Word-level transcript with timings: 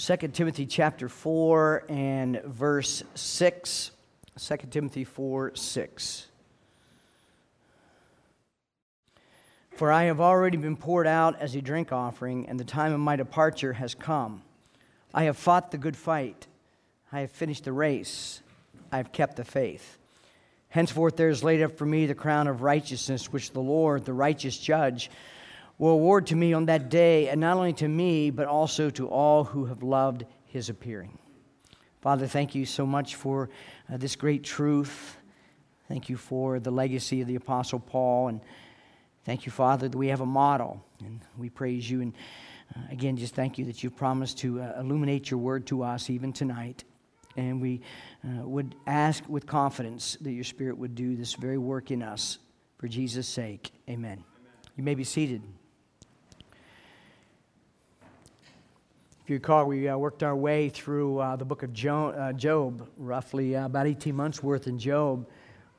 2 0.00 0.16
Timothy 0.28 0.64
chapter 0.64 1.08
4 1.08 1.86
and 1.88 2.40
verse 2.44 3.02
6. 3.16 3.90
2 4.38 4.56
Timothy 4.70 5.02
4 5.02 5.56
6. 5.56 6.26
For 9.72 9.90
I 9.90 10.04
have 10.04 10.20
already 10.20 10.56
been 10.56 10.76
poured 10.76 11.08
out 11.08 11.40
as 11.40 11.56
a 11.56 11.60
drink 11.60 11.90
offering, 11.90 12.48
and 12.48 12.60
the 12.60 12.64
time 12.64 12.92
of 12.92 13.00
my 13.00 13.16
departure 13.16 13.72
has 13.72 13.96
come. 13.96 14.42
I 15.12 15.24
have 15.24 15.36
fought 15.36 15.72
the 15.72 15.78
good 15.78 15.96
fight. 15.96 16.46
I 17.10 17.20
have 17.20 17.32
finished 17.32 17.64
the 17.64 17.72
race. 17.72 18.40
I 18.92 18.98
have 18.98 19.10
kept 19.10 19.34
the 19.34 19.44
faith. 19.44 19.98
Henceforth 20.68 21.16
there 21.16 21.28
is 21.28 21.42
laid 21.42 21.60
up 21.60 21.76
for 21.76 21.86
me 21.86 22.06
the 22.06 22.14
crown 22.14 22.46
of 22.46 22.62
righteousness, 22.62 23.32
which 23.32 23.50
the 23.50 23.58
Lord, 23.58 24.04
the 24.04 24.12
righteous 24.12 24.58
judge, 24.58 25.10
will 25.78 25.90
award 25.90 26.26
to 26.26 26.36
me 26.36 26.52
on 26.52 26.66
that 26.66 26.88
day, 26.88 27.28
and 27.28 27.40
not 27.40 27.56
only 27.56 27.72
to 27.74 27.88
me, 27.88 28.30
but 28.30 28.46
also 28.46 28.90
to 28.90 29.08
all 29.08 29.44
who 29.44 29.66
have 29.66 29.82
loved 29.82 30.24
his 30.46 30.68
appearing. 30.68 31.18
Father, 32.00 32.26
thank 32.26 32.54
you 32.54 32.66
so 32.66 32.86
much 32.86 33.14
for 33.14 33.50
uh, 33.92 33.96
this 33.96 34.16
great 34.16 34.44
truth. 34.44 35.16
Thank 35.88 36.08
you 36.08 36.16
for 36.16 36.60
the 36.60 36.70
legacy 36.70 37.20
of 37.20 37.26
the 37.26 37.36
Apostle 37.36 37.80
Paul. 37.80 38.28
And 38.28 38.40
Thank 39.28 39.44
you, 39.44 39.52
Father, 39.52 39.90
that 39.90 39.98
we 39.98 40.08
have 40.08 40.22
a 40.22 40.26
model, 40.26 40.82
and 41.04 41.20
we 41.36 41.50
praise 41.50 41.90
you. 41.90 42.00
And 42.00 42.14
uh, 42.74 42.80
again, 42.90 43.18
just 43.18 43.34
thank 43.34 43.58
you 43.58 43.66
that 43.66 43.84
you've 43.84 43.94
promised 43.94 44.38
to 44.38 44.62
uh, 44.62 44.80
illuminate 44.80 45.30
your 45.30 45.38
word 45.38 45.66
to 45.66 45.82
us 45.82 46.08
even 46.08 46.32
tonight. 46.32 46.84
And 47.36 47.60
we 47.60 47.82
uh, 48.24 48.48
would 48.48 48.74
ask 48.86 49.22
with 49.28 49.46
confidence 49.46 50.16
that 50.22 50.32
your 50.32 50.44
Spirit 50.44 50.78
would 50.78 50.94
do 50.94 51.14
this 51.14 51.34
very 51.34 51.58
work 51.58 51.90
in 51.90 52.02
us 52.02 52.38
for 52.78 52.88
Jesus' 52.88 53.28
sake. 53.28 53.70
Amen. 53.86 54.12
Amen. 54.12 54.24
You 54.78 54.82
may 54.82 54.94
be 54.94 55.04
seated. 55.04 55.42
If 59.28 59.32
you 59.32 59.36
recall, 59.36 59.66
we 59.66 59.86
uh, 59.86 59.98
worked 59.98 60.22
our 60.22 60.34
way 60.34 60.70
through 60.70 61.18
uh, 61.18 61.36
the 61.36 61.44
book 61.44 61.62
of 61.62 61.70
jo- 61.74 62.14
uh, 62.16 62.32
Job, 62.32 62.88
roughly 62.96 63.54
uh, 63.54 63.66
about 63.66 63.86
18 63.86 64.16
months 64.16 64.42
worth 64.42 64.66
in 64.66 64.78
Job, 64.78 65.28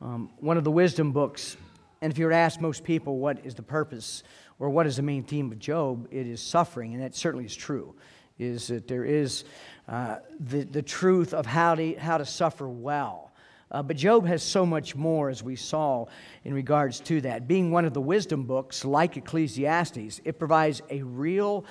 um, 0.03 0.29
one 0.37 0.57
of 0.59 0.63
the 0.63 0.69
wisdom 0.69 1.11
books 1.11 1.57
and 1.99 2.13
if 2.13 2.19
you 2.19 2.25
were 2.25 2.31
to 2.31 2.37
ask 2.37 2.61
most 2.61 2.83
people 2.83 3.17
what 3.17 3.43
is 3.43 3.55
the 3.55 3.63
purpose 3.63 4.21
or 4.59 4.69
what 4.69 4.85
is 4.85 4.97
the 4.97 5.01
main 5.01 5.23
theme 5.23 5.51
of 5.51 5.57
Job, 5.57 6.07
it 6.11 6.27
is 6.27 6.41
suffering, 6.41 6.93
and 6.93 7.01
that 7.01 7.15
certainly 7.15 7.45
is 7.45 7.55
true. 7.55 7.95
Is 8.37 8.67
that 8.67 8.87
there 8.87 9.03
is 9.03 9.45
uh, 9.87 10.17
the, 10.39 10.63
the 10.65 10.83
truth 10.83 11.33
of 11.33 11.47
how 11.47 11.73
to, 11.73 11.95
how 11.95 12.19
to 12.19 12.25
suffer 12.25 12.69
well. 12.69 13.31
Uh, 13.71 13.81
but 13.81 13.97
Job 13.97 14.27
has 14.27 14.43
so 14.43 14.63
much 14.63 14.95
more, 14.95 15.29
as 15.29 15.43
we 15.43 15.55
saw, 15.55 16.05
in 16.43 16.53
regards 16.53 16.99
to 16.99 17.21
that. 17.21 17.47
Being 17.47 17.71
one 17.71 17.85
of 17.85 17.93
the 17.95 18.01
wisdom 18.01 18.43
books, 18.43 18.85
like 18.85 19.17
Ecclesiastes, 19.17 20.21
it 20.23 20.37
provides 20.37 20.83
a 20.89 21.01
real, 21.01 21.65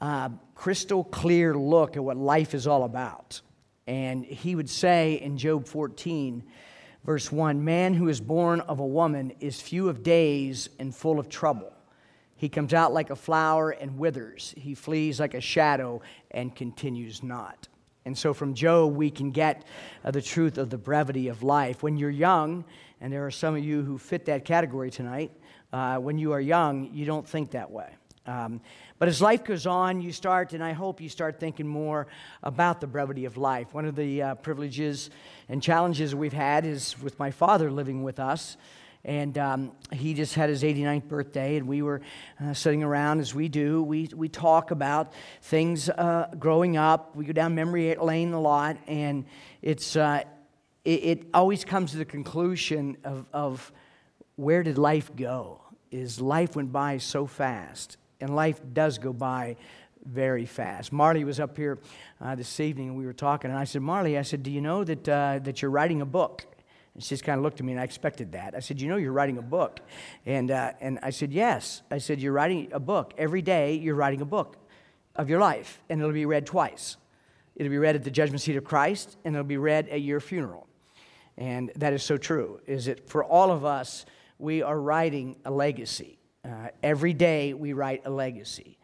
uh, 0.00 0.30
crystal 0.54 1.04
clear 1.04 1.54
look 1.54 1.96
at 1.96 2.04
what 2.04 2.16
life 2.16 2.54
is 2.54 2.66
all 2.66 2.84
about. 2.84 3.40
And 3.86 4.24
he 4.24 4.54
would 4.54 4.68
say 4.68 5.14
in 5.14 5.38
Job 5.38 5.66
14, 5.66 6.42
Verse 7.08 7.32
1 7.32 7.64
Man 7.64 7.94
who 7.94 8.08
is 8.08 8.20
born 8.20 8.60
of 8.60 8.80
a 8.80 8.86
woman 8.86 9.32
is 9.40 9.62
few 9.62 9.88
of 9.88 10.02
days 10.02 10.68
and 10.78 10.94
full 10.94 11.18
of 11.18 11.30
trouble. 11.30 11.72
He 12.36 12.50
comes 12.50 12.74
out 12.74 12.92
like 12.92 13.08
a 13.08 13.16
flower 13.16 13.70
and 13.70 13.98
withers. 13.98 14.52
He 14.58 14.74
flees 14.74 15.18
like 15.18 15.32
a 15.32 15.40
shadow 15.40 16.02
and 16.30 16.54
continues 16.54 17.22
not. 17.22 17.66
And 18.04 18.16
so 18.16 18.34
from 18.34 18.52
Job, 18.52 18.94
we 18.94 19.10
can 19.10 19.30
get 19.30 19.64
uh, 20.04 20.10
the 20.10 20.20
truth 20.20 20.58
of 20.58 20.68
the 20.68 20.76
brevity 20.76 21.28
of 21.28 21.42
life. 21.42 21.82
When 21.82 21.96
you're 21.96 22.10
young, 22.10 22.64
and 23.00 23.10
there 23.10 23.26
are 23.26 23.30
some 23.30 23.56
of 23.56 23.64
you 23.64 23.82
who 23.82 23.96
fit 23.96 24.26
that 24.26 24.44
category 24.44 24.90
tonight, 24.90 25.32
uh, 25.72 25.96
when 25.96 26.18
you 26.18 26.32
are 26.32 26.40
young, 26.40 26.90
you 26.92 27.06
don't 27.06 27.26
think 27.26 27.52
that 27.52 27.70
way. 27.70 27.88
Um, 28.28 28.60
but 28.98 29.08
as 29.08 29.22
life 29.22 29.42
goes 29.42 29.66
on, 29.66 30.02
you 30.02 30.12
start, 30.12 30.52
and 30.52 30.62
I 30.62 30.72
hope 30.72 31.00
you 31.00 31.08
start 31.08 31.40
thinking 31.40 31.66
more 31.66 32.08
about 32.42 32.80
the 32.80 32.86
brevity 32.86 33.24
of 33.24 33.38
life. 33.38 33.72
One 33.72 33.86
of 33.86 33.96
the 33.96 34.22
uh, 34.22 34.34
privileges 34.34 35.08
and 35.48 35.62
challenges 35.62 36.14
we've 36.14 36.32
had 36.34 36.66
is 36.66 37.00
with 37.00 37.18
my 37.18 37.30
father 37.30 37.70
living 37.70 38.02
with 38.02 38.20
us. 38.20 38.58
And 39.02 39.38
um, 39.38 39.72
he 39.92 40.12
just 40.12 40.34
had 40.34 40.50
his 40.50 40.62
89th 40.62 41.04
birthday, 41.04 41.56
and 41.56 41.66
we 41.66 41.80
were 41.80 42.02
uh, 42.38 42.52
sitting 42.52 42.82
around 42.82 43.20
as 43.20 43.34
we 43.34 43.48
do. 43.48 43.82
We, 43.82 44.10
we 44.14 44.28
talk 44.28 44.72
about 44.72 45.14
things 45.40 45.88
uh, 45.88 46.28
growing 46.38 46.76
up. 46.76 47.16
We 47.16 47.24
go 47.24 47.32
down 47.32 47.54
memory 47.54 47.94
lane 47.94 48.34
a 48.34 48.40
lot, 48.40 48.76
and 48.86 49.24
it's, 49.62 49.96
uh, 49.96 50.24
it, 50.84 50.90
it 50.90 51.26
always 51.32 51.64
comes 51.64 51.92
to 51.92 51.96
the 51.96 52.04
conclusion 52.04 52.98
of, 53.04 53.24
of 53.32 53.72
where 54.36 54.62
did 54.62 54.76
life 54.76 55.16
go? 55.16 55.62
Is 55.90 56.20
life 56.20 56.54
went 56.54 56.70
by 56.70 56.98
so 56.98 57.26
fast 57.26 57.96
and 58.20 58.34
life 58.34 58.60
does 58.72 58.98
go 58.98 59.12
by 59.12 59.56
very 60.04 60.46
fast. 60.46 60.92
Marley 60.92 61.24
was 61.24 61.40
up 61.40 61.56
here 61.56 61.78
uh, 62.20 62.34
this 62.34 62.60
evening, 62.60 62.88
and 62.88 62.96
we 62.96 63.04
were 63.04 63.12
talking, 63.12 63.50
and 63.50 63.58
I 63.58 63.64
said, 63.64 63.82
Marley, 63.82 64.16
I 64.16 64.22
said, 64.22 64.42
do 64.42 64.50
you 64.50 64.60
know 64.60 64.84
that, 64.84 65.08
uh, 65.08 65.38
that 65.42 65.60
you're 65.60 65.70
writing 65.70 66.00
a 66.00 66.06
book? 66.06 66.46
And 66.94 67.02
she 67.02 67.10
just 67.10 67.24
kind 67.24 67.38
of 67.38 67.44
looked 67.44 67.60
at 67.60 67.66
me, 67.66 67.72
and 67.72 67.80
I 67.80 67.84
expected 67.84 68.32
that. 68.32 68.54
I 68.54 68.60
said, 68.60 68.80
you 68.80 68.88
know 68.88 68.96
you're 68.96 69.12
writing 69.12 69.38
a 69.38 69.42
book? 69.42 69.80
And, 70.26 70.50
uh, 70.50 70.72
and 70.80 70.98
I 71.02 71.10
said, 71.10 71.32
yes. 71.32 71.82
I 71.90 71.98
said, 71.98 72.20
you're 72.20 72.32
writing 72.32 72.68
a 72.72 72.80
book. 72.80 73.14
Every 73.18 73.42
day, 73.42 73.74
you're 73.74 73.94
writing 73.94 74.20
a 74.20 74.26
book 74.26 74.56
of 75.14 75.28
your 75.28 75.40
life, 75.40 75.80
and 75.88 76.00
it'll 76.00 76.12
be 76.12 76.26
read 76.26 76.46
twice. 76.46 76.96
It'll 77.54 77.70
be 77.70 77.78
read 77.78 77.96
at 77.96 78.04
the 78.04 78.10
judgment 78.10 78.40
seat 78.40 78.56
of 78.56 78.64
Christ, 78.64 79.16
and 79.24 79.34
it'll 79.34 79.44
be 79.44 79.58
read 79.58 79.88
at 79.88 80.00
your 80.00 80.20
funeral. 80.20 80.66
And 81.36 81.70
that 81.76 81.92
is 81.92 82.02
so 82.02 82.16
true, 82.16 82.60
is 82.66 82.86
that 82.86 83.08
for 83.08 83.22
all 83.22 83.50
of 83.52 83.64
us, 83.64 84.06
we 84.38 84.62
are 84.62 84.80
writing 84.80 85.36
a 85.44 85.50
legacy. 85.50 86.17
Uh, 86.44 86.68
every 86.82 87.12
day 87.12 87.52
we 87.54 87.72
write 87.72 88.02
a 88.04 88.10
legacy. 88.10 88.78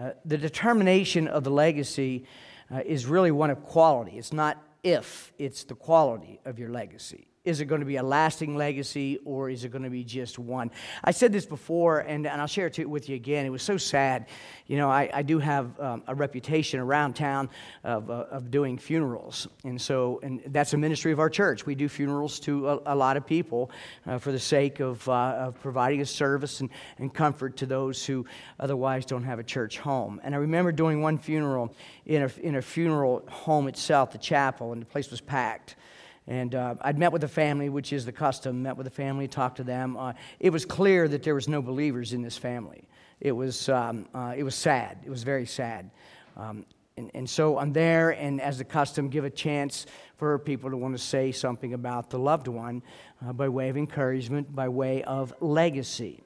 Uh, 0.00 0.10
the 0.24 0.38
determination 0.38 1.28
of 1.28 1.44
the 1.44 1.50
legacy 1.50 2.24
uh, 2.72 2.80
is 2.86 3.06
really 3.06 3.30
one 3.30 3.50
of 3.50 3.62
quality. 3.62 4.18
It's 4.18 4.32
not 4.32 4.62
if, 4.82 5.32
it's 5.38 5.64
the 5.64 5.74
quality 5.74 6.40
of 6.44 6.58
your 6.58 6.70
legacy. 6.70 7.26
Is 7.42 7.62
it 7.62 7.64
going 7.64 7.80
to 7.80 7.86
be 7.86 7.96
a 7.96 8.02
lasting 8.02 8.54
legacy 8.54 9.18
or 9.24 9.48
is 9.48 9.64
it 9.64 9.70
going 9.70 9.84
to 9.84 9.88
be 9.88 10.04
just 10.04 10.38
one? 10.38 10.70
I 11.02 11.12
said 11.12 11.32
this 11.32 11.46
before 11.46 12.00
and, 12.00 12.26
and 12.26 12.38
I'll 12.38 12.46
share 12.46 12.66
it 12.66 12.90
with 12.90 13.08
you 13.08 13.16
again. 13.16 13.46
It 13.46 13.50
was 13.50 13.62
so 13.62 13.78
sad. 13.78 14.26
You 14.66 14.76
know, 14.76 14.90
I, 14.90 15.08
I 15.10 15.22
do 15.22 15.38
have 15.38 15.80
um, 15.80 16.02
a 16.06 16.14
reputation 16.14 16.80
around 16.80 17.14
town 17.14 17.48
of, 17.82 18.10
uh, 18.10 18.26
of 18.30 18.50
doing 18.50 18.76
funerals. 18.76 19.48
And 19.64 19.80
so, 19.80 20.20
and 20.22 20.42
that's 20.48 20.74
a 20.74 20.76
ministry 20.76 21.12
of 21.12 21.18
our 21.18 21.30
church. 21.30 21.64
We 21.64 21.74
do 21.74 21.88
funerals 21.88 22.40
to 22.40 22.68
a, 22.68 22.80
a 22.84 22.94
lot 22.94 23.16
of 23.16 23.24
people 23.24 23.70
uh, 24.06 24.18
for 24.18 24.32
the 24.32 24.38
sake 24.38 24.80
of, 24.80 25.08
uh, 25.08 25.12
of 25.12 25.60
providing 25.62 26.02
a 26.02 26.06
service 26.06 26.60
and, 26.60 26.68
and 26.98 27.12
comfort 27.12 27.56
to 27.56 27.66
those 27.66 28.04
who 28.04 28.26
otherwise 28.58 29.06
don't 29.06 29.24
have 29.24 29.38
a 29.38 29.44
church 29.44 29.78
home. 29.78 30.20
And 30.22 30.34
I 30.34 30.38
remember 30.38 30.72
doing 30.72 31.00
one 31.00 31.16
funeral 31.16 31.74
in 32.04 32.20
a, 32.22 32.30
in 32.42 32.56
a 32.56 32.62
funeral 32.62 33.24
home 33.30 33.66
itself, 33.66 34.12
the 34.12 34.18
chapel, 34.18 34.74
and 34.74 34.82
the 34.82 34.86
place 34.86 35.10
was 35.10 35.22
packed. 35.22 35.76
And 36.26 36.54
uh, 36.54 36.76
I'd 36.82 36.98
met 36.98 37.12
with 37.12 37.22
the 37.22 37.28
family, 37.28 37.68
which 37.68 37.92
is 37.92 38.04
the 38.04 38.12
custom, 38.12 38.62
met 38.62 38.76
with 38.76 38.84
the 38.84 38.90
family, 38.90 39.26
talked 39.26 39.56
to 39.56 39.64
them. 39.64 39.96
Uh, 39.96 40.12
it 40.38 40.50
was 40.50 40.64
clear 40.64 41.08
that 41.08 41.22
there 41.22 41.34
was 41.34 41.48
no 41.48 41.60
believers 41.60 42.12
in 42.12 42.22
this 42.22 42.36
family. 42.36 42.84
It 43.20 43.32
was, 43.32 43.68
um, 43.68 44.06
uh, 44.14 44.34
it 44.36 44.42
was 44.42 44.54
sad. 44.54 44.98
It 45.04 45.10
was 45.10 45.22
very 45.22 45.46
sad. 45.46 45.90
Um, 46.36 46.64
and, 46.96 47.10
and 47.14 47.30
so 47.30 47.58
I'm 47.58 47.72
there, 47.72 48.10
and 48.10 48.40
as 48.40 48.58
the 48.58 48.64
custom, 48.64 49.08
give 49.08 49.24
a 49.24 49.30
chance 49.30 49.86
for 50.18 50.38
people 50.38 50.70
to 50.70 50.76
want 50.76 50.94
to 50.96 51.02
say 51.02 51.32
something 51.32 51.72
about 51.72 52.10
the 52.10 52.18
loved 52.18 52.46
one 52.46 52.82
uh, 53.26 53.32
by 53.32 53.48
way 53.48 53.68
of 53.68 53.76
encouragement, 53.76 54.54
by 54.54 54.68
way 54.68 55.02
of 55.04 55.32
legacy. 55.40 56.22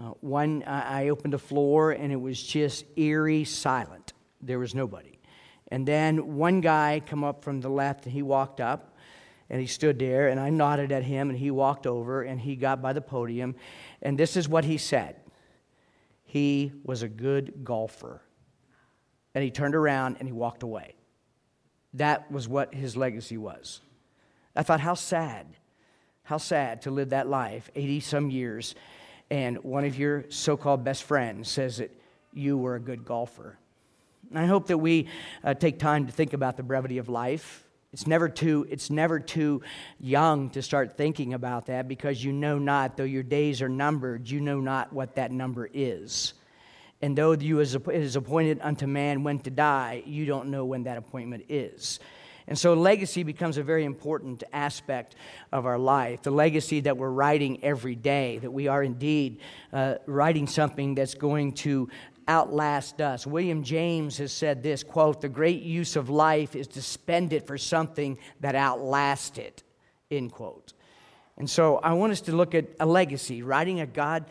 Uh, 0.00 0.12
one, 0.20 0.62
I 0.64 1.08
opened 1.08 1.32
the 1.32 1.38
floor, 1.38 1.90
and 1.90 2.12
it 2.12 2.20
was 2.20 2.42
just 2.42 2.84
eerie 2.96 3.44
silent. 3.44 4.12
There 4.40 4.58
was 4.58 4.74
nobody. 4.74 5.18
And 5.70 5.86
then 5.86 6.36
one 6.36 6.60
guy 6.60 7.02
come 7.04 7.24
up 7.24 7.42
from 7.42 7.60
the 7.60 7.68
left, 7.68 8.04
and 8.06 8.12
he 8.12 8.22
walked 8.22 8.60
up 8.60 8.96
and 9.50 9.60
he 9.60 9.66
stood 9.66 9.98
there, 9.98 10.28
and 10.28 10.38
I 10.38 10.50
nodded 10.50 10.92
at 10.92 11.02
him, 11.02 11.30
and 11.30 11.38
he 11.38 11.50
walked 11.50 11.86
over, 11.86 12.22
and 12.22 12.40
he 12.40 12.54
got 12.54 12.82
by 12.82 12.92
the 12.92 13.00
podium. 13.00 13.54
And 14.02 14.18
this 14.18 14.36
is 14.36 14.48
what 14.48 14.64
he 14.64 14.78
said 14.78 15.16
He 16.24 16.72
was 16.84 17.02
a 17.02 17.08
good 17.08 17.64
golfer. 17.64 18.22
And 19.34 19.44
he 19.44 19.50
turned 19.50 19.74
around 19.74 20.16
and 20.18 20.26
he 20.26 20.32
walked 20.32 20.64
away. 20.64 20.94
That 21.94 22.30
was 22.32 22.48
what 22.48 22.74
his 22.74 22.96
legacy 22.96 23.36
was. 23.36 23.80
I 24.56 24.64
thought, 24.64 24.80
how 24.80 24.94
sad, 24.94 25.46
how 26.24 26.38
sad 26.38 26.82
to 26.82 26.90
live 26.90 27.10
that 27.10 27.28
life, 27.28 27.70
80 27.76 28.00
some 28.00 28.30
years, 28.30 28.74
and 29.30 29.58
one 29.58 29.84
of 29.84 29.96
your 29.96 30.24
so 30.30 30.56
called 30.56 30.82
best 30.82 31.04
friends 31.04 31.48
says 31.48 31.76
that 31.76 31.94
you 32.32 32.56
were 32.56 32.74
a 32.74 32.80
good 32.80 33.04
golfer. 33.04 33.58
And 34.30 34.38
I 34.38 34.46
hope 34.46 34.66
that 34.68 34.78
we 34.78 35.06
uh, 35.44 35.54
take 35.54 35.78
time 35.78 36.06
to 36.06 36.12
think 36.12 36.32
about 36.32 36.56
the 36.56 36.62
brevity 36.62 36.98
of 36.98 37.08
life 37.08 37.67
it's 37.92 38.06
never 38.06 38.28
too, 38.28 38.66
it's 38.68 38.90
never 38.90 39.18
too 39.18 39.62
young 39.98 40.50
to 40.50 40.62
start 40.62 40.96
thinking 40.96 41.32
about 41.32 41.66
that 41.66 41.88
because 41.88 42.22
you 42.22 42.32
know 42.32 42.58
not, 42.58 42.96
though 42.96 43.04
your 43.04 43.22
days 43.22 43.62
are 43.62 43.68
numbered, 43.68 44.28
you 44.28 44.40
know 44.40 44.60
not 44.60 44.92
what 44.92 45.14
that 45.14 45.32
number 45.32 45.68
is. 45.72 46.34
And 47.00 47.16
though 47.16 47.32
you 47.32 47.60
is, 47.60 47.74
appointed 48.16 48.58
unto 48.60 48.86
man 48.86 49.22
when 49.22 49.38
to 49.40 49.50
die, 49.50 50.02
you 50.04 50.26
don't 50.26 50.48
know 50.48 50.64
when 50.64 50.82
that 50.82 50.98
appointment 50.98 51.46
is. 51.48 52.00
And 52.48 52.58
so 52.58 52.74
legacy 52.74 53.22
becomes 53.22 53.58
a 53.58 53.62
very 53.62 53.84
important 53.84 54.42
aspect 54.52 55.14
of 55.52 55.64
our 55.66 55.78
life. 55.78 56.22
The 56.22 56.30
legacy 56.30 56.80
that 56.80 56.96
we're 56.96 57.10
writing 57.10 57.62
every 57.62 57.94
day, 57.94 58.38
that 58.38 58.50
we 58.50 58.68
are 58.68 58.82
indeed 58.82 59.40
uh, 59.72 59.96
writing 60.06 60.46
something 60.46 60.94
that's 60.94 61.14
going 61.14 61.52
to 61.52 61.88
outlast 62.28 63.00
us. 63.00 63.26
William 63.26 63.62
James 63.62 64.18
has 64.18 64.32
said 64.32 64.62
this 64.62 64.82
quote, 64.82 65.20
the 65.20 65.28
great 65.28 65.62
use 65.62 65.96
of 65.96 66.10
life 66.10 66.54
is 66.54 66.66
to 66.68 66.82
spend 66.82 67.32
it 67.32 67.46
for 67.46 67.56
something 67.58 68.18
that 68.40 68.54
outlasts 68.54 69.38
it, 69.38 69.62
end 70.10 70.32
quote. 70.32 70.72
And 71.38 71.48
so 71.48 71.76
I 71.76 71.92
want 71.92 72.10
us 72.10 72.22
to 72.22 72.32
look 72.32 72.56
at 72.56 72.66
a 72.80 72.86
legacy, 72.86 73.44
writing 73.44 73.78
a 73.78 73.86
God 73.86 74.24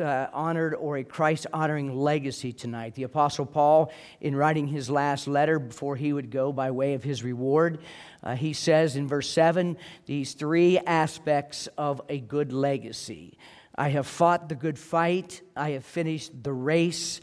uh, 0.00 0.26
honored 0.32 0.74
or 0.74 0.96
a 0.96 1.04
Christ 1.04 1.46
honoring 1.52 1.96
legacy 1.96 2.52
tonight. 2.52 2.96
The 2.96 3.04
Apostle 3.04 3.46
Paul, 3.46 3.92
in 4.20 4.34
writing 4.34 4.66
his 4.66 4.90
last 4.90 5.28
letter 5.28 5.60
before 5.60 5.94
he 5.94 6.12
would 6.12 6.32
go 6.32 6.52
by 6.52 6.72
way 6.72 6.94
of 6.94 7.04
his 7.04 7.22
reward, 7.22 7.78
uh, 8.24 8.34
he 8.34 8.52
says 8.52 8.96
in 8.96 9.06
verse 9.06 9.30
7 9.30 9.76
these 10.06 10.34
three 10.34 10.78
aspects 10.78 11.68
of 11.78 12.02
a 12.08 12.18
good 12.18 12.52
legacy 12.52 13.38
I 13.78 13.90
have 13.90 14.08
fought 14.08 14.48
the 14.48 14.56
good 14.56 14.76
fight, 14.76 15.40
I 15.56 15.70
have 15.70 15.84
finished 15.84 16.42
the 16.42 16.52
race, 16.52 17.20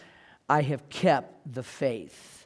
I 0.50 0.62
have 0.62 0.88
kept 0.90 1.54
the 1.54 1.64
faith. 1.64 2.46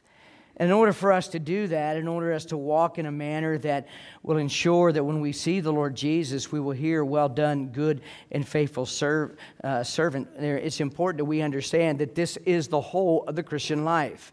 In 0.58 0.72
order 0.72 0.92
for 0.92 1.10
us 1.10 1.28
to 1.28 1.38
do 1.38 1.68
that, 1.68 1.96
in 1.96 2.06
order 2.06 2.34
us 2.34 2.44
to 2.46 2.56
walk 2.56 2.98
in 2.98 3.06
a 3.06 3.10
manner 3.10 3.56
that 3.58 3.88
will 4.22 4.36
ensure 4.36 4.92
that 4.92 5.02
when 5.02 5.22
we 5.22 5.32
see 5.32 5.60
the 5.60 5.72
Lord 5.72 5.94
Jesus, 5.94 6.52
we 6.52 6.60
will 6.60 6.72
hear, 6.72 7.02
Well 7.02 7.30
done, 7.30 7.68
good 7.68 8.02
and 8.30 8.46
faithful 8.46 8.84
serv- 8.84 9.36
uh, 9.64 9.82
servant, 9.82 10.28
it's 10.36 10.80
important 10.80 11.18
that 11.18 11.24
we 11.24 11.40
understand 11.40 11.98
that 12.00 12.14
this 12.14 12.36
is 12.44 12.68
the 12.68 12.80
whole 12.80 13.24
of 13.26 13.36
the 13.36 13.42
Christian 13.42 13.86
life. 13.86 14.32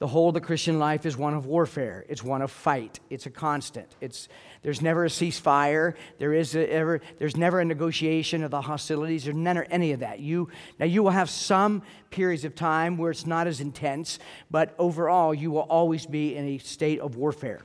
The 0.00 0.06
whole 0.06 0.28
of 0.28 0.34
the 0.34 0.40
Christian 0.40 0.78
life 0.78 1.04
is 1.04 1.14
one 1.18 1.34
of 1.34 1.44
warfare. 1.44 2.06
It's 2.08 2.24
one 2.24 2.40
of 2.40 2.50
fight. 2.50 3.00
It's 3.10 3.26
a 3.26 3.30
constant. 3.30 3.86
It's, 4.00 4.28
there's 4.62 4.80
never 4.80 5.04
a 5.04 5.08
ceasefire. 5.08 5.92
There 6.18 6.32
is 6.32 6.56
a, 6.56 6.66
ever, 6.72 7.02
there's 7.18 7.36
never 7.36 7.60
a 7.60 7.66
negotiation 7.66 8.42
of 8.42 8.50
the 8.50 8.62
hostilities. 8.62 9.24
There's 9.24 9.36
or 9.36 9.64
any 9.64 9.92
of 9.92 10.00
that. 10.00 10.18
You, 10.18 10.48
now, 10.78 10.86
you 10.86 11.02
will 11.02 11.10
have 11.10 11.28
some 11.28 11.82
periods 12.08 12.46
of 12.46 12.54
time 12.54 12.96
where 12.96 13.10
it's 13.10 13.26
not 13.26 13.46
as 13.46 13.60
intense, 13.60 14.18
but 14.50 14.74
overall, 14.78 15.34
you 15.34 15.50
will 15.50 15.60
always 15.68 16.06
be 16.06 16.34
in 16.34 16.46
a 16.46 16.56
state 16.56 17.00
of 17.00 17.16
warfare. 17.16 17.60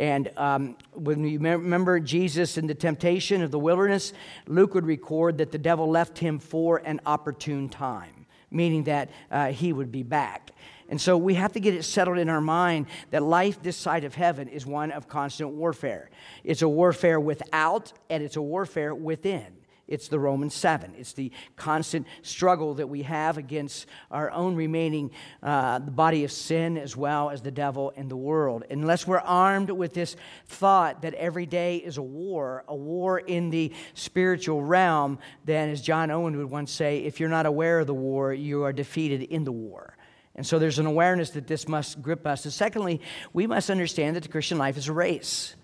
And 0.00 0.30
um, 0.38 0.78
when 0.94 1.22
you 1.22 1.38
remember 1.38 2.00
Jesus 2.00 2.56
in 2.56 2.66
the 2.66 2.74
temptation 2.74 3.42
of 3.42 3.50
the 3.50 3.58
wilderness, 3.58 4.14
Luke 4.46 4.72
would 4.72 4.86
record 4.86 5.36
that 5.36 5.52
the 5.52 5.58
devil 5.58 5.90
left 5.90 6.18
him 6.18 6.38
for 6.38 6.78
an 6.78 7.02
opportune 7.04 7.68
time, 7.68 8.24
meaning 8.50 8.84
that 8.84 9.10
uh, 9.30 9.48
he 9.48 9.74
would 9.74 9.92
be 9.92 10.02
back. 10.02 10.50
And 10.88 11.00
so 11.00 11.16
we 11.16 11.34
have 11.34 11.52
to 11.52 11.60
get 11.60 11.74
it 11.74 11.84
settled 11.84 12.18
in 12.18 12.28
our 12.28 12.40
mind 12.40 12.86
that 13.10 13.22
life 13.22 13.62
this 13.62 13.76
side 13.76 14.04
of 14.04 14.14
heaven 14.14 14.48
is 14.48 14.66
one 14.66 14.90
of 14.90 15.08
constant 15.08 15.50
warfare. 15.50 16.10
It's 16.42 16.62
a 16.62 16.68
warfare 16.68 17.18
without 17.18 17.92
and 18.10 18.22
it's 18.22 18.36
a 18.36 18.42
warfare 18.42 18.94
within. 18.94 19.56
It's 19.86 20.08
the 20.08 20.18
Roman 20.18 20.48
7. 20.48 20.94
It's 20.96 21.12
the 21.12 21.30
constant 21.56 22.06
struggle 22.22 22.74
that 22.74 22.88
we 22.88 23.02
have 23.02 23.36
against 23.36 23.86
our 24.10 24.30
own 24.30 24.56
remaining 24.56 25.10
uh, 25.42 25.78
body 25.78 26.24
of 26.24 26.32
sin 26.32 26.78
as 26.78 26.96
well 26.96 27.28
as 27.28 27.42
the 27.42 27.50
devil 27.50 27.92
and 27.94 28.10
the 28.10 28.16
world. 28.16 28.64
Unless 28.70 29.06
we're 29.06 29.18
armed 29.18 29.68
with 29.70 29.92
this 29.92 30.16
thought 30.46 31.02
that 31.02 31.12
every 31.14 31.44
day 31.44 31.76
is 31.76 31.98
a 31.98 32.02
war, 32.02 32.64
a 32.66 32.74
war 32.74 33.18
in 33.18 33.50
the 33.50 33.72
spiritual 33.92 34.62
realm, 34.62 35.18
then 35.44 35.68
as 35.68 35.82
John 35.82 36.10
Owen 36.10 36.36
would 36.38 36.50
once 36.50 36.72
say, 36.72 37.00
if 37.00 37.20
you're 37.20 37.28
not 37.28 37.44
aware 37.44 37.80
of 37.80 37.86
the 37.86 37.94
war, 37.94 38.32
you 38.32 38.64
are 38.64 38.72
defeated 38.72 39.22
in 39.22 39.44
the 39.44 39.52
war. 39.52 39.93
And 40.36 40.46
so 40.46 40.58
there's 40.58 40.78
an 40.78 40.86
awareness 40.86 41.30
that 41.30 41.46
this 41.46 41.68
must 41.68 42.02
grip 42.02 42.26
us. 42.26 42.44
And 42.44 42.52
secondly, 42.52 43.00
we 43.32 43.46
must 43.46 43.70
understand 43.70 44.16
that 44.16 44.22
the 44.22 44.28
Christian 44.28 44.58
life 44.58 44.76
is 44.76 44.88
a 44.88 44.92
race. 44.92 45.54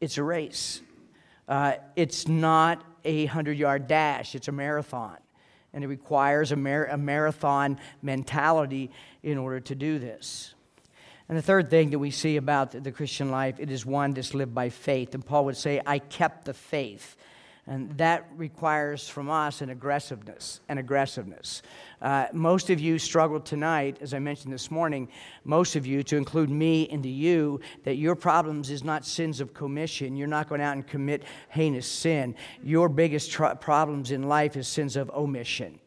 It's 0.00 0.18
a 0.18 0.22
race. 0.22 0.80
Uh, 1.48 1.74
it's 1.96 2.28
not 2.28 2.84
a 3.04 3.24
100 3.24 3.56
yard 3.56 3.86
dash, 3.86 4.34
it's 4.34 4.48
a 4.48 4.52
marathon. 4.52 5.16
And 5.72 5.84
it 5.84 5.86
requires 5.86 6.52
a, 6.52 6.56
mar- 6.56 6.86
a 6.86 6.98
marathon 6.98 7.78
mentality 8.02 8.90
in 9.22 9.38
order 9.38 9.60
to 9.60 9.74
do 9.74 9.98
this. 9.98 10.54
And 11.28 11.38
the 11.38 11.42
third 11.42 11.70
thing 11.70 11.90
that 11.90 11.98
we 12.00 12.10
see 12.10 12.36
about 12.36 12.72
the 12.72 12.90
Christian 12.90 13.30
life, 13.30 13.60
it 13.60 13.70
is 13.70 13.86
one 13.86 14.14
that's 14.14 14.34
lived 14.34 14.52
by 14.52 14.68
faith. 14.68 15.14
And 15.14 15.24
Paul 15.24 15.44
would 15.44 15.56
say, 15.56 15.80
I 15.86 16.00
kept 16.00 16.44
the 16.44 16.54
faith. 16.54 17.16
And 17.66 17.96
that 17.98 18.26
requires 18.36 19.08
from 19.08 19.30
us 19.30 19.60
an 19.60 19.70
aggressiveness, 19.70 20.60
an 20.68 20.78
aggressiveness. 20.78 21.62
Uh, 22.00 22.26
most 22.32 22.70
of 22.70 22.80
you 22.80 22.98
struggled 22.98 23.44
tonight, 23.44 23.98
as 24.00 24.14
I 24.14 24.18
mentioned 24.18 24.52
this 24.52 24.70
morning, 24.70 25.08
most 25.44 25.76
of 25.76 25.86
you, 25.86 26.02
to 26.04 26.16
include 26.16 26.50
me 26.50 26.88
into 26.90 27.08
you, 27.08 27.60
that 27.84 27.96
your 27.96 28.16
problems 28.16 28.70
is 28.70 28.82
not 28.82 29.04
sins 29.04 29.40
of 29.40 29.52
commission. 29.54 30.16
You're 30.16 30.26
not 30.26 30.48
going 30.48 30.62
out 30.62 30.74
and 30.74 30.86
commit 30.86 31.22
heinous 31.50 31.86
sin. 31.86 32.34
Your 32.62 32.88
biggest 32.88 33.30
tr- 33.30 33.54
problems 33.60 34.10
in 34.10 34.22
life 34.22 34.56
is 34.56 34.66
sins 34.66 34.96
of 34.96 35.10
omission. 35.10 35.78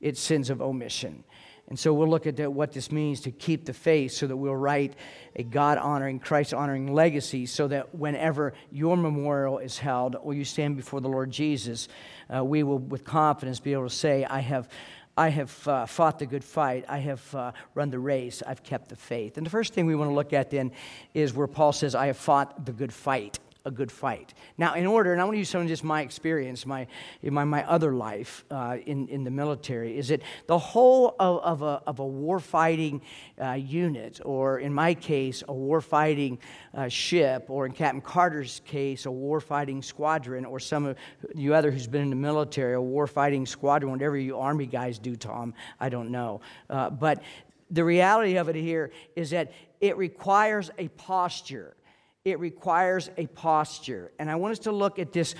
It's 0.00 0.20
sins 0.20 0.50
of 0.50 0.60
omission. 0.60 1.24
And 1.68 1.78
so 1.78 1.94
we'll 1.94 2.08
look 2.08 2.26
at 2.26 2.52
what 2.52 2.72
this 2.72 2.92
means 2.92 3.22
to 3.22 3.30
keep 3.30 3.64
the 3.64 3.72
faith 3.72 4.12
so 4.12 4.26
that 4.26 4.36
we'll 4.36 4.54
write 4.54 4.94
a 5.34 5.42
God 5.42 5.78
honoring, 5.78 6.18
Christ 6.18 6.52
honoring 6.52 6.92
legacy 6.92 7.46
so 7.46 7.68
that 7.68 7.94
whenever 7.94 8.52
your 8.70 8.96
memorial 8.96 9.58
is 9.58 9.78
held 9.78 10.14
or 10.16 10.34
you 10.34 10.44
stand 10.44 10.76
before 10.76 11.00
the 11.00 11.08
Lord 11.08 11.30
Jesus, 11.30 11.88
uh, 12.34 12.44
we 12.44 12.62
will 12.62 12.78
with 12.78 13.04
confidence 13.04 13.60
be 13.60 13.72
able 13.72 13.88
to 13.88 13.94
say, 13.94 14.24
I 14.24 14.40
have. 14.40 14.68
I 15.16 15.28
have 15.28 15.68
uh, 15.68 15.86
fought 15.86 16.18
the 16.18 16.26
good 16.26 16.42
fight. 16.42 16.86
I 16.88 16.98
have 16.98 17.34
uh, 17.36 17.52
run 17.76 17.90
the 17.90 18.00
race. 18.00 18.42
I've 18.44 18.64
kept 18.64 18.88
the 18.88 18.96
faith. 18.96 19.36
And 19.36 19.46
the 19.46 19.50
first 19.50 19.72
thing 19.72 19.86
we 19.86 19.94
want 19.94 20.10
to 20.10 20.14
look 20.14 20.32
at 20.32 20.50
then 20.50 20.72
is 21.14 21.32
where 21.32 21.46
Paul 21.46 21.70
says, 21.70 21.94
I 21.94 22.06
have 22.06 22.16
fought 22.16 22.66
the 22.66 22.72
good 22.72 22.92
fight 22.92 23.38
a 23.64 23.70
good 23.70 23.90
fight. 23.90 24.34
Now, 24.58 24.74
in 24.74 24.86
order, 24.86 25.12
and 25.12 25.20
I 25.20 25.24
want 25.24 25.34
to 25.34 25.38
use 25.38 25.48
some 25.48 25.62
of 25.62 25.68
just 25.68 25.84
my 25.84 26.02
experience, 26.02 26.66
my, 26.66 26.86
my, 27.22 27.44
my 27.44 27.66
other 27.68 27.94
life 27.94 28.44
uh, 28.50 28.76
in, 28.84 29.08
in 29.08 29.24
the 29.24 29.30
military, 29.30 29.96
is 29.96 30.08
that 30.08 30.20
the 30.46 30.58
whole 30.58 31.16
of, 31.18 31.40
of, 31.40 31.62
a, 31.62 31.82
of 31.86 31.98
a 31.98 32.04
warfighting 32.04 33.00
uh, 33.40 33.52
unit, 33.52 34.20
or 34.24 34.58
in 34.58 34.72
my 34.74 34.92
case, 34.92 35.42
a 35.42 35.52
warfighting 35.52 36.38
uh, 36.74 36.88
ship, 36.88 37.46
or 37.48 37.64
in 37.64 37.72
Captain 37.72 38.02
Carter's 38.02 38.60
case, 38.66 39.06
a 39.06 39.08
warfighting 39.08 39.82
squadron, 39.82 40.44
or 40.44 40.60
some 40.60 40.84
of 40.84 40.98
you 41.34 41.54
other 41.54 41.70
who's 41.70 41.86
been 41.86 42.02
in 42.02 42.10
the 42.10 42.16
military, 42.16 42.74
a 42.74 42.78
warfighting 42.78 43.48
squadron, 43.48 43.90
whatever 43.92 44.18
you 44.18 44.38
Army 44.38 44.66
guys 44.66 44.98
do, 44.98 45.16
Tom, 45.16 45.54
I 45.80 45.88
don't 45.88 46.10
know. 46.10 46.42
Uh, 46.68 46.90
but 46.90 47.22
the 47.70 47.82
reality 47.82 48.36
of 48.36 48.50
it 48.50 48.56
here 48.56 48.92
is 49.16 49.30
that 49.30 49.52
it 49.80 49.96
requires 49.96 50.70
a 50.78 50.88
posture 50.88 51.74
it 52.24 52.38
requires 52.40 53.10
a 53.18 53.26
posture. 53.26 54.10
And 54.18 54.30
I 54.30 54.36
want 54.36 54.52
us 54.52 54.58
to 54.60 54.72
look 54.72 54.98
at 54.98 55.12
this 55.12 55.34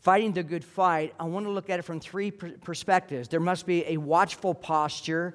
fighting 0.00 0.32
the 0.32 0.42
good 0.42 0.64
fight. 0.64 1.12
I 1.20 1.24
want 1.24 1.44
to 1.44 1.50
look 1.50 1.68
at 1.68 1.78
it 1.78 1.82
from 1.82 2.00
three 2.00 2.30
perspectives. 2.30 3.28
There 3.28 3.40
must 3.40 3.66
be 3.66 3.84
a 3.86 3.98
watchful 3.98 4.54
posture, 4.54 5.34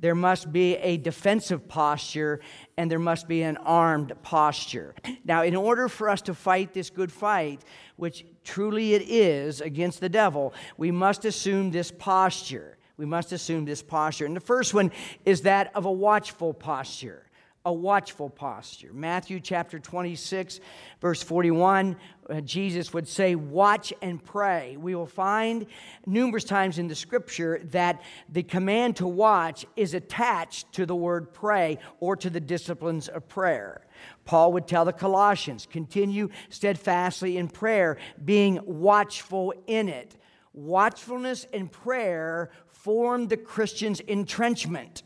there 0.00 0.16
must 0.16 0.50
be 0.50 0.76
a 0.78 0.96
defensive 0.96 1.68
posture, 1.68 2.40
and 2.76 2.90
there 2.90 2.98
must 2.98 3.28
be 3.28 3.42
an 3.42 3.58
armed 3.58 4.12
posture. 4.22 4.94
Now, 5.24 5.42
in 5.42 5.54
order 5.54 5.88
for 5.88 6.08
us 6.08 6.22
to 6.22 6.34
fight 6.34 6.74
this 6.74 6.90
good 6.90 7.12
fight, 7.12 7.60
which 7.96 8.24
truly 8.42 8.94
it 8.94 9.02
is 9.02 9.60
against 9.60 10.00
the 10.00 10.08
devil, 10.08 10.52
we 10.76 10.90
must 10.90 11.24
assume 11.24 11.70
this 11.70 11.92
posture. 11.92 12.76
We 12.96 13.06
must 13.06 13.30
assume 13.30 13.66
this 13.66 13.82
posture. 13.82 14.26
And 14.26 14.34
the 14.34 14.40
first 14.40 14.74
one 14.74 14.90
is 15.24 15.42
that 15.42 15.70
of 15.76 15.84
a 15.84 15.92
watchful 15.92 16.54
posture 16.54 17.29
a 17.66 17.72
watchful 17.72 18.30
posture. 18.30 18.90
Matthew 18.92 19.38
chapter 19.38 19.78
26, 19.78 20.60
verse 21.00 21.22
41, 21.22 21.94
uh, 22.28 22.40
Jesus 22.40 22.94
would 22.94 23.06
say, 23.06 23.34
Watch 23.34 23.92
and 24.00 24.22
pray. 24.22 24.78
We 24.78 24.94
will 24.94 25.06
find 25.06 25.66
numerous 26.06 26.44
times 26.44 26.78
in 26.78 26.88
the 26.88 26.94
scripture 26.94 27.60
that 27.64 28.00
the 28.30 28.42
command 28.42 28.96
to 28.96 29.06
watch 29.06 29.66
is 29.76 29.92
attached 29.92 30.72
to 30.72 30.86
the 30.86 30.96
word 30.96 31.34
pray 31.34 31.78
or 32.00 32.16
to 32.16 32.30
the 32.30 32.40
disciplines 32.40 33.08
of 33.08 33.28
prayer. 33.28 33.86
Paul 34.24 34.54
would 34.54 34.66
tell 34.66 34.86
the 34.86 34.92
Colossians, 34.92 35.66
Continue 35.70 36.30
steadfastly 36.48 37.36
in 37.36 37.48
prayer, 37.48 37.98
being 38.24 38.58
watchful 38.64 39.52
in 39.66 39.90
it. 39.90 40.16
Watchfulness 40.54 41.46
and 41.52 41.70
prayer 41.70 42.50
form 42.68 43.28
the 43.28 43.36
Christian's 43.36 44.00
entrenchment 44.00 45.02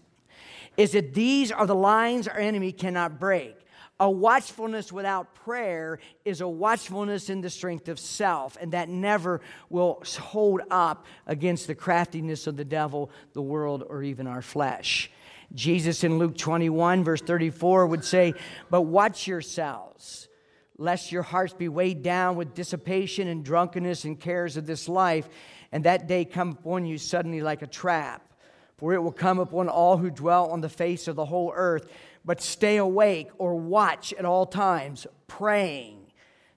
is 0.76 0.92
that 0.92 1.14
these 1.14 1.52
are 1.52 1.66
the 1.66 1.74
lines 1.74 2.28
our 2.28 2.38
enemy 2.38 2.72
cannot 2.72 3.20
break. 3.20 3.56
A 4.00 4.10
watchfulness 4.10 4.90
without 4.90 5.34
prayer 5.36 6.00
is 6.24 6.40
a 6.40 6.48
watchfulness 6.48 7.30
in 7.30 7.42
the 7.42 7.50
strength 7.50 7.88
of 7.88 8.00
self, 8.00 8.56
and 8.60 8.72
that 8.72 8.88
never 8.88 9.40
will 9.70 10.02
hold 10.18 10.62
up 10.70 11.06
against 11.26 11.68
the 11.68 11.76
craftiness 11.76 12.48
of 12.48 12.56
the 12.56 12.64
devil, 12.64 13.10
the 13.34 13.42
world, 13.42 13.84
or 13.88 14.02
even 14.02 14.26
our 14.26 14.42
flesh. 14.42 15.10
Jesus 15.54 16.02
in 16.02 16.18
Luke 16.18 16.36
21, 16.36 17.04
verse 17.04 17.20
34, 17.20 17.86
would 17.86 18.04
say, 18.04 18.34
But 18.68 18.82
watch 18.82 19.28
yourselves, 19.28 20.28
lest 20.76 21.12
your 21.12 21.22
hearts 21.22 21.52
be 21.52 21.68
weighed 21.68 22.02
down 22.02 22.34
with 22.34 22.54
dissipation 22.54 23.28
and 23.28 23.44
drunkenness 23.44 24.04
and 24.04 24.18
cares 24.18 24.56
of 24.56 24.66
this 24.66 24.88
life, 24.88 25.28
and 25.70 25.84
that 25.84 26.08
day 26.08 26.24
come 26.24 26.50
upon 26.50 26.84
you 26.84 26.98
suddenly 26.98 27.42
like 27.42 27.62
a 27.62 27.68
trap 27.68 28.33
for 28.76 28.92
it 28.94 29.02
will 29.02 29.12
come 29.12 29.38
upon 29.38 29.68
all 29.68 29.96
who 29.96 30.10
dwell 30.10 30.50
on 30.50 30.60
the 30.60 30.68
face 30.68 31.08
of 31.08 31.16
the 31.16 31.24
whole 31.26 31.52
earth. 31.54 31.88
But 32.24 32.40
stay 32.40 32.76
awake 32.78 33.30
or 33.38 33.54
watch 33.54 34.12
at 34.14 34.24
all 34.24 34.46
times, 34.46 35.06
praying. 35.26 35.98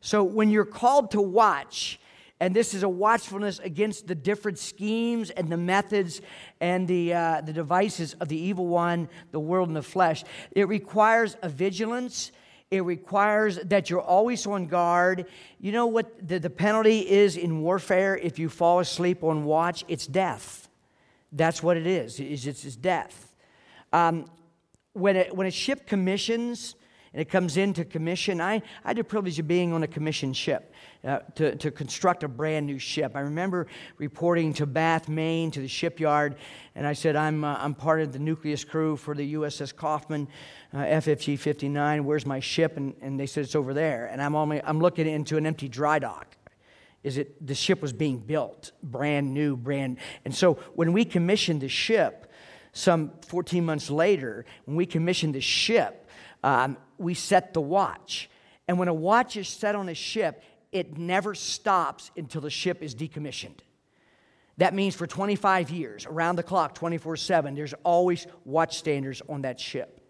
So 0.01 0.24
when 0.24 0.50
you're 0.50 0.65
called 0.65 1.12
to 1.12 1.21
watch, 1.21 2.00
And 2.39 2.55
this 2.55 2.74
is 2.74 2.83
a 2.83 2.89
watchfulness 2.89 3.59
against 3.59 4.07
the 4.07 4.15
different 4.15 4.59
schemes 4.59 5.31
and 5.31 5.50
the 5.50 5.57
methods 5.57 6.21
and 6.59 6.88
the, 6.88 7.13
uh, 7.13 7.41
the 7.41 7.53
devices 7.53 8.13
of 8.19 8.27
the 8.27 8.38
evil 8.38 8.67
one, 8.67 9.09
the 9.31 9.39
world, 9.39 9.69
and 9.69 9.75
the 9.75 9.81
flesh. 9.81 10.24
It 10.51 10.67
requires 10.67 11.36
a 11.41 11.50
vigilance. 11.50 12.31
It 12.69 12.83
requires 12.83 13.57
that 13.57 13.89
you're 13.89 14.01
always 14.01 14.45
on 14.45 14.67
guard. 14.67 15.25
You 15.59 15.71
know 15.71 15.88
what 15.88 16.27
the, 16.27 16.38
the 16.39 16.50
penalty 16.50 17.09
is 17.09 17.38
in 17.38 17.62
warfare 17.62 18.15
if 18.15 18.38
you 18.38 18.50
fall 18.50 18.79
asleep 18.79 19.24
on 19.24 19.45
watch? 19.45 19.83
It's 19.88 20.05
death. 20.05 20.66
That's 21.31 21.62
what 21.62 21.77
it 21.77 21.88
is. 21.88 22.19
It's, 22.19 22.46
it's 22.46 22.75
death. 22.75 23.36
Um, 23.93 24.25
when, 24.93 25.15
it, 25.15 25.36
when 25.36 25.48
a 25.48 25.51
ship 25.51 25.86
commissions, 25.88 26.75
and 27.17 27.22
it 27.24 27.29
comes 27.29 27.57
into 27.57 27.84
commission. 27.84 28.39
I, 28.39 28.62
I 28.84 28.89
had 28.89 28.98
the 28.98 29.03
privilege 29.03 29.39
of 29.39 29.48
being 29.48 29.74
on 29.74 29.81
a 29.81 29.88
commission 29.88 30.34
ship 30.34 30.74
uh, 31.03 31.19
to, 31.34 31.55
to 31.55 31.72
construct 31.72 32.24
a 32.24 32.27
brand 32.27 32.67
new 32.67 32.77
ship. 32.77 33.13
I 33.15 33.22
remember 33.22 33.65
reporting 33.98 34.53
to 34.53 34.67
Bath, 34.67 35.10
Maine, 35.10 35.50
to 35.51 35.60
the 35.60 35.67
shipyard, 35.67 36.36
and 36.75 36.86
I 36.86 36.93
said, 36.93 37.15
I'm, 37.15 37.43
uh, 37.43 37.57
I'm 37.60 37.74
part 37.74 38.01
of 38.01 38.13
the 38.13 38.19
nucleus 38.19 38.63
crew 38.63 38.96
for 38.96 39.15
the 39.15 39.34
USS 39.34 39.75
Kauffman 39.75 40.27
uh, 40.74 40.77
FFG 40.77 41.39
59. 41.39 42.05
Where's 42.05 42.25
my 42.27 42.39
ship? 42.39 42.77
And, 42.77 42.93
and 43.01 43.19
they 43.19 43.25
said, 43.25 43.46
It's 43.46 43.55
over 43.55 43.74
there. 43.74 44.05
And 44.07 44.22
I'm, 44.22 44.36
only, 44.36 44.62
I'm 44.63 44.79
looking 44.79 45.07
into 45.07 45.38
an 45.38 45.48
empty 45.48 45.67
dry 45.67 45.98
dock. 45.98 46.38
Is 47.07 47.15
that 47.15 47.45
the 47.45 47.55
ship 47.55 47.81
was 47.81 47.93
being 47.93 48.19
built, 48.19 48.71
brand 48.83 49.33
new, 49.33 49.57
brand. 49.57 49.97
And 50.25 50.35
so 50.35 50.55
when 50.75 50.93
we 50.93 51.05
commissioned 51.05 51.61
the 51.61 51.69
ship, 51.69 52.31
some 52.73 53.11
14 53.27 53.65
months 53.65 53.89
later, 53.89 54.45
when 54.65 54.77
we 54.77 54.85
commissioned 54.85 55.33
the 55.33 55.41
ship, 55.41 56.07
um, 56.43 56.77
we 56.97 57.13
set 57.13 57.53
the 57.53 57.61
watch. 57.61 58.29
And 58.67 58.77
when 58.77 58.87
a 58.87 58.93
watch 58.93 59.37
is 59.37 59.47
set 59.47 59.73
on 59.73 59.89
a 59.89 59.95
ship, 59.95 60.43
it 60.71 60.97
never 60.97 61.33
stops 61.33 62.11
until 62.15 62.41
the 62.41 62.49
ship 62.49 62.83
is 62.83 62.93
decommissioned. 62.93 63.59
That 64.57 64.73
means 64.73 64.95
for 64.95 65.07
25 65.07 65.69
years, 65.69 66.05
around 66.05 66.35
the 66.35 66.43
clock, 66.43 66.75
24 66.75 67.15
7, 67.15 67.55
there's 67.55 67.73
always 67.83 68.27
watchstanders 68.47 69.21
on 69.29 69.43
that 69.43 69.59
ship. 69.59 70.01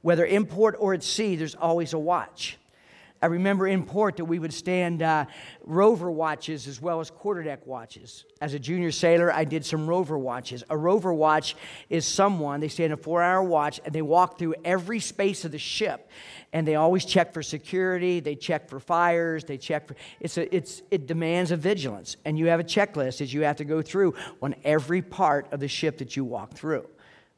Whether 0.00 0.24
in 0.24 0.46
port 0.46 0.76
or 0.78 0.94
at 0.94 1.02
sea, 1.02 1.36
there's 1.36 1.54
always 1.54 1.92
a 1.92 1.98
watch. 1.98 2.58
I 3.24 3.28
remember 3.28 3.66
in 3.66 3.86
port 3.86 4.18
that 4.18 4.26
we 4.26 4.38
would 4.38 4.52
stand 4.52 5.00
uh, 5.00 5.24
rover 5.64 6.10
watches 6.10 6.68
as 6.68 6.78
well 6.78 7.00
as 7.00 7.10
quarterdeck 7.10 7.66
watches. 7.66 8.26
As 8.42 8.52
a 8.52 8.58
junior 8.58 8.92
sailor, 8.92 9.32
I 9.32 9.44
did 9.44 9.64
some 9.64 9.86
rover 9.86 10.18
watches. 10.18 10.62
A 10.68 10.76
rover 10.76 11.14
watch 11.14 11.56
is 11.88 12.04
someone, 12.04 12.60
they 12.60 12.68
stand 12.68 12.92
a 12.92 12.98
four 12.98 13.22
hour 13.22 13.42
watch 13.42 13.80
and 13.82 13.94
they 13.94 14.02
walk 14.02 14.38
through 14.38 14.56
every 14.62 15.00
space 15.00 15.46
of 15.46 15.52
the 15.52 15.58
ship. 15.58 16.10
And 16.52 16.68
they 16.68 16.74
always 16.74 17.06
check 17.06 17.32
for 17.32 17.42
security, 17.42 18.20
they 18.20 18.34
check 18.34 18.68
for 18.68 18.78
fires, 18.78 19.44
they 19.44 19.56
check 19.56 19.88
for. 19.88 19.96
It's 20.20 20.36
a, 20.36 20.54
it's, 20.54 20.82
it 20.90 21.06
demands 21.06 21.50
a 21.50 21.56
vigilance. 21.56 22.18
And 22.26 22.38
you 22.38 22.48
have 22.48 22.60
a 22.60 22.64
checklist 22.64 23.20
that 23.20 23.32
you 23.32 23.40
have 23.44 23.56
to 23.56 23.64
go 23.64 23.80
through 23.80 24.16
on 24.42 24.54
every 24.64 25.00
part 25.00 25.50
of 25.50 25.60
the 25.60 25.68
ship 25.68 25.96
that 25.96 26.14
you 26.14 26.26
walk 26.26 26.52
through. 26.52 26.86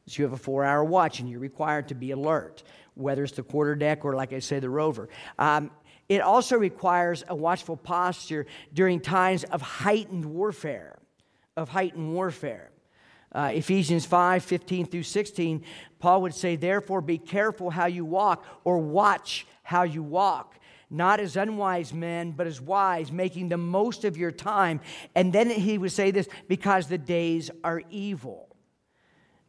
So 0.07 0.21
you 0.21 0.25
have 0.25 0.33
a 0.33 0.37
four 0.37 0.65
hour 0.65 0.83
watch 0.83 1.21
and 1.21 1.29
you're 1.29 1.39
required 1.39 1.87
to 1.87 1.95
be 1.95 2.11
alert 2.11 2.63
whether 2.97 3.23
it's 3.23 3.33
the 3.33 3.43
quarterdeck 3.43 4.03
or, 4.03 4.15
like 4.15 4.33
I 4.33 4.39
say, 4.39 4.59
the 4.59 4.69
rover. 4.69 5.09
Um, 5.37 5.71
it 6.09 6.21
also 6.21 6.57
requires 6.57 7.23
a 7.27 7.35
watchful 7.35 7.77
posture 7.77 8.45
during 8.73 8.99
times 8.99 9.43
of 9.45 9.61
heightened 9.61 10.25
warfare. 10.25 10.99
Of 11.55 11.69
heightened 11.69 12.13
warfare. 12.13 12.71
Uh, 13.33 13.51
Ephesians 13.53 14.05
5 14.05 14.43
15 14.43 14.85
through 14.85 15.03
16, 15.03 15.63
Paul 15.99 16.21
would 16.21 16.33
say, 16.33 16.55
Therefore, 16.55 17.01
be 17.01 17.17
careful 17.17 17.69
how 17.69 17.87
you 17.87 18.05
walk, 18.05 18.45
or 18.63 18.77
watch 18.77 19.45
how 19.63 19.83
you 19.83 20.01
walk 20.01 20.57
not 20.89 21.19
as 21.19 21.35
unwise 21.35 21.93
men, 21.93 22.31
but 22.31 22.47
as 22.47 22.61
wise, 22.61 23.11
making 23.11 23.49
the 23.49 23.57
most 23.57 24.05
of 24.05 24.17
your 24.17 24.31
time. 24.31 24.79
And 25.15 25.33
then 25.33 25.49
he 25.49 25.77
would 25.77 25.91
say 25.91 26.11
this 26.11 26.29
because 26.47 26.87
the 26.87 26.97
days 26.97 27.51
are 27.63 27.81
evil. 27.89 28.46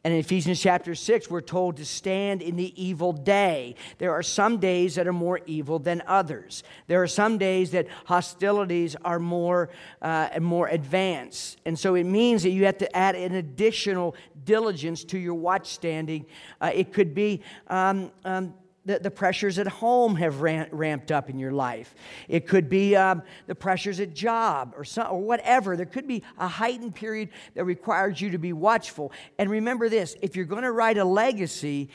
And 0.05 0.15
in 0.15 0.21
Ephesians 0.21 0.61
chapter 0.61 0.95
6, 0.95 1.29
we're 1.29 1.41
told 1.41 1.77
to 1.79 1.85
stand 1.85 2.41
in 2.41 2.55
the 2.55 2.73
evil 2.83 3.13
day. 3.13 3.75
There 3.99 4.13
are 4.13 4.23
some 4.23 4.59
days 4.59 4.95
that 4.95 5.09
are 5.09 5.13
more 5.13 5.41
evil 5.45 5.81
than 5.81 6.03
others. 6.07 6.63
There 6.87 7.03
are 7.03 7.09
some 7.09 7.37
days 7.37 7.73
that 7.73 7.89
hostilities 8.05 8.95
are 9.05 9.19
more, 9.19 9.71
uh, 10.01 10.29
more 10.41 10.69
advanced. 10.69 11.61
And 11.67 11.77
so 11.77 11.97
it 11.97 12.05
means 12.05 12.45
that 12.45 12.51
you 12.51 12.65
have 12.67 12.79
to 12.79 12.97
add 12.97 13.17
an 13.17 13.35
additional 13.35 14.15
diligence 14.45 15.03
to 15.05 15.19
your 15.19 15.35
watch 15.35 15.67
standing. 15.69 16.27
Uh, 16.61 16.71
it 16.73 16.93
could 16.93 17.13
be 17.13 17.43
um, 17.67 18.13
um, 18.25 18.55
the, 18.89 18.99
the 18.99 19.11
pressures 19.11 19.59
at 19.59 19.67
home 19.67 20.17
have 20.17 20.41
ramped 20.41 21.13
up 21.13 21.29
in 21.29 21.39
your 21.39 21.53
life. 21.53 21.95
It 22.27 22.49
could 22.49 22.71
be 22.71 22.97
um, 22.97 23.23
the 23.47 23.55
pressures 23.55 24.01
at 24.01 24.15
job 24.15 24.73
or, 24.77 24.85
some, 24.85 25.13
or 25.13 25.21
whatever. 25.21 25.77
There 25.77 25.87
could 25.87 26.09
be 26.09 26.23
a 26.39 26.49
heightened 26.49 26.95
period 26.95 27.29
that 27.55 27.65
requires 27.65 28.19
you 28.21 28.31
to 28.31 28.39
be 28.39 28.55
watchful. 28.55 29.13
And 29.39 29.51
remember 29.51 29.91
this 29.91 30.17
if 30.23 30.37
you're 30.37 30.47
going 30.47 30.63
to 30.63 30.73
write 30.73 30.97
a 30.97 31.05
legacy, 31.05 31.91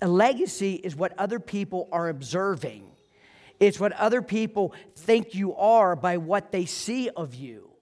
a 0.00 0.06
legacy 0.06 0.74
is 0.74 0.94
what 0.94 1.18
other 1.18 1.40
people 1.40 1.88
are 1.90 2.08
observing, 2.08 2.84
it's 3.58 3.80
what 3.80 3.92
other 3.92 4.22
people 4.22 4.72
think 4.94 5.34
you 5.34 5.54
are 5.56 5.96
by 5.96 6.16
what 6.16 6.52
they 6.52 6.64
see 6.64 7.08
of 7.10 7.34
you. 7.34 7.75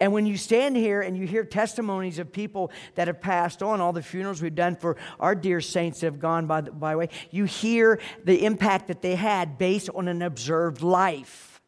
And 0.00 0.12
when 0.12 0.26
you 0.26 0.36
stand 0.36 0.76
here 0.76 1.00
and 1.00 1.16
you 1.16 1.26
hear 1.26 1.44
testimonies 1.44 2.18
of 2.18 2.32
people 2.32 2.72
that 2.96 3.06
have 3.06 3.20
passed 3.20 3.62
on, 3.62 3.80
all 3.80 3.92
the 3.92 4.02
funerals 4.02 4.42
we've 4.42 4.54
done 4.54 4.76
for 4.76 4.96
our 5.20 5.34
dear 5.34 5.60
saints 5.60 6.00
that 6.00 6.06
have 6.06 6.18
gone 6.18 6.46
by, 6.46 6.62
by 6.62 6.96
way, 6.96 7.08
you 7.30 7.44
hear 7.44 8.00
the 8.24 8.44
impact 8.44 8.88
that 8.88 9.02
they 9.02 9.14
had 9.14 9.56
based 9.56 9.88
on 9.94 10.08
an 10.08 10.20
observed 10.22 10.82
life. 10.82 11.60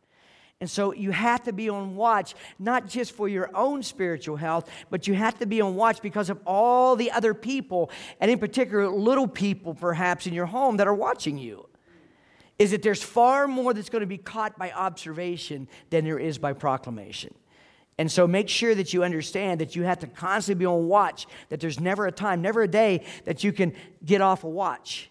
And 0.61 0.71
so 0.71 0.95
you 0.95 1.11
have 1.11 1.43
to 1.45 1.53
be 1.53 1.69
on 1.69 1.97
watch, 1.97 2.35
not 2.59 2.89
just 2.89 3.13
for 3.13 3.29
your 3.29 3.51
own 3.55 3.83
spiritual 3.83 4.37
health, 4.37 4.71
but 4.89 5.07
you 5.07 5.15
have 5.15 5.39
to 5.41 5.47
be 5.47 5.61
on 5.61 5.77
watch 5.77 6.01
because 6.01 6.31
of 6.31 6.41
all 6.47 6.97
the 6.97 7.11
other 7.11 7.35
people, 7.35 7.91
and 8.21 8.31
in 8.31 8.39
particular, 8.39 8.89
little 8.89 9.29
people 9.29 9.75
perhaps 9.75 10.27
in 10.27 10.33
your 10.33 10.47
home 10.47 10.79
that 10.79 10.89
are 10.89 10.95
watching 10.95 11.37
you. 11.37 11.69
Is 12.59 12.71
that 12.71 12.83
there's 12.83 13.03
far 13.03 13.47
more 13.47 13.75
that's 13.75 13.91
going 13.91 14.01
to 14.01 14.07
be 14.07 14.17
caught 14.17 14.59
by 14.59 14.73
observation 14.73 15.69
than 15.91 16.07
there 16.07 16.19
is 16.19 16.39
by 16.39 16.55
proclamation. 16.55 17.35
And 17.99 18.13
so 18.13 18.27
make 18.27 18.49
sure 18.49 18.75
that 18.75 18.93
you 18.93 19.05
understand 19.05 19.61
that 19.61 19.75
you 19.75 19.85
have 19.85 20.01
to 20.01 20.07
constantly 20.07 20.61
be 20.61 20.67
on 20.67 20.87
watch, 20.87 21.27
that 21.49 21.61
there's 21.61 21.81
never 21.81 22.07
a 22.07 22.13
time, 22.13 22.43
never 22.43 22.63
a 22.63 22.69
day 22.69 23.05
that 23.25 23.43
you 23.43 23.53
can 23.53 23.73
get 24.05 24.21
off 24.21 24.45
a 24.45 24.49
watch. 24.49 25.11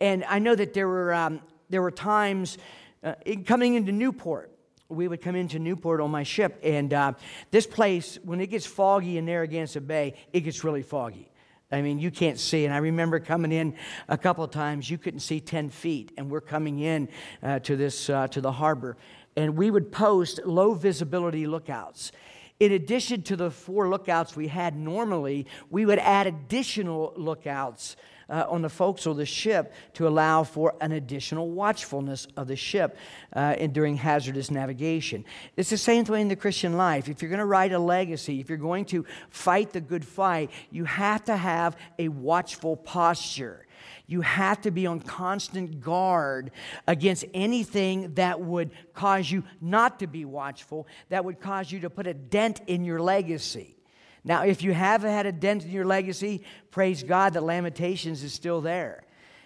And 0.00 0.24
I 0.24 0.40
know 0.40 0.54
that 0.54 0.74
there 0.74 0.88
were, 0.88 1.14
um, 1.14 1.40
there 1.70 1.80
were 1.80 1.92
times 1.92 2.58
uh, 3.04 3.14
in 3.24 3.44
coming 3.44 3.74
into 3.74 3.92
Newport. 3.92 4.50
We 4.88 5.06
would 5.08 5.22
come 5.22 5.36
into 5.36 5.58
Newport 5.58 6.00
on 6.00 6.10
my 6.10 6.22
ship, 6.22 6.58
and 6.62 6.92
uh, 6.92 7.12
this 7.50 7.66
place, 7.66 8.18
when 8.24 8.40
it 8.40 8.48
gets 8.48 8.66
foggy 8.66 9.16
in 9.16 9.24
Narragansett 9.24 9.86
Bay, 9.86 10.14
it 10.32 10.40
gets 10.40 10.64
really 10.64 10.82
foggy. 10.82 11.30
I 11.70 11.80
mean, 11.80 11.98
you 11.98 12.10
can't 12.10 12.38
see. 12.38 12.66
And 12.66 12.74
I 12.74 12.78
remember 12.78 13.18
coming 13.18 13.50
in 13.50 13.74
a 14.08 14.18
couple 14.18 14.44
of 14.44 14.50
times, 14.50 14.90
you 14.90 14.98
couldn't 14.98 15.20
see 15.20 15.40
10 15.40 15.70
feet, 15.70 16.12
and 16.18 16.30
we're 16.30 16.42
coming 16.42 16.80
in 16.80 17.08
uh, 17.42 17.60
to 17.60 17.76
this, 17.76 18.10
uh, 18.10 18.28
to 18.28 18.42
the 18.42 18.52
harbor 18.52 18.98
and 19.36 19.56
we 19.56 19.70
would 19.70 19.92
post 19.92 20.40
low 20.44 20.74
visibility 20.74 21.46
lookouts. 21.46 22.12
In 22.60 22.72
addition 22.72 23.22
to 23.22 23.36
the 23.36 23.50
four 23.50 23.88
lookouts 23.88 24.36
we 24.36 24.48
had 24.48 24.76
normally, 24.76 25.46
we 25.70 25.84
would 25.84 25.98
add 25.98 26.26
additional 26.26 27.12
lookouts 27.16 27.96
uh, 28.28 28.46
on 28.48 28.62
the 28.62 28.68
forecastle 28.68 29.12
of 29.12 29.18
the 29.18 29.26
ship 29.26 29.72
to 29.94 30.06
allow 30.06 30.44
for 30.44 30.74
an 30.80 30.92
additional 30.92 31.50
watchfulness 31.50 32.26
of 32.36 32.48
the 32.48 32.56
ship 32.56 32.96
uh, 33.34 33.54
in, 33.58 33.72
during 33.72 33.96
hazardous 33.96 34.50
navigation. 34.50 35.24
It's 35.56 35.70
the 35.70 35.76
same 35.76 36.04
thing 36.04 36.22
in 36.22 36.28
the 36.28 36.36
Christian 36.36 36.76
life. 36.76 37.08
If 37.08 37.20
you're 37.20 37.30
going 37.30 37.40
to 37.40 37.44
write 37.44 37.72
a 37.72 37.78
legacy, 37.78 38.40
if 38.40 38.48
you're 38.48 38.58
going 38.58 38.84
to 38.86 39.04
fight 39.30 39.72
the 39.72 39.80
good 39.80 40.04
fight, 40.04 40.50
you 40.70 40.84
have 40.84 41.24
to 41.24 41.36
have 41.36 41.76
a 41.98 42.08
watchful 42.08 42.76
posture 42.76 43.66
you 44.12 44.20
have 44.20 44.60
to 44.60 44.70
be 44.70 44.86
on 44.86 45.00
constant 45.00 45.80
guard 45.80 46.52
against 46.86 47.24
anything 47.34 48.14
that 48.14 48.40
would 48.40 48.70
cause 48.94 49.30
you 49.30 49.42
not 49.60 49.98
to 50.00 50.06
be 50.06 50.24
watchful, 50.24 50.86
that 51.08 51.24
would 51.24 51.40
cause 51.40 51.72
you 51.72 51.80
to 51.80 51.90
put 51.90 52.06
a 52.06 52.14
dent 52.14 52.60
in 52.66 52.84
your 52.84 53.00
legacy. 53.00 53.76
Now, 54.24 54.44
if 54.44 54.62
you 54.62 54.72
have 54.72 55.02
had 55.02 55.26
a 55.26 55.32
dent 55.32 55.64
in 55.64 55.70
your 55.70 55.84
legacy, 55.84 56.44
praise 56.70 57.02
God 57.02 57.32
that 57.32 57.42
Lamentations 57.42 58.22
is 58.22 58.32
still 58.32 58.60
there. 58.60 59.02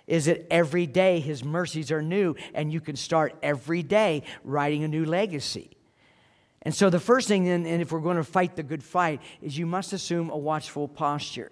Is 0.06 0.26
that 0.26 0.46
every 0.52 0.86
day 0.86 1.18
his 1.18 1.42
mercies 1.42 1.90
are 1.90 2.02
new, 2.02 2.36
and 2.54 2.72
you 2.72 2.80
can 2.80 2.94
start 2.94 3.34
every 3.42 3.82
day 3.82 4.22
writing 4.44 4.84
a 4.84 4.88
new 4.88 5.04
legacy. 5.04 5.76
And 6.62 6.74
so, 6.74 6.90
the 6.90 7.00
first 7.00 7.26
thing, 7.26 7.48
and 7.48 7.66
if 7.66 7.90
we're 7.90 8.00
going 8.00 8.16
to 8.16 8.24
fight 8.24 8.54
the 8.54 8.62
good 8.62 8.84
fight, 8.84 9.20
is 9.40 9.56
you 9.56 9.66
must 9.66 9.92
assume 9.92 10.30
a 10.30 10.36
watchful 10.36 10.86
posture. 10.86 11.50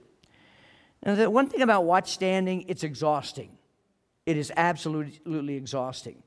Now, 1.04 1.14
the 1.14 1.28
one 1.28 1.49
thing 1.49 1.61
about 1.61 1.84
watch 1.84 2.12
standing, 2.12 2.64
it's 2.68 2.82
exhausting. 2.82 3.50
It 4.26 4.37
is 4.37 4.50
absolutely 4.56 5.54
exhausting. 5.54 6.23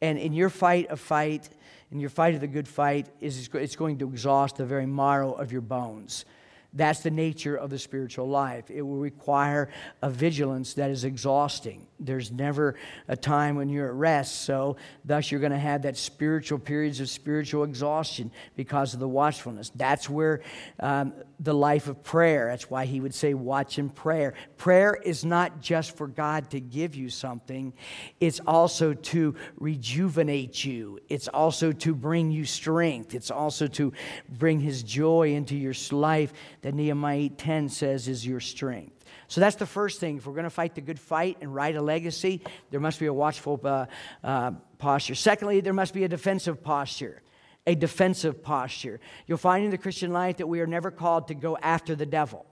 And 0.00 0.18
in 0.18 0.32
your 0.32 0.50
fight 0.50 0.86
a 0.88 0.96
fight, 0.96 1.48
in 1.90 2.00
your 2.00 2.10
fight 2.10 2.34
of 2.34 2.40
the 2.40 2.46
good 2.46 2.68
fight, 2.68 3.08
is 3.20 3.48
it's 3.52 3.76
going 3.76 3.98
to 3.98 4.08
exhaust 4.08 4.56
the 4.56 4.64
very 4.64 4.86
marrow 4.86 5.32
of 5.32 5.50
your 5.52 5.60
bones. 5.60 6.24
That's 6.72 7.00
the 7.00 7.10
nature 7.10 7.56
of 7.56 7.70
the 7.70 7.78
spiritual 7.78 8.28
life. 8.28 8.70
It 8.70 8.82
will 8.82 8.98
require 8.98 9.70
a 10.02 10.10
vigilance 10.10 10.74
that 10.74 10.90
is 10.90 11.04
exhausting. 11.04 11.86
There's 11.98 12.30
never 12.30 12.76
a 13.08 13.16
time 13.16 13.56
when 13.56 13.68
you're 13.68 13.88
at 13.88 13.94
rest, 13.94 14.42
so 14.42 14.76
thus 15.04 15.30
you're 15.30 15.40
going 15.40 15.52
to 15.52 15.58
have 15.58 15.82
that 15.82 15.96
spiritual 15.96 16.58
periods 16.58 17.00
of 17.00 17.10
spiritual 17.10 17.64
exhaustion 17.64 18.30
because 18.56 18.94
of 18.94 19.00
the 19.00 19.08
watchfulness. 19.08 19.70
That's 19.74 20.08
where 20.08 20.40
um, 20.78 21.12
the 21.40 21.52
life 21.52 21.88
of 21.88 22.02
prayer, 22.04 22.48
that's 22.48 22.70
why 22.70 22.84
he 22.86 23.00
would 23.00 23.14
say, 23.14 23.34
watch 23.34 23.78
in 23.78 23.90
prayer. 23.90 24.34
Prayer 24.56 24.94
is 24.94 25.24
not 25.24 25.60
just 25.60 25.96
for 25.96 26.06
God 26.06 26.50
to 26.50 26.60
give 26.60 26.94
you 26.94 27.10
something, 27.10 27.72
it's 28.20 28.40
also 28.46 28.94
to 28.94 29.34
rejuvenate 29.58 30.64
you, 30.64 31.00
it's 31.08 31.28
also 31.28 31.72
to 31.72 31.94
bring 31.94 32.30
you 32.30 32.44
strength, 32.44 33.14
it's 33.14 33.30
also 33.30 33.66
to 33.66 33.92
bring 34.28 34.60
his 34.60 34.82
joy 34.82 35.32
into 35.34 35.56
your 35.56 35.74
life 35.90 36.32
that 36.62 36.74
Nehemiah 36.74 37.28
10 37.30 37.68
says 37.68 38.08
is 38.08 38.26
your 38.26 38.40
strength. 38.40 39.04
So 39.28 39.40
that's 39.40 39.56
the 39.56 39.66
first 39.66 40.00
thing. 40.00 40.18
If 40.18 40.26
we're 40.26 40.34
going 40.34 40.44
to 40.44 40.50
fight 40.50 40.74
the 40.74 40.80
good 40.80 40.98
fight 40.98 41.38
and 41.40 41.54
write 41.54 41.76
a 41.76 41.82
legacy, 41.82 42.42
there 42.70 42.80
must 42.80 42.98
be 43.00 43.06
a 43.06 43.12
watchful 43.12 43.60
uh, 43.64 43.86
uh, 44.22 44.52
posture. 44.78 45.14
Secondly, 45.14 45.60
there 45.60 45.72
must 45.72 45.94
be 45.94 46.04
a 46.04 46.08
defensive 46.08 46.62
posture. 46.62 47.22
A 47.66 47.74
defensive 47.74 48.42
posture. 48.42 49.00
You'll 49.26 49.38
find 49.38 49.64
in 49.64 49.70
the 49.70 49.78
Christian 49.78 50.12
life 50.12 50.38
that 50.38 50.46
we 50.46 50.60
are 50.60 50.66
never 50.66 50.90
called 50.90 51.28
to 51.28 51.34
go 51.34 51.56
after 51.56 51.94
the 51.94 52.06
devil. 52.06 52.46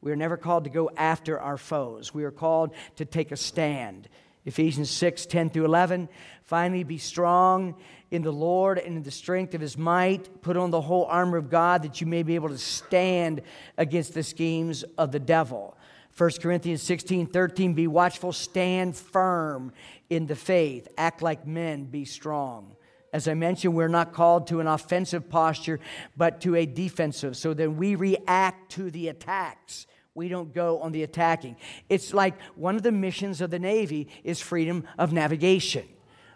We 0.00 0.10
are 0.10 0.16
never 0.16 0.36
called 0.36 0.64
to 0.64 0.70
go 0.70 0.90
after 0.96 1.38
our 1.38 1.56
foes. 1.56 2.12
We 2.12 2.24
are 2.24 2.30
called 2.30 2.74
to 2.96 3.04
take 3.04 3.32
a 3.32 3.36
stand. 3.36 4.08
Ephesians 4.44 4.90
6 4.90 5.26
10 5.26 5.50
through 5.50 5.64
11. 5.64 6.08
Finally, 6.42 6.84
be 6.84 6.98
strong 6.98 7.76
in 8.12 8.22
the 8.22 8.32
Lord 8.32 8.78
and 8.78 8.96
in 8.98 9.02
the 9.02 9.10
strength 9.10 9.54
of 9.54 9.60
his 9.60 9.76
might. 9.76 10.42
Put 10.42 10.56
on 10.56 10.70
the 10.70 10.82
whole 10.82 11.06
armor 11.06 11.38
of 11.38 11.50
God 11.50 11.82
that 11.82 12.00
you 12.00 12.06
may 12.06 12.22
be 12.22 12.36
able 12.36 12.50
to 12.50 12.58
stand 12.58 13.40
against 13.76 14.14
the 14.14 14.22
schemes 14.22 14.84
of 14.98 15.10
the 15.10 15.18
devil. 15.18 15.76
1 16.16 16.30
Corinthians 16.42 16.82
16 16.82 17.26
13. 17.26 17.72
Be 17.72 17.86
watchful, 17.86 18.32
stand 18.32 18.94
firm 18.94 19.72
in 20.10 20.26
the 20.26 20.36
faith, 20.36 20.86
act 20.98 21.22
like 21.22 21.46
men, 21.46 21.86
be 21.86 22.04
strong. 22.04 22.76
As 23.14 23.26
I 23.28 23.34
mentioned, 23.34 23.74
we're 23.74 23.88
not 23.88 24.12
called 24.12 24.46
to 24.48 24.60
an 24.60 24.66
offensive 24.66 25.28
posture, 25.28 25.80
but 26.16 26.42
to 26.42 26.54
a 26.54 26.66
defensive. 26.66 27.36
So 27.36 27.54
then 27.54 27.76
we 27.76 27.94
react 27.94 28.72
to 28.72 28.90
the 28.90 29.08
attacks 29.08 29.86
we 30.14 30.28
don't 30.28 30.52
go 30.52 30.78
on 30.80 30.92
the 30.92 31.04
attacking. 31.04 31.56
It's 31.88 32.12
like 32.12 32.38
one 32.54 32.76
of 32.76 32.82
the 32.82 32.92
missions 32.92 33.40
of 33.40 33.48
the 33.48 33.58
Navy 33.58 34.08
is 34.24 34.42
freedom 34.42 34.84
of 34.98 35.10
navigation 35.10 35.88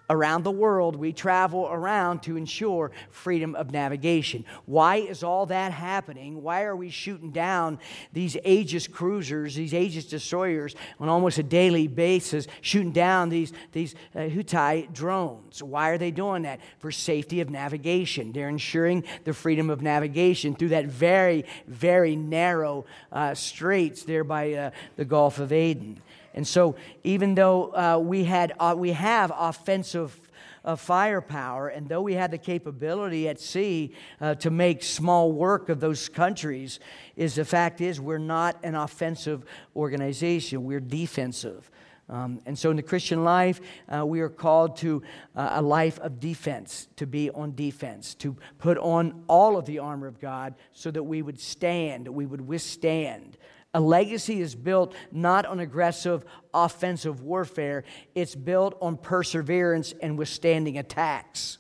around 0.09 0.45
the 0.45 0.51
world, 0.51 0.97
we 0.97 1.13
travel 1.13 1.69
around 1.71 2.23
to 2.23 2.37
ensure 2.37 2.93
freedom 3.11 3.55
of 3.55 3.73
navigation. 3.73 4.45
Why 4.65 4.97
is 4.97 5.23
all 5.23 5.47
that 5.47 5.73
happening? 5.73 6.43
Why 6.43 6.63
are 6.63 6.77
we 6.77 6.91
shooting 6.91 7.31
down 7.31 7.79
these 8.13 8.37
Aegis 8.45 8.87
cruisers, 8.87 9.55
these 9.55 9.75
Aegis 9.75 10.07
destroyers 10.07 10.75
on 11.01 11.09
almost 11.09 11.39
a 11.39 11.43
daily 11.43 11.89
basis, 11.89 12.47
shooting 12.61 12.93
down 12.93 13.29
these, 13.29 13.53
these 13.73 13.95
uh, 14.15 14.21
Houthi 14.21 14.93
drones? 14.93 15.63
Why 15.63 15.91
are 15.91 15.99
they 15.99 16.11
doing 16.11 16.43
that? 16.43 16.61
For 16.79 16.93
safety 16.93 17.41
of 17.41 17.51
navigation. 17.51 18.33
They're 18.33 18.49
ensuring 18.49 19.05
the 19.25 19.33
freedom 19.33 19.71
of 19.71 19.83
navigation 19.83 20.55
through 20.55 20.69
that 20.69 20.87
very, 20.87 21.45
very 21.67 22.17
narrow 22.17 22.87
uh, 23.11 23.35
straits 23.35 24.05
there 24.05 24.25
by 24.25 24.53
uh, 24.53 24.71
the 24.97 25.05
Gulf 25.05 25.39
of 25.39 25.53
Aden. 25.53 26.01
And 26.37 26.47
so, 26.47 26.77
even 27.03 27.35
though 27.35 27.75
uh, 27.75 27.99
we, 27.99 28.25
had, 28.25 28.53
uh, 28.61 28.75
we 28.77 28.93
have 28.93 29.33
offensive 29.35 30.21
uh, 30.67 30.77
firepower, 30.77 31.69
and 31.69 31.89
though 31.89 32.03
we 32.03 32.13
had 32.13 32.31
the 32.31 32.39
capability 32.39 33.27
at 33.27 33.41
sea 33.41 33.95
uh, 34.21 34.35
to 34.35 34.51
make 34.51 34.83
small 34.83 35.33
work 35.33 35.71
of 35.71 35.81
those 35.81 36.11
countries, 36.11 36.79
is 37.17 37.37
the 37.37 37.45
fact 37.45 37.81
is 37.81 38.01
we're 38.01 38.19
not 38.19 38.59
an 38.63 38.75
offensive 38.75 39.45
organization. 39.75 40.65
We're 40.65 40.81
defensive. 40.81 41.71
Um, 42.09 42.41
and 42.45 42.57
so, 42.57 42.71
in 42.71 42.77
the 42.77 42.83
Christian 42.83 43.25
life, 43.25 43.61
uh, 43.93 44.05
we 44.05 44.21
are 44.21 44.29
called 44.29 44.77
to 44.79 45.03
uh, 45.35 45.53
a 45.55 45.63
life 45.63 45.99
of 46.01 46.21
defense, 46.21 46.87
to 46.97 47.07
be 47.07 47.31
on 47.31 47.55
defense, 47.55 48.15
to 48.17 48.37
put 48.59 48.77
on 48.77 49.25
all 49.27 49.57
of 49.57 49.65
the 49.65 49.79
armor 49.79 50.07
of 50.07 50.21
God 50.21 50.55
so 50.73 50.91
that 50.91 51.03
we 51.03 51.23
would 51.23 51.41
stand, 51.41 52.07
we 52.07 52.27
would 52.27 52.47
withstand 52.47 53.39
a 53.77 53.81
legacy 53.81 54.41
is 54.41 54.55
built 54.55 54.95
not 55.13 55.45
on 55.45 55.61
aggressive 55.61 56.25
offensive 56.55 57.21
warfare, 57.21 57.85
it's 58.15 58.35
built 58.35 58.75
on 58.81 58.97
perseverance 58.97 59.93
and 60.01 60.17
withstanding 60.17 60.79
attacks. 60.79 61.59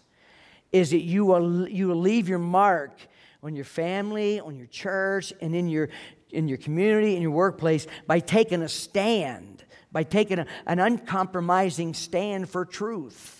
Is 0.72 0.92
that 0.92 1.02
you 1.02 1.26
will, 1.26 1.68
you 1.68 1.88
will 1.88 2.00
leave 2.00 2.26
your 2.26 2.38
mark 2.38 2.98
on 3.42 3.54
your 3.54 3.66
family, 3.66 4.40
on 4.40 4.56
your 4.56 4.66
church, 4.66 5.34
and 5.42 5.54
in 5.54 5.68
your, 5.68 5.90
in 6.30 6.48
your 6.48 6.56
community, 6.56 7.16
in 7.16 7.20
your 7.20 7.32
workplace 7.32 7.86
by 8.06 8.20
taking 8.20 8.62
a 8.62 8.68
stand, 8.68 9.62
by 9.92 10.02
taking 10.02 10.38
a, 10.38 10.46
an 10.66 10.78
uncompromising 10.78 11.92
stand 11.92 12.48
for 12.48 12.64
truth 12.64 13.35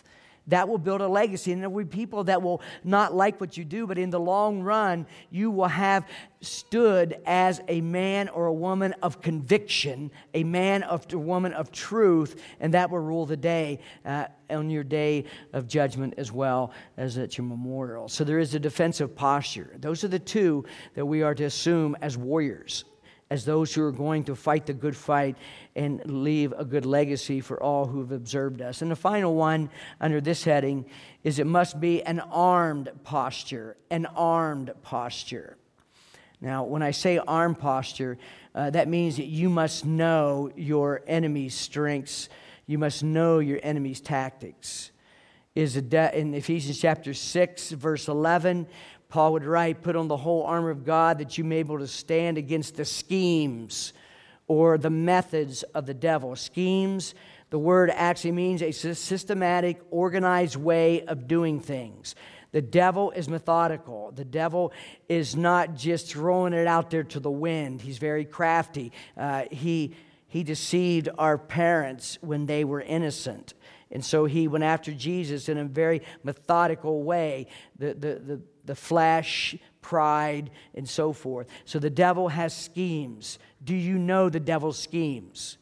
that 0.48 0.68
will 0.68 0.78
build 0.78 1.00
a 1.00 1.08
legacy. 1.08 1.52
And 1.52 1.62
there 1.62 1.70
will 1.70 1.84
be 1.84 1.96
people 1.96 2.24
that 2.24 2.42
will 2.42 2.62
not 2.84 3.14
like 3.14 3.40
what 3.40 3.56
you 3.56 3.64
do, 3.64 3.86
but 3.86 3.98
in 3.98 4.10
the 4.10 4.20
long 4.20 4.62
run, 4.62 5.06
you 5.30 5.50
will 5.50 5.68
have 5.68 6.06
stood 6.40 7.18
as 7.26 7.60
a 7.68 7.80
man 7.80 8.28
or 8.28 8.46
a 8.46 8.52
woman 8.52 8.94
of 9.02 9.20
conviction, 9.20 10.10
a 10.34 10.44
man 10.44 10.82
of 10.84 11.06
a 11.12 11.18
woman 11.18 11.52
of 11.52 11.72
truth, 11.72 12.40
and 12.60 12.74
that 12.74 12.90
will 12.90 13.00
rule 13.00 13.26
the 13.26 13.36
day 13.36 13.80
uh, 14.04 14.26
on 14.50 14.70
your 14.70 14.84
day 14.84 15.24
of 15.52 15.66
judgment 15.66 16.14
as 16.18 16.30
well 16.30 16.72
as 16.96 17.18
at 17.18 17.36
your 17.36 17.46
memorial. 17.46 18.08
So 18.08 18.22
there 18.22 18.38
is 18.38 18.54
a 18.54 18.60
defensive 18.60 19.16
posture. 19.16 19.72
Those 19.78 20.04
are 20.04 20.08
the 20.08 20.18
two 20.18 20.64
that 20.94 21.06
we 21.06 21.22
are 21.22 21.34
to 21.34 21.44
assume 21.44 21.96
as 22.00 22.16
warriors 22.16 22.84
as 23.30 23.44
those 23.44 23.74
who 23.74 23.82
are 23.82 23.92
going 23.92 24.24
to 24.24 24.36
fight 24.36 24.66
the 24.66 24.72
good 24.72 24.96
fight 24.96 25.36
and 25.74 26.00
leave 26.04 26.52
a 26.56 26.64
good 26.64 26.86
legacy 26.86 27.40
for 27.40 27.60
all 27.60 27.86
who 27.86 28.00
have 28.00 28.12
observed 28.12 28.62
us. 28.62 28.82
And 28.82 28.90
the 28.90 28.96
final 28.96 29.34
one 29.34 29.68
under 30.00 30.20
this 30.20 30.44
heading 30.44 30.86
is 31.24 31.38
it 31.38 31.46
must 31.46 31.80
be 31.80 32.02
an 32.04 32.20
armed 32.20 32.90
posture, 33.02 33.76
an 33.90 34.06
armed 34.06 34.72
posture. 34.82 35.56
Now, 36.40 36.64
when 36.64 36.82
I 36.82 36.92
say 36.92 37.18
armed 37.18 37.58
posture, 37.58 38.18
uh, 38.54 38.70
that 38.70 38.88
means 38.88 39.16
that 39.16 39.26
you 39.26 39.48
must 39.48 39.84
know 39.84 40.50
your 40.54 41.02
enemy's 41.06 41.54
strengths, 41.54 42.28
you 42.66 42.78
must 42.78 43.02
know 43.02 43.38
your 43.38 43.58
enemy's 43.62 44.00
tactics. 44.00 44.92
Is 45.54 45.76
in 45.76 46.34
Ephesians 46.34 46.78
chapter 46.78 47.14
6, 47.14 47.70
verse 47.70 48.08
11, 48.08 48.66
Paul 49.08 49.32
would 49.34 49.44
write, 49.44 49.82
Put 49.82 49.96
on 49.96 50.08
the 50.08 50.16
whole 50.16 50.44
armor 50.44 50.70
of 50.70 50.84
God 50.84 51.18
that 51.18 51.38
you 51.38 51.44
may 51.44 51.62
be 51.62 51.68
able 51.68 51.78
to 51.78 51.86
stand 51.86 52.38
against 52.38 52.76
the 52.76 52.84
schemes 52.84 53.92
or 54.48 54.78
the 54.78 54.90
methods 54.90 55.62
of 55.62 55.86
the 55.86 55.94
devil. 55.94 56.34
Schemes, 56.36 57.14
the 57.50 57.58
word 57.58 57.90
actually 57.90 58.32
means 58.32 58.62
a 58.62 58.72
systematic, 58.72 59.80
organized 59.90 60.56
way 60.56 61.02
of 61.02 61.28
doing 61.28 61.60
things. 61.60 62.14
The 62.52 62.62
devil 62.62 63.10
is 63.10 63.28
methodical. 63.28 64.12
The 64.12 64.24
devil 64.24 64.72
is 65.08 65.36
not 65.36 65.74
just 65.74 66.08
throwing 66.08 66.52
it 66.52 66.66
out 66.66 66.90
there 66.90 67.04
to 67.04 67.20
the 67.20 67.30
wind. 67.30 67.82
He's 67.82 67.98
very 67.98 68.24
crafty. 68.24 68.92
Uh, 69.16 69.44
he, 69.50 69.94
he 70.26 70.42
deceived 70.42 71.08
our 71.18 71.38
parents 71.38 72.18
when 72.20 72.46
they 72.46 72.64
were 72.64 72.80
innocent. 72.80 73.54
And 73.90 74.04
so 74.04 74.24
he 74.24 74.48
went 74.48 74.64
after 74.64 74.92
Jesus 74.92 75.48
in 75.48 75.58
a 75.58 75.64
very 75.64 76.02
methodical 76.24 77.02
way. 77.02 77.46
The, 77.78 77.94
the, 77.94 78.14
the, 78.14 78.42
the 78.66 78.74
flesh, 78.74 79.56
pride, 79.80 80.50
and 80.74 80.88
so 80.88 81.12
forth. 81.12 81.46
So 81.64 81.78
the 81.78 81.90
devil 81.90 82.28
has 82.28 82.54
schemes. 82.54 83.38
Do 83.64 83.74
you 83.74 83.98
know 83.98 84.28
the 84.28 84.40
devil's 84.40 84.78
schemes? 84.78 85.58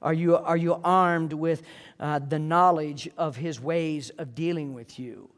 Are 0.00 0.14
you, 0.14 0.36
are 0.36 0.56
you 0.56 0.74
armed 0.84 1.32
with 1.32 1.62
uh, 1.98 2.20
the 2.20 2.38
knowledge 2.38 3.08
of 3.16 3.36
his 3.36 3.60
ways 3.60 4.10
of 4.10 4.34
dealing 4.34 4.74
with 4.74 4.98
you? 4.98 5.28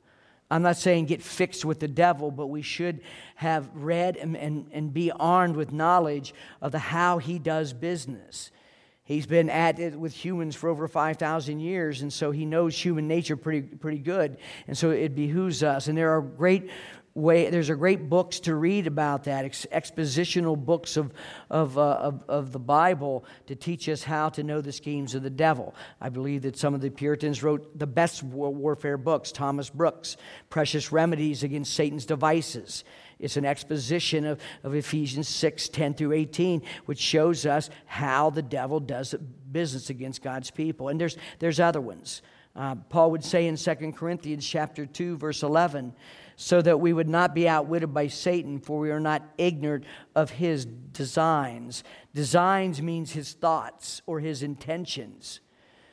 I'm 0.51 0.63
not 0.63 0.77
saying 0.77 1.07
get 1.07 1.23
fixed 1.23 1.65
with 1.65 1.79
the 1.79 1.89
devil, 1.89 2.31
but 2.31 2.49
we 2.49 2.63
should 2.63 3.01
have 3.37 3.71
read 3.73 4.17
and, 4.17 4.37
and, 4.37 4.67
and 4.73 4.93
be 4.93 5.13
armed 5.13 5.55
with 5.55 5.73
knowledge 5.73 6.35
of 6.61 6.73
the 6.73 6.79
how 6.79 7.19
he 7.19 7.39
does 7.39 7.73
business. 7.73 8.51
He's 9.05 9.27
been 9.27 9.49
at 9.49 9.79
it 9.79 9.99
with 9.99 10.13
humans 10.13 10.55
for 10.55 10.69
over 10.69 10.87
5,000 10.87 11.59
years, 11.61 12.03
and 12.03 12.13
so 12.13 12.31
he 12.31 12.47
knows 12.47 12.81
human 12.81 13.09
nature 13.09 13.37
pretty, 13.37 13.63
pretty 13.63 13.99
good. 13.99 14.39
And 14.69 14.77
so 14.77 14.91
it 14.91 15.15
behooves 15.15 15.63
us. 15.63 15.89
And 15.89 15.99
there 15.99 16.17
are 16.17 16.21
great 16.21 16.71
way 17.15 17.51
there's 17.51 17.71
a 17.71 17.75
great 17.75 18.09
books 18.09 18.39
to 18.41 18.55
read 18.55 18.87
about 18.87 19.25
that 19.25 19.45
ex- 19.45 19.67
expositional 19.73 20.57
books 20.57 20.97
of, 20.97 21.13
of, 21.51 21.77
uh, 21.77 21.81
of, 21.81 22.23
of, 22.29 22.53
the 22.53 22.59
bible 22.59 23.25
to 23.47 23.57
teach 23.57 23.89
us 23.89 24.05
how 24.05 24.29
to 24.29 24.45
know 24.45 24.61
the 24.61 24.73
schemes 24.73 25.17
of 25.17 25.23
the 25.23 25.31
devil 25.31 25.75
i 26.01 26.09
believe 26.09 26.43
that 26.43 26.57
some 26.57 26.73
of 26.73 26.81
the 26.81 26.89
puritans 26.89 27.43
wrote 27.43 27.77
the 27.77 27.87
best 27.87 28.23
war- 28.23 28.55
warfare 28.55 28.97
books 28.97 29.33
thomas 29.33 29.69
brooks 29.69 30.17
precious 30.51 30.93
remedies 30.93 31.43
against 31.43 31.75
satan's 31.75 32.07
devices 32.07 32.85
it's 33.21 33.37
an 33.37 33.45
exposition 33.45 34.25
of, 34.25 34.41
of 34.65 34.75
Ephesians 34.75 35.29
6 35.29 35.69
10 35.69 35.95
through 35.95 36.13
18, 36.13 36.63
which 36.87 36.99
shows 36.99 37.45
us 37.45 37.69
how 37.85 38.31
the 38.31 38.43
devil 38.43 38.81
does 38.81 39.15
business 39.53 39.91
against 39.91 40.23
God's 40.23 40.51
people. 40.51 40.89
And 40.89 40.99
there's, 40.99 41.17
there's 41.39 41.61
other 41.61 41.83
ones. 41.83 42.23
Uh, 42.55 42.75
Paul 42.75 43.13
would 43.13 43.25
say 43.25 43.47
in 43.47 43.57
2 43.57 43.75
Corinthians 43.93 44.47
chapter 44.47 44.85
2, 44.85 45.17
verse 45.17 45.43
11, 45.43 45.93
so 46.37 46.61
that 46.63 46.81
we 46.81 46.93
would 46.93 47.09
not 47.09 47.35
be 47.35 47.49
outwitted 47.49 47.95
by 47.95 48.09
Satan, 48.09 48.59
for 48.59 48.79
we 48.81 48.91
are 48.91 49.01
not 49.01 49.23
ignorant 49.39 49.85
of 50.17 50.31
his 50.31 50.65
designs. 50.65 51.85
Designs 52.15 52.83
means 52.83 53.13
his 53.13 53.35
thoughts 53.35 54.03
or 54.07 54.21
his 54.21 54.43
intentions. 54.43 55.41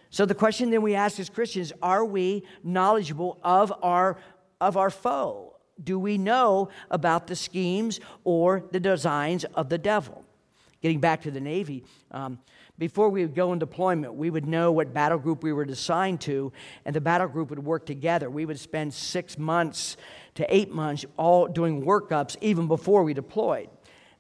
So 0.10 0.26
the 0.26 0.36
question 0.36 0.70
then 0.70 0.82
we 0.82 0.96
ask 0.96 1.20
as 1.20 1.30
Christians 1.30 1.74
are 1.82 2.06
we 2.06 2.44
knowledgeable 2.64 3.40
of 3.44 3.74
our, 3.84 4.18
of 4.60 4.78
our 4.78 4.90
foe? 4.90 5.56
Do 5.84 6.00
we 6.00 6.18
know 6.18 6.70
about 6.90 7.28
the 7.28 7.36
schemes 7.36 8.00
or 8.24 8.64
the 8.72 8.80
designs 8.80 9.44
of 9.44 9.70
the 9.70 9.78
devil? 9.78 10.26
Getting 10.82 11.00
back 11.00 11.22
to 11.24 11.32
the 11.32 11.42
Navy, 11.42 11.84
um, 12.12 12.40
before 12.80 13.10
we 13.10 13.24
would 13.24 13.34
go 13.34 13.54
in 13.54 13.60
deployment, 13.60 14.14
we 14.14 14.30
would 14.30 14.46
know 14.46 14.72
what 14.72 14.94
battle 14.94 15.18
group 15.18 15.44
we 15.44 15.52
were 15.52 15.64
assigned 15.64 16.22
to, 16.22 16.52
and 16.86 16.96
the 16.96 17.02
battle 17.02 17.28
group 17.28 17.50
would 17.50 17.64
work 17.64 17.86
together. 17.86 18.30
We 18.30 18.46
would 18.46 18.60
spend 18.60 18.94
six 18.94 19.38
months 19.38 19.98
to 20.36 20.56
eight 20.56 20.72
months 20.72 21.04
all 21.18 21.48
doing 21.48 21.84
workups 21.84 22.38
even 22.42 22.68
before 22.68 23.04
we 23.04 23.14
deployed. 23.14 23.70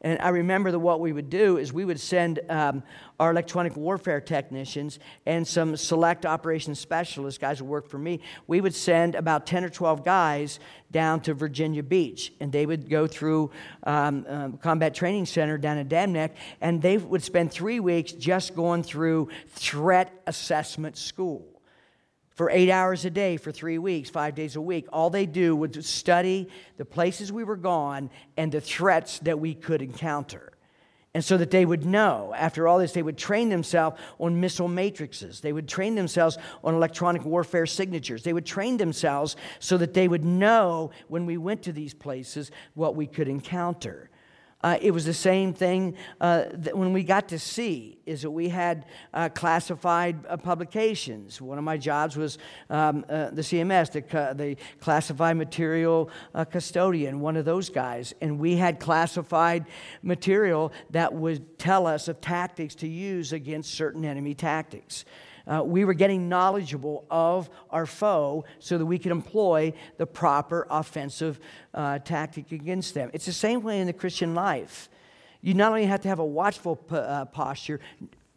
And 0.01 0.19
I 0.21 0.29
remember 0.29 0.71
that 0.71 0.79
what 0.79 0.99
we 0.99 1.11
would 1.11 1.29
do 1.29 1.57
is 1.57 1.73
we 1.73 1.83
would 1.83 1.99
send 1.99 2.39
um, 2.49 2.83
our 3.19 3.31
electronic 3.31 3.75
warfare 3.75 4.21
technicians 4.21 4.99
and 5.25 5.47
some 5.47 5.75
select 5.75 6.25
operations 6.25 6.79
specialists, 6.79 7.39
guys 7.39 7.59
who 7.59 7.65
work 7.65 7.89
for 7.89 7.97
me, 7.97 8.19
we 8.45 8.61
would 8.61 8.75
send 8.75 9.15
about 9.15 9.47
10 9.47 9.63
or 9.65 9.69
12 9.69 10.05
guys 10.05 10.59
down 10.91 11.19
to 11.21 11.33
Virginia 11.33 11.81
Beach. 11.81 12.31
And 12.39 12.51
they 12.51 12.67
would 12.67 12.89
go 12.89 13.07
through 13.07 13.49
um, 13.83 14.25
um, 14.29 14.57
Combat 14.57 14.93
Training 14.93 15.25
Center 15.25 15.57
down 15.57 15.79
in 15.79 15.87
Dam 15.87 16.13
Neck, 16.13 16.35
and 16.61 16.79
they 16.79 16.97
would 16.97 17.23
spend 17.23 17.51
three 17.51 17.79
weeks 17.79 18.11
just 18.11 18.55
going 18.55 18.83
through 18.83 19.29
threat 19.47 20.21
assessment 20.27 20.95
school 20.95 21.56
for 22.37 22.51
eight 22.51 22.69
hours 22.69 23.03
a 23.03 23.09
day 23.09 23.35
for 23.35 23.51
three 23.51 23.79
weeks, 23.79 24.11
five 24.11 24.35
days 24.35 24.55
a 24.55 24.61
week. 24.61 24.85
All 24.93 25.09
they 25.09 25.25
do 25.25 25.55
was 25.55 25.83
study 25.87 26.47
the 26.77 26.85
places 26.85 27.31
we 27.31 27.43
were 27.43 27.57
gone 27.57 28.11
and 28.37 28.51
the 28.51 28.61
threats 28.61 29.17
that 29.19 29.39
we 29.39 29.55
could 29.55 29.81
encounter. 29.81 30.53
And 31.15 31.25
so 31.25 31.35
that 31.37 31.49
they 31.49 31.65
would 31.65 31.83
know, 31.83 32.35
after 32.37 32.67
all 32.67 32.77
this, 32.77 32.91
they 32.91 33.01
would 33.01 33.17
train 33.17 33.49
themselves 33.49 33.99
on 34.19 34.39
missile 34.39 34.67
matrices. 34.67 35.41
They 35.41 35.51
would 35.51 35.67
train 35.67 35.95
themselves 35.95 36.37
on 36.63 36.75
electronic 36.75 37.25
warfare 37.25 37.65
signatures. 37.65 38.21
They 38.21 38.33
would 38.33 38.45
train 38.45 38.77
themselves 38.77 39.35
so 39.57 39.75
that 39.77 39.95
they 39.95 40.07
would 40.07 40.23
know 40.23 40.91
when 41.07 41.25
we 41.25 41.37
went 41.37 41.63
to 41.63 41.71
these 41.71 41.95
places 41.95 42.51
what 42.75 42.95
we 42.95 43.07
could 43.07 43.27
encounter. 43.27 44.11
Uh, 44.63 44.75
it 44.81 44.89
was 44.89 45.05
the 45.05 45.13
same 45.13 45.53
thing 45.53 45.95
uh, 46.19 46.45
when 46.73 46.91
we 46.91 47.03
got 47.03 47.29
to 47.29 47.37
sea 47.37 47.95
is 48.07 48.23
that 48.23 48.31
we 48.31 48.49
had 48.49 48.85
uh, 49.13 49.29
classified 49.29 50.25
uh, 50.27 50.35
publications. 50.35 51.39
One 51.39 51.59
of 51.59 51.63
my 51.63 51.77
jobs 51.77 52.17
was 52.17 52.39
um, 52.71 53.05
uh, 53.07 53.29
the 53.29 53.43
cms 53.43 53.91
the, 53.91 54.33
the 54.33 54.57
classified 54.81 55.37
material 55.37 56.09
uh, 56.33 56.43
custodian 56.43 57.19
one 57.19 57.37
of 57.37 57.45
those 57.45 57.69
guys. 57.69 58.15
And 58.19 58.39
we 58.39 58.55
had 58.55 58.79
classified 58.79 59.67
material 60.01 60.73
that 60.89 61.13
would 61.13 61.59
tell 61.59 61.85
us 61.85 62.07
of 62.07 62.19
tactics 62.19 62.73
to 62.75 62.87
use 62.87 63.33
against 63.33 63.75
certain 63.75 64.03
enemy 64.03 64.33
tactics 64.33 65.05
uh, 65.47 65.63
we 65.63 65.85
were 65.85 65.93
getting 65.93 66.29
knowledgeable 66.29 67.05
of 67.09 67.49
our 67.69 67.85
foe 67.85 68.45
so 68.59 68.77
that 68.77 68.85
we 68.85 68.99
could 68.99 69.11
employ 69.11 69.73
the 69.97 70.05
proper 70.05 70.67
offensive 70.69 71.39
uh, 71.73 71.99
tactic 71.99 72.51
against 72.51 72.93
them. 72.93 73.09
It's 73.13 73.25
the 73.25 73.33
same 73.33 73.61
way 73.61 73.79
in 73.79 73.87
the 73.87 73.93
Christian 73.93 74.35
life. 74.35 74.89
You 75.41 75.53
not 75.53 75.69
only 75.69 75.85
have 75.85 76.01
to 76.01 76.07
have 76.09 76.19
a 76.19 76.25
watchful 76.25 76.75
p- 76.75 76.95
uh, 76.95 77.25
posture, 77.25 77.79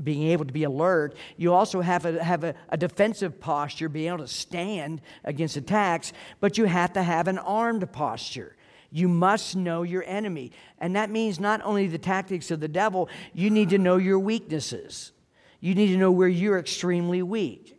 being 0.03 0.29
able 0.29 0.45
to 0.45 0.53
be 0.53 0.65
alert, 0.65 1.15
you 1.37 1.53
also 1.53 1.81
have, 1.81 2.07
a, 2.07 2.23
have 2.23 2.45
a, 2.45 2.55
a 2.71 2.77
defensive 2.77 3.41
posture, 3.41 3.89
being 3.89 4.09
able 4.09 4.19
to 4.19 4.29
stand 4.29 5.01
against 5.25 5.57
attacks, 5.57 6.13
but 6.41 6.57
you 6.57 6.65
have 6.65 6.93
to 6.95 7.03
have 7.03 7.29
an 7.29 7.39
armed 7.39 7.91
posture. 7.93 8.57
You 8.91 9.09
must 9.09 9.57
know 9.57 9.83
your 9.83 10.05
enemy. 10.05 10.53
And 10.79 10.97
that 10.97 11.11
means 11.11 11.39
not 11.39 11.61
only 11.65 11.87
the 11.87 11.99
tactics 11.99 12.51
of 12.51 12.61
the 12.61 12.69
devil, 12.69 13.09
you 13.35 13.51
need 13.51 13.71
to 13.71 13.79
know 13.79 13.97
your 13.97 14.19
weaknesses. 14.19 15.13
You 15.61 15.75
need 15.75 15.89
to 15.89 15.97
know 15.97 16.11
where 16.11 16.29
you're 16.29 16.59
extremely 16.59 17.23
weak. 17.23 17.77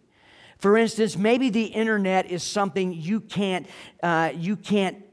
For 0.58 0.78
instance, 0.78 1.18
maybe 1.18 1.50
the 1.50 1.66
internet 1.66 2.28
is 2.28 2.44
something 2.44 2.94
you 2.94 3.20
can't, 3.20 3.66
uh, 4.04 4.32
you 4.36 4.56
can't 4.56 5.04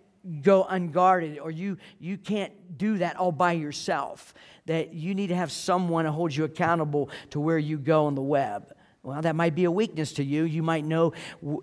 go 0.42 0.64
unguarded 0.64 1.38
or 1.38 1.50
you, 1.50 1.78
you 1.98 2.18
can't 2.18 2.52
do 2.76 2.98
that 2.98 3.16
all 3.16 3.32
by 3.32 3.52
yourself. 3.52 4.34
That 4.66 4.92
you 4.92 5.14
need 5.14 5.28
to 5.28 5.36
have 5.36 5.50
someone 5.50 6.04
to 6.04 6.12
hold 6.12 6.36
you 6.36 6.44
accountable 6.44 7.08
to 7.30 7.40
where 7.40 7.56
you 7.56 7.78
go 7.78 8.04
on 8.04 8.14
the 8.14 8.22
web. 8.22 8.70
Well, 9.02 9.22
that 9.22 9.34
might 9.34 9.54
be 9.54 9.64
a 9.64 9.70
weakness 9.70 10.12
to 10.14 10.24
you. 10.24 10.44
You 10.44 10.62
might 10.62 10.84
know 10.84 11.14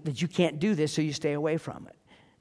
that 0.03 0.19
you 0.19 0.27
can't 0.27 0.59
do 0.59 0.73
this, 0.73 0.93
so 0.93 1.03
you 1.03 1.13
stay 1.13 1.33
away 1.33 1.57
from 1.57 1.87
it. 1.87 1.95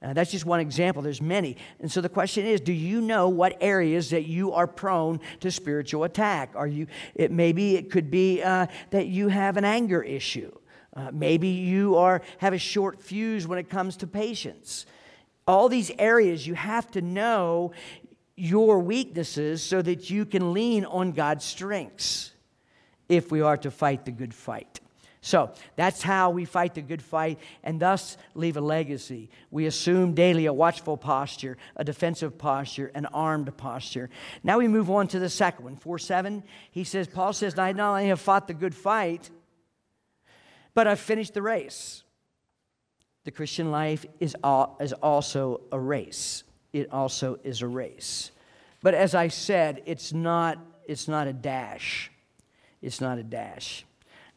Uh, 0.04 0.12
that's 0.12 0.30
just 0.30 0.44
one 0.44 0.60
example. 0.60 1.02
There's 1.02 1.22
many. 1.22 1.56
And 1.80 1.90
so 1.90 2.02
the 2.02 2.10
question 2.10 2.44
is, 2.44 2.60
do 2.60 2.74
you 2.74 3.00
know 3.00 3.30
what 3.30 3.56
areas 3.60 4.10
that 4.10 4.26
you 4.26 4.52
are 4.52 4.66
prone 4.66 5.18
to 5.40 5.50
spiritual 5.50 6.04
attack? 6.04 6.50
Are 6.54 6.66
you, 6.66 6.88
it, 7.14 7.30
maybe 7.30 7.76
it 7.76 7.90
could 7.90 8.10
be 8.10 8.42
uh, 8.42 8.66
that 8.90 9.06
you 9.06 9.28
have 9.28 9.56
an 9.56 9.64
anger 9.64 10.02
issue. 10.02 10.52
Uh, 10.94 11.10
maybe 11.12 11.48
you 11.48 11.96
are, 11.96 12.20
have 12.38 12.52
a 12.52 12.58
short 12.58 13.02
fuse 13.02 13.46
when 13.46 13.58
it 13.58 13.70
comes 13.70 13.96
to 13.98 14.06
patience. 14.06 14.84
All 15.46 15.68
these 15.68 15.90
areas, 15.98 16.46
you 16.46 16.54
have 16.54 16.90
to 16.92 17.00
know 17.00 17.72
your 18.36 18.80
weaknesses 18.80 19.62
so 19.62 19.80
that 19.80 20.10
you 20.10 20.26
can 20.26 20.52
lean 20.52 20.84
on 20.84 21.12
God's 21.12 21.44
strengths 21.44 22.32
if 23.08 23.30
we 23.30 23.40
are 23.40 23.56
to 23.56 23.70
fight 23.70 24.04
the 24.04 24.12
good 24.12 24.34
fight. 24.34 24.80
So 25.24 25.52
that's 25.74 26.02
how 26.02 26.28
we 26.28 26.44
fight 26.44 26.74
the 26.74 26.82
good 26.82 27.00
fight 27.00 27.38
and 27.62 27.80
thus 27.80 28.18
leave 28.34 28.58
a 28.58 28.60
legacy. 28.60 29.30
We 29.50 29.64
assume 29.64 30.12
daily 30.12 30.44
a 30.44 30.52
watchful 30.52 30.98
posture, 30.98 31.56
a 31.76 31.82
defensive 31.82 32.36
posture, 32.36 32.90
an 32.94 33.06
armed 33.06 33.56
posture. 33.56 34.10
Now 34.42 34.58
we 34.58 34.68
move 34.68 34.90
on 34.90 35.08
to 35.08 35.18
the 35.18 35.30
second 35.30 35.64
one. 35.64 35.76
4 35.76 35.98
7, 35.98 36.42
he 36.70 36.84
says, 36.84 37.08
Paul 37.08 37.32
says, 37.32 37.58
I 37.58 37.72
not 37.72 37.92
only 37.92 38.08
have 38.08 38.20
fought 38.20 38.48
the 38.48 38.52
good 38.52 38.74
fight, 38.74 39.30
but 40.74 40.86
I've 40.86 41.00
finished 41.00 41.32
the 41.32 41.40
race. 41.40 42.02
The 43.24 43.30
Christian 43.30 43.70
life 43.70 44.04
is, 44.20 44.36
all, 44.44 44.76
is 44.78 44.92
also 44.92 45.62
a 45.72 45.80
race. 45.80 46.44
It 46.74 46.92
also 46.92 47.38
is 47.42 47.62
a 47.62 47.66
race. 47.66 48.30
But 48.82 48.92
as 48.92 49.14
I 49.14 49.28
said, 49.28 49.80
it's 49.86 50.12
not, 50.12 50.58
it's 50.86 51.08
not 51.08 51.28
a 51.28 51.32
dash. 51.32 52.10
It's 52.82 53.00
not 53.00 53.16
a 53.16 53.22
dash. 53.22 53.86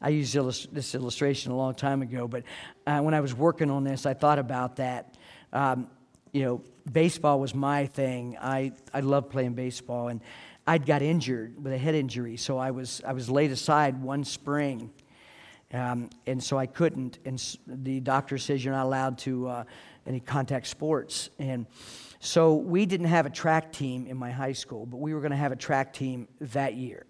I 0.01 0.09
used 0.09 0.33
this 0.71 0.93
illustration 0.93 1.51
a 1.51 1.55
long 1.55 1.73
time 1.73 2.01
ago, 2.01 2.27
but 2.27 2.43
uh, 2.85 2.99
when 2.99 3.13
I 3.13 3.19
was 3.19 3.33
working 3.33 3.71
on 3.71 3.83
this, 3.83 4.05
I 4.05 4.13
thought 4.13 4.37
about 4.37 4.75
that. 4.75 5.15
Um, 5.51 5.87
you 6.31 6.43
know, 6.43 6.61
baseball 6.91 7.39
was 7.39 7.55
my 7.55 7.87
thing. 7.87 8.37
I, 8.39 8.73
I 8.93 8.99
loved 8.99 9.31
playing 9.31 9.53
baseball, 9.53 10.09
and 10.09 10.21
I'd 10.67 10.85
got 10.85 11.01
injured 11.01 11.63
with 11.63 11.73
a 11.73 11.77
head 11.77 11.95
injury, 11.95 12.37
so 12.37 12.57
I 12.57 12.71
was, 12.71 13.01
I 13.05 13.13
was 13.13 13.29
laid 13.29 13.51
aside 13.51 14.01
one 14.01 14.23
spring. 14.23 14.91
Um, 15.73 16.09
and 16.25 16.41
so 16.41 16.57
I 16.57 16.65
couldn't. 16.65 17.19
And 17.25 17.43
the 17.65 17.99
doctor 17.99 18.37
says 18.37 18.63
you're 18.63 18.73
not 18.73 18.85
allowed 18.85 19.17
to 19.19 19.47
uh, 19.47 19.63
any 20.05 20.19
contact 20.19 20.67
sports. 20.67 21.29
And 21.39 21.65
so 22.19 22.53
we 22.53 22.85
didn't 22.85 23.07
have 23.07 23.25
a 23.25 23.29
track 23.29 23.73
team 23.73 24.07
in 24.07 24.15
my 24.15 24.31
high 24.31 24.53
school, 24.53 24.85
but 24.85 24.97
we 24.97 25.13
were 25.13 25.19
going 25.19 25.31
to 25.31 25.37
have 25.37 25.51
a 25.51 25.57
track 25.57 25.93
team 25.93 26.27
that 26.39 26.75
year. 26.75 27.05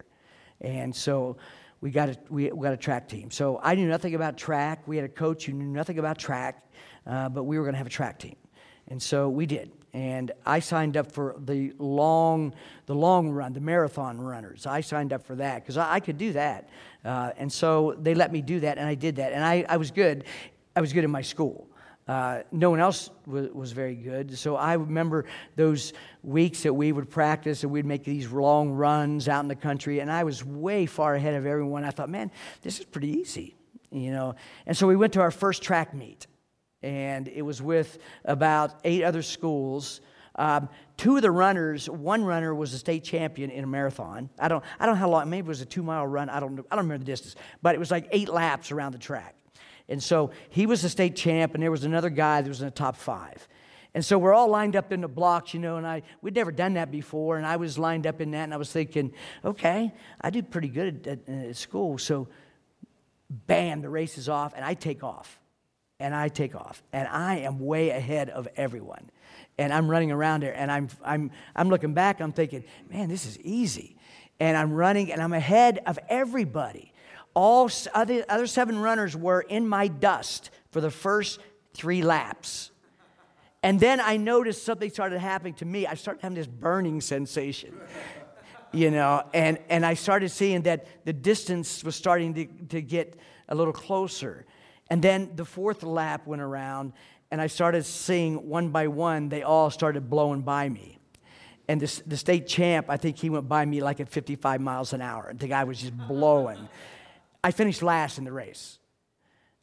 And 0.60 0.94
so 0.94 1.36
we 1.80 1.90
got 1.90 2.08
a, 2.08 2.16
we, 2.28 2.48
got 2.48 2.72
a 2.72 2.76
track 2.76 3.08
team. 3.08 3.30
So 3.30 3.60
I 3.62 3.74
knew 3.74 3.86
nothing 3.86 4.14
about 4.14 4.36
track. 4.36 4.86
We 4.86 4.96
had 4.96 5.04
a 5.04 5.08
coach 5.08 5.44
who 5.44 5.52
knew 5.52 5.66
nothing 5.66 5.98
about 5.98 6.18
track, 6.18 6.66
uh, 7.06 7.28
but 7.28 7.44
we 7.44 7.58
were 7.58 7.64
going 7.64 7.74
to 7.74 7.78
have 7.78 7.86
a 7.86 7.90
track 7.90 8.18
team. 8.18 8.36
And 8.88 9.00
so 9.02 9.28
we 9.28 9.46
did. 9.46 9.70
And 9.92 10.32
I 10.44 10.60
signed 10.60 10.96
up 10.96 11.12
for 11.12 11.36
the 11.38 11.72
long, 11.78 12.54
the 12.86 12.94
long 12.94 13.30
run, 13.30 13.52
the 13.52 13.60
marathon 13.60 14.20
runners. 14.20 14.66
I 14.66 14.80
signed 14.80 15.12
up 15.12 15.24
for 15.24 15.36
that 15.36 15.62
because 15.62 15.76
I, 15.76 15.94
I, 15.94 16.00
could 16.00 16.18
do 16.18 16.32
that. 16.32 16.68
Uh, 17.04 17.30
and 17.36 17.50
so 17.50 17.96
they 18.00 18.14
let 18.14 18.30
me 18.30 18.42
do 18.42 18.60
that, 18.60 18.76
and 18.76 18.86
I 18.86 18.94
did 18.94 19.16
that. 19.16 19.32
And 19.32 19.42
I, 19.42 19.64
I 19.68 19.76
was 19.76 19.90
good. 19.90 20.24
I 20.76 20.80
was 20.80 20.92
good 20.92 21.04
in 21.04 21.10
my 21.10 21.22
school. 21.22 21.68
Uh, 22.08 22.42
no 22.50 22.70
one 22.70 22.80
else 22.80 23.10
was, 23.26 23.50
was, 23.50 23.72
very 23.72 23.94
good. 23.94 24.36
So 24.38 24.56
I 24.56 24.72
remember 24.74 25.26
those 25.56 25.92
weeks 26.22 26.62
that 26.62 26.72
we 26.72 26.90
would 26.90 27.10
practice 27.10 27.64
and 27.64 27.70
we'd 27.70 27.84
make 27.84 28.02
these 28.02 28.32
long 28.32 28.70
runs 28.70 29.28
out 29.28 29.40
in 29.40 29.48
the 29.48 29.54
country, 29.54 30.00
and 30.00 30.10
I 30.10 30.24
was 30.24 30.42
way 30.42 30.86
far 30.86 31.14
ahead 31.14 31.34
of 31.34 31.44
everyone. 31.44 31.84
I 31.84 31.90
thought, 31.90 32.08
man, 32.08 32.30
this 32.62 32.80
is 32.80 32.86
pretty 32.86 33.10
easy, 33.10 33.56
you 33.90 34.10
know. 34.10 34.36
And 34.66 34.74
so 34.74 34.86
we 34.86 34.96
went 34.96 35.12
to 35.12 35.20
our 35.20 35.30
first 35.30 35.62
track 35.62 35.92
meet, 35.92 36.26
and 36.82 37.28
it 37.28 37.42
was 37.42 37.60
with 37.60 37.98
about 38.24 38.80
eight 38.84 39.04
other 39.04 39.20
schools. 39.20 40.00
Um, 40.36 40.70
two 40.96 41.16
of 41.16 41.20
the 41.20 41.30
runners, 41.30 41.90
one 41.90 42.24
runner 42.24 42.54
was 42.54 42.72
a 42.72 42.78
state 42.78 43.04
champion 43.04 43.50
in 43.50 43.64
a 43.64 43.66
marathon. 43.66 44.30
I 44.38 44.48
don't, 44.48 44.64
I 44.80 44.86
don't 44.86 44.94
know 44.94 45.00
how 45.00 45.10
long, 45.10 45.28
maybe 45.28 45.44
it 45.44 45.48
was 45.48 45.60
a 45.60 45.66
two 45.66 45.82
mile 45.82 46.06
run. 46.06 46.30
I 46.30 46.40
don't, 46.40 46.58
I 46.70 46.76
don't 46.76 46.86
remember 46.86 47.04
the 47.04 47.12
distance, 47.12 47.36
but 47.60 47.74
it 47.74 47.78
was 47.78 47.90
like 47.90 48.08
eight 48.12 48.30
laps 48.30 48.72
around 48.72 48.92
the 48.92 48.98
track. 48.98 49.34
And 49.88 50.02
so 50.02 50.30
he 50.50 50.66
was 50.66 50.82
the 50.82 50.88
state 50.88 51.16
champ, 51.16 51.54
and 51.54 51.62
there 51.62 51.70
was 51.70 51.84
another 51.84 52.10
guy 52.10 52.42
that 52.42 52.48
was 52.48 52.60
in 52.60 52.66
the 52.66 52.70
top 52.70 52.96
five. 52.96 53.48
And 53.94 54.04
so 54.04 54.18
we're 54.18 54.34
all 54.34 54.48
lined 54.48 54.76
up 54.76 54.92
in 54.92 55.00
the 55.00 55.08
blocks, 55.08 55.54
you 55.54 55.60
know, 55.60 55.76
and 55.76 55.86
I 55.86 56.02
we'd 56.20 56.34
never 56.34 56.52
done 56.52 56.74
that 56.74 56.90
before, 56.90 57.38
and 57.38 57.46
I 57.46 57.56
was 57.56 57.78
lined 57.78 58.06
up 58.06 58.20
in 58.20 58.32
that, 58.32 58.44
and 58.44 58.52
I 58.52 58.58
was 58.58 58.70
thinking, 58.70 59.12
okay, 59.44 59.94
I 60.20 60.30
did 60.30 60.50
pretty 60.50 60.68
good 60.68 61.06
at, 61.06 61.28
at, 61.28 61.46
at 61.48 61.56
school, 61.56 61.96
so 61.96 62.28
bam, 63.30 63.80
the 63.80 63.88
race 63.88 64.18
is 64.18 64.28
off, 64.28 64.52
and 64.54 64.64
I 64.64 64.74
take 64.74 65.02
off. 65.02 65.40
and 66.00 66.14
I 66.14 66.28
take 66.28 66.54
off, 66.54 66.82
and 66.92 67.08
I 67.08 67.38
am 67.38 67.58
way 67.58 67.90
ahead 67.90 68.30
of 68.30 68.46
everyone. 68.56 69.10
And 69.58 69.72
I'm 69.72 69.90
running 69.90 70.12
around 70.12 70.42
there, 70.42 70.54
and 70.54 70.70
I'm, 70.70 70.88
I'm, 71.04 71.30
I'm 71.56 71.68
looking 71.68 71.92
back, 71.92 72.20
I'm 72.20 72.32
thinking, 72.32 72.64
man, 72.88 73.08
this 73.08 73.26
is 73.26 73.38
easy. 73.40 73.96
And 74.38 74.56
I'm 74.56 74.72
running, 74.72 75.12
and 75.12 75.20
I'm 75.20 75.32
ahead 75.32 75.80
of 75.86 75.98
everybody. 76.08 76.92
All 77.34 77.70
other, 77.94 78.24
other 78.28 78.46
seven 78.46 78.78
runners 78.78 79.16
were 79.16 79.40
in 79.40 79.68
my 79.68 79.88
dust 79.88 80.50
for 80.70 80.80
the 80.80 80.90
first 80.90 81.40
three 81.74 82.02
laps. 82.02 82.70
And 83.62 83.80
then 83.80 84.00
I 84.00 84.16
noticed 84.16 84.64
something 84.64 84.90
started 84.90 85.18
happening 85.18 85.54
to 85.54 85.64
me. 85.64 85.86
I 85.86 85.94
started 85.94 86.22
having 86.22 86.36
this 86.36 86.46
burning 86.46 87.00
sensation, 87.00 87.74
you 88.72 88.90
know, 88.90 89.24
and, 89.34 89.58
and 89.68 89.84
I 89.84 89.94
started 89.94 90.30
seeing 90.30 90.62
that 90.62 90.86
the 91.04 91.12
distance 91.12 91.82
was 91.82 91.96
starting 91.96 92.34
to, 92.34 92.46
to 92.68 92.80
get 92.82 93.18
a 93.48 93.54
little 93.54 93.72
closer. 93.72 94.46
And 94.90 95.02
then 95.02 95.32
the 95.34 95.44
fourth 95.44 95.82
lap 95.82 96.26
went 96.26 96.40
around, 96.40 96.92
and 97.30 97.40
I 97.40 97.48
started 97.48 97.84
seeing 97.84 98.48
one 98.48 98.70
by 98.70 98.88
one, 98.88 99.28
they 99.28 99.42
all 99.42 99.70
started 99.70 100.08
blowing 100.08 100.42
by 100.42 100.68
me. 100.68 100.98
And 101.66 101.80
this, 101.80 102.00
the 102.06 102.16
state 102.16 102.46
champ, 102.46 102.86
I 102.88 102.96
think 102.96 103.18
he 103.18 103.28
went 103.28 103.48
by 103.48 103.64
me 103.64 103.82
like 103.82 104.00
at 104.00 104.08
55 104.08 104.60
miles 104.60 104.94
an 104.94 105.02
hour. 105.02 105.34
The 105.34 105.48
guy 105.48 105.64
was 105.64 105.80
just 105.80 105.96
blowing. 106.08 106.68
I 107.42 107.50
finished 107.50 107.82
last 107.82 108.18
in 108.18 108.24
the 108.24 108.32
race. 108.32 108.78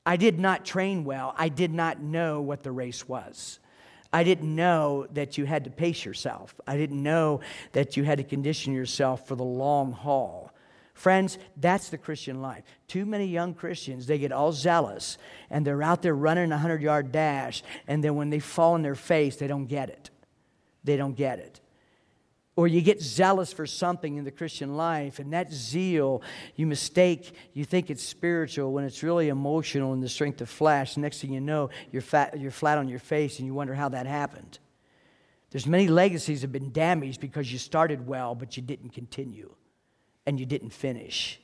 I 0.06 0.18
did 0.18 0.40
not 0.40 0.66
train 0.66 1.04
well. 1.04 1.34
I 1.38 1.50
did 1.50 1.74
not 1.74 2.02
know 2.02 2.42
what 2.42 2.64
the 2.64 2.72
race 2.72 3.08
was. 3.08 3.60
I 4.14 4.24
didn't 4.24 4.56
know 4.56 5.08
that 5.14 5.38
you 5.38 5.46
had 5.46 5.66
to 5.66 5.70
pace 5.70 6.06
yourself. 6.06 6.56
I 6.66 6.78
didn't 6.78 7.02
know 7.02 7.42
that 7.74 7.98
you 7.98 8.04
had 8.04 8.20
to 8.20 8.24
condition 8.24 8.74
yourself 8.74 9.28
for 9.28 9.36
the 9.36 9.44
long 9.44 9.92
haul. 9.92 10.54
Friends, 10.94 11.38
that's 11.58 11.90
the 11.90 11.98
Christian 11.98 12.42
life. 12.42 12.64
Too 12.88 13.06
many 13.06 13.26
young 13.26 13.54
Christians, 13.54 14.08
they 14.08 14.18
get 14.18 14.32
all 14.32 14.54
zealous 14.54 15.18
and 15.50 15.68
they're 15.68 15.84
out 15.84 16.02
there 16.02 16.16
running 16.16 16.46
a 16.46 16.56
100 16.56 16.82
yard 16.82 17.12
dash, 17.12 17.64
and 17.88 18.02
then 18.02 18.16
when 18.16 18.30
they 18.30 18.40
fall 18.40 18.76
in 18.78 18.82
their 18.82 18.96
face, 18.96 19.36
they 19.36 19.48
don't 19.48 19.66
get 19.66 19.90
it. 19.90 20.10
They 20.86 20.96
don't 20.96 21.16
get 21.16 21.40
it. 21.40 21.60
Or 22.58 22.68
you 22.68 22.82
get 22.82 23.02
zealous 23.02 23.52
for 23.52 23.66
something 23.66 24.16
in 24.16 24.24
the 24.24 24.32
Christian 24.32 24.78
life, 24.78 25.20
and 25.20 25.34
that 25.34 25.52
zeal, 25.52 26.22
you 26.56 26.66
mistake, 26.66 27.34
you 27.54 27.66
think 27.66 27.90
it's 27.90 28.04
spiritual 28.04 28.72
when 28.72 28.86
it's 28.86 29.04
really 29.04 29.28
emotional 29.28 29.92
in 29.92 30.00
the 30.00 30.08
strength 30.08 30.40
of 30.40 30.50
flesh. 30.50 30.96
Next 30.96 31.20
thing 31.20 31.34
you 31.34 31.42
know, 31.42 31.70
you're, 31.92 32.02
fat, 32.02 32.40
you're 32.40 32.52
flat 32.52 32.78
on 32.78 32.88
your 32.88 33.00
face 33.00 33.40
and 33.40 33.46
you 33.46 33.54
wonder 33.54 33.74
how 33.74 33.90
that 33.90 34.06
happened. 34.06 34.60
There's 35.52 35.68
many 35.68 35.90
legacies 35.90 36.42
have 36.42 36.52
been 36.52 36.72
damaged 36.72 37.20
because 37.20 37.52
you 37.52 37.60
started 37.60 38.08
well, 38.08 38.36
but 38.36 38.56
you 38.56 38.64
didn't 38.64 38.90
continue 38.92 39.54
and 40.26 40.40
you 40.40 40.46
didn't 40.46 40.72
finish. 40.72 41.40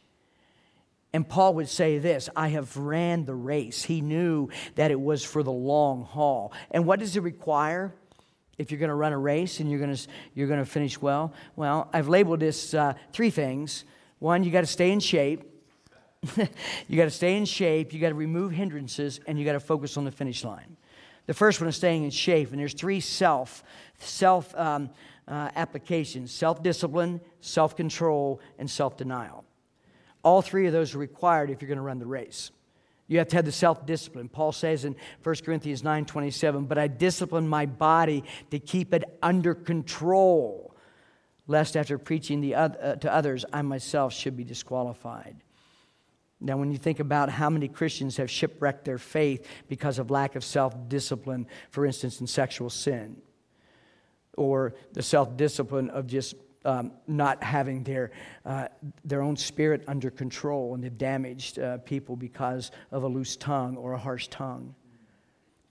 And 1.13 1.27
Paul 1.27 1.55
would 1.55 1.69
say 1.69 1.97
this 1.97 2.29
I 2.35 2.49
have 2.49 2.77
ran 2.77 3.25
the 3.25 3.35
race. 3.35 3.83
He 3.83 4.01
knew 4.01 4.49
that 4.75 4.91
it 4.91 4.99
was 4.99 5.23
for 5.23 5.43
the 5.43 5.51
long 5.51 6.03
haul. 6.03 6.53
And 6.71 6.85
what 6.85 6.99
does 6.99 7.15
it 7.15 7.23
require? 7.23 7.93
If 8.61 8.69
you're 8.69 8.79
going 8.79 8.89
to 8.89 8.95
run 8.95 9.11
a 9.11 9.17
race 9.17 9.59
and 9.59 9.69
you're 9.71 9.79
going 9.79 9.95
to, 9.95 10.07
you're 10.35 10.47
going 10.47 10.59
to 10.59 10.65
finish 10.65 11.01
well, 11.01 11.33
well, 11.55 11.89
I've 11.91 12.07
labeled 12.07 12.41
this 12.41 12.75
uh, 12.75 12.93
three 13.11 13.31
things. 13.31 13.85
One, 14.19 14.43
you 14.43 14.51
got 14.51 14.61
to 14.61 14.67
stay 14.79 14.91
in 14.91 14.99
shape. 14.99 15.43
you 16.87 16.95
got 16.95 17.05
to 17.05 17.09
stay 17.09 17.35
in 17.35 17.45
shape. 17.45 17.91
You 17.91 17.99
got 17.99 18.09
to 18.09 18.15
remove 18.15 18.51
hindrances, 18.51 19.19
and 19.25 19.39
you 19.39 19.45
got 19.45 19.53
to 19.53 19.59
focus 19.59 19.97
on 19.97 20.05
the 20.05 20.11
finish 20.11 20.43
line. 20.43 20.77
The 21.25 21.33
first 21.33 21.59
one 21.59 21.67
is 21.67 21.75
staying 21.75 22.03
in 22.03 22.11
shape, 22.11 22.51
and 22.51 22.59
there's 22.59 22.75
three 22.75 22.99
self 22.99 23.63
self 23.97 24.55
um, 24.55 24.91
uh, 25.27 25.49
applications 25.55 26.31
self 26.31 26.61
discipline, 26.61 27.19
self 27.39 27.75
control, 27.75 28.39
and 28.59 28.69
self 28.69 28.95
denial. 28.95 29.43
All 30.23 30.43
three 30.43 30.67
of 30.67 30.73
those 30.73 30.93
are 30.93 30.99
required 30.99 31.49
if 31.49 31.61
you're 31.61 31.69
going 31.69 31.77
to 31.77 31.83
run 31.83 31.97
the 31.97 32.05
race. 32.05 32.51
You 33.11 33.17
have 33.17 33.27
to 33.27 33.35
have 33.35 33.43
the 33.43 33.51
self 33.51 33.85
discipline. 33.85 34.29
Paul 34.29 34.53
says 34.53 34.85
in 34.85 34.95
1 35.21 35.35
Corinthians 35.43 35.83
9 35.83 36.05
27, 36.05 36.63
but 36.63 36.77
I 36.77 36.87
discipline 36.87 37.45
my 37.45 37.65
body 37.65 38.23
to 38.51 38.57
keep 38.57 38.93
it 38.93 39.03
under 39.21 39.53
control, 39.53 40.73
lest 41.45 41.75
after 41.75 41.97
preaching 41.97 42.39
the, 42.39 42.55
uh, 42.55 42.95
to 42.95 43.13
others, 43.13 43.43
I 43.51 43.63
myself 43.63 44.13
should 44.13 44.37
be 44.37 44.45
disqualified. 44.45 45.35
Now, 46.39 46.55
when 46.55 46.71
you 46.71 46.77
think 46.77 47.01
about 47.01 47.29
how 47.29 47.49
many 47.49 47.67
Christians 47.67 48.15
have 48.15 48.31
shipwrecked 48.31 48.85
their 48.85 48.97
faith 48.97 49.45
because 49.67 49.99
of 49.99 50.09
lack 50.09 50.37
of 50.37 50.43
self 50.45 50.73
discipline, 50.87 51.47
for 51.69 51.85
instance, 51.85 52.21
in 52.21 52.27
sexual 52.27 52.69
sin, 52.69 53.17
or 54.37 54.73
the 54.93 55.03
self 55.03 55.35
discipline 55.35 55.89
of 55.89 56.07
just 56.07 56.35
um, 56.65 56.91
not 57.07 57.43
having 57.43 57.83
their, 57.83 58.11
uh, 58.45 58.67
their 59.03 59.21
own 59.21 59.35
spirit 59.35 59.83
under 59.87 60.09
control, 60.09 60.75
and 60.75 60.83
they've 60.83 60.97
damaged 60.97 61.59
uh, 61.59 61.77
people 61.79 62.15
because 62.15 62.71
of 62.91 63.03
a 63.03 63.07
loose 63.07 63.35
tongue 63.35 63.77
or 63.77 63.93
a 63.93 63.97
harsh 63.97 64.27
tongue. 64.27 64.75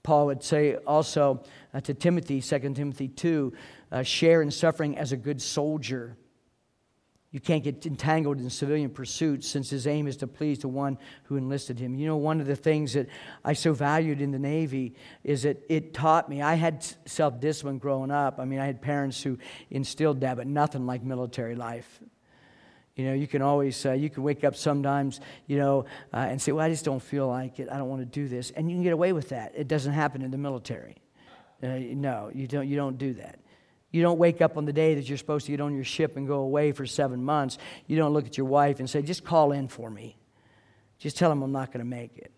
Paul 0.03 0.27
would 0.27 0.43
say 0.43 0.75
also 0.75 1.43
uh, 1.73 1.81
to 1.81 1.93
Timothy, 1.93 2.41
2 2.41 2.73
Timothy 2.73 3.07
2, 3.07 3.53
uh, 3.91 4.03
share 4.03 4.41
in 4.41 4.49
suffering 4.49 4.97
as 4.97 5.11
a 5.11 5.17
good 5.17 5.41
soldier. 5.41 6.17
You 7.31 7.39
can't 7.39 7.63
get 7.63 7.85
entangled 7.85 8.39
in 8.39 8.49
civilian 8.49 8.89
pursuits 8.89 9.47
since 9.47 9.69
his 9.69 9.87
aim 9.87 10.05
is 10.05 10.17
to 10.17 10.27
please 10.27 10.59
the 10.59 10.67
one 10.67 10.97
who 11.23 11.37
enlisted 11.37 11.79
him. 11.79 11.95
You 11.95 12.07
know, 12.07 12.17
one 12.17 12.41
of 12.41 12.47
the 12.47 12.57
things 12.57 12.91
that 12.93 13.07
I 13.45 13.53
so 13.53 13.71
valued 13.71 14.19
in 14.19 14.31
the 14.31 14.39
Navy 14.39 14.95
is 15.23 15.43
that 15.43 15.63
it 15.69 15.93
taught 15.93 16.27
me. 16.29 16.41
I 16.41 16.55
had 16.55 16.85
self 17.05 17.39
discipline 17.39 17.77
growing 17.77 18.11
up. 18.11 18.37
I 18.37 18.43
mean, 18.43 18.59
I 18.59 18.65
had 18.65 18.81
parents 18.81 19.23
who 19.23 19.37
instilled 19.69 20.19
that, 20.21 20.35
but 20.35 20.45
nothing 20.45 20.85
like 20.85 21.03
military 21.03 21.55
life. 21.55 22.01
You 22.97 23.05
know, 23.05 23.13
you 23.13 23.27
can 23.27 23.41
always, 23.41 23.85
uh, 23.85 23.93
you 23.93 24.09
can 24.09 24.23
wake 24.23 24.43
up 24.43 24.53
sometimes, 24.53 25.21
you 25.47 25.57
know, 25.57 25.85
uh, 26.13 26.17
and 26.17 26.41
say, 26.41 26.51
well, 26.51 26.65
I 26.65 26.69
just 26.69 26.83
don't 26.83 27.01
feel 27.01 27.27
like 27.27 27.59
it. 27.59 27.69
I 27.71 27.77
don't 27.77 27.87
want 27.87 28.01
to 28.01 28.05
do 28.05 28.27
this. 28.27 28.51
And 28.51 28.69
you 28.69 28.75
can 28.75 28.83
get 28.83 28.91
away 28.91 29.13
with 29.13 29.29
that. 29.29 29.53
It 29.55 29.69
doesn't 29.69 29.93
happen 29.93 30.21
in 30.21 30.31
the 30.31 30.37
military. 30.37 30.97
Uh, 31.63 31.77
no, 31.79 32.29
you 32.33 32.47
don't, 32.47 32.67
you 32.67 32.75
don't 32.75 32.97
do 32.97 33.13
that. 33.13 33.39
You 33.91 34.01
don't 34.01 34.17
wake 34.17 34.41
up 34.41 34.57
on 34.57 34.65
the 34.65 34.73
day 34.73 34.95
that 34.95 35.07
you're 35.07 35.17
supposed 35.17 35.45
to 35.47 35.51
get 35.51 35.61
on 35.61 35.75
your 35.75 35.83
ship 35.83 36.15
and 36.15 36.27
go 36.27 36.39
away 36.39 36.71
for 36.71 36.85
seven 36.85 37.23
months. 37.23 37.57
You 37.87 37.97
don't 37.97 38.13
look 38.13 38.25
at 38.25 38.37
your 38.37 38.47
wife 38.47 38.79
and 38.79 38.89
say, 38.89 39.01
just 39.01 39.23
call 39.23 39.51
in 39.51 39.67
for 39.67 39.89
me. 39.89 40.17
Just 40.97 41.17
tell 41.17 41.31
him 41.31 41.41
I'm 41.41 41.51
not 41.51 41.67
going 41.67 41.79
to 41.79 41.89
make 41.89 42.17
it. 42.17 42.31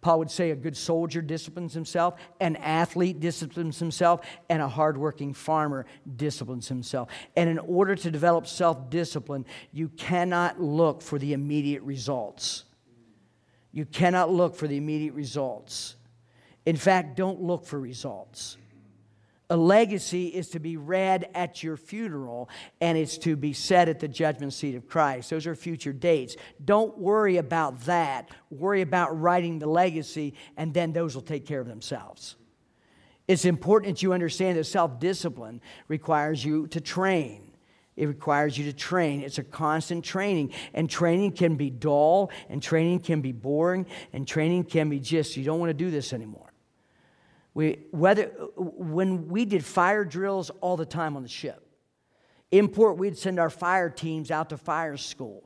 Paul 0.00 0.20
would 0.20 0.30
say 0.30 0.50
a 0.50 0.56
good 0.56 0.76
soldier 0.76 1.20
disciplines 1.20 1.74
himself, 1.74 2.18
an 2.40 2.56
athlete 2.56 3.20
disciplines 3.20 3.78
himself, 3.78 4.24
and 4.48 4.62
a 4.62 4.68
hardworking 4.68 5.34
farmer 5.34 5.84
disciplines 6.16 6.68
himself. 6.68 7.10
And 7.36 7.50
in 7.50 7.58
order 7.58 7.94
to 7.94 8.10
develop 8.10 8.46
self 8.46 8.88
discipline, 8.88 9.44
you 9.72 9.88
cannot 9.88 10.60
look 10.60 11.02
for 11.02 11.18
the 11.18 11.32
immediate 11.32 11.82
results. 11.82 12.64
You 13.72 13.84
cannot 13.84 14.30
look 14.30 14.56
for 14.56 14.66
the 14.66 14.76
immediate 14.76 15.14
results. 15.14 15.96
In 16.64 16.76
fact, 16.76 17.16
don't 17.16 17.42
look 17.42 17.66
for 17.66 17.78
results. 17.78 18.56
A 19.50 19.56
legacy 19.56 20.28
is 20.28 20.48
to 20.50 20.60
be 20.60 20.76
read 20.76 21.28
at 21.34 21.60
your 21.60 21.76
funeral 21.76 22.48
and 22.80 22.96
it's 22.96 23.18
to 23.18 23.34
be 23.34 23.52
said 23.52 23.88
at 23.88 23.98
the 23.98 24.06
judgment 24.06 24.52
seat 24.52 24.76
of 24.76 24.86
Christ. 24.86 25.30
Those 25.30 25.44
are 25.48 25.56
future 25.56 25.92
dates. 25.92 26.36
Don't 26.64 26.96
worry 26.96 27.36
about 27.36 27.80
that. 27.80 28.30
Worry 28.50 28.80
about 28.80 29.20
writing 29.20 29.58
the 29.58 29.66
legacy, 29.66 30.34
and 30.56 30.72
then 30.72 30.92
those 30.92 31.16
will 31.16 31.22
take 31.22 31.46
care 31.46 31.60
of 31.60 31.66
themselves. 31.66 32.36
It's 33.26 33.44
important 33.44 33.96
that 33.96 34.02
you 34.04 34.12
understand 34.12 34.56
that 34.56 34.64
self 34.64 35.00
discipline 35.00 35.60
requires 35.88 36.44
you 36.44 36.68
to 36.68 36.80
train. 36.80 37.50
It 37.96 38.06
requires 38.06 38.56
you 38.56 38.64
to 38.66 38.72
train. 38.72 39.20
It's 39.20 39.38
a 39.38 39.44
constant 39.44 40.04
training. 40.04 40.52
And 40.74 40.88
training 40.88 41.32
can 41.32 41.56
be 41.56 41.70
dull, 41.70 42.30
and 42.48 42.62
training 42.62 43.00
can 43.00 43.20
be 43.20 43.32
boring, 43.32 43.86
and 44.12 44.26
training 44.28 44.64
can 44.64 44.88
be 44.88 45.00
just, 45.00 45.36
you 45.36 45.44
don't 45.44 45.58
want 45.58 45.70
to 45.70 45.74
do 45.74 45.90
this 45.90 46.12
anymore. 46.12 46.49
We, 47.60 47.78
whether, 47.90 48.24
when 48.56 49.28
we 49.28 49.44
did 49.44 49.62
fire 49.62 50.02
drills 50.02 50.50
all 50.62 50.78
the 50.78 50.86
time 50.86 51.14
on 51.14 51.22
the 51.22 51.28
ship, 51.28 51.62
in 52.50 52.68
port, 52.68 52.96
we'd 52.96 53.18
send 53.18 53.38
our 53.38 53.50
fire 53.50 53.90
teams 53.90 54.30
out 54.30 54.48
to 54.48 54.56
fire 54.56 54.96
school. 54.96 55.44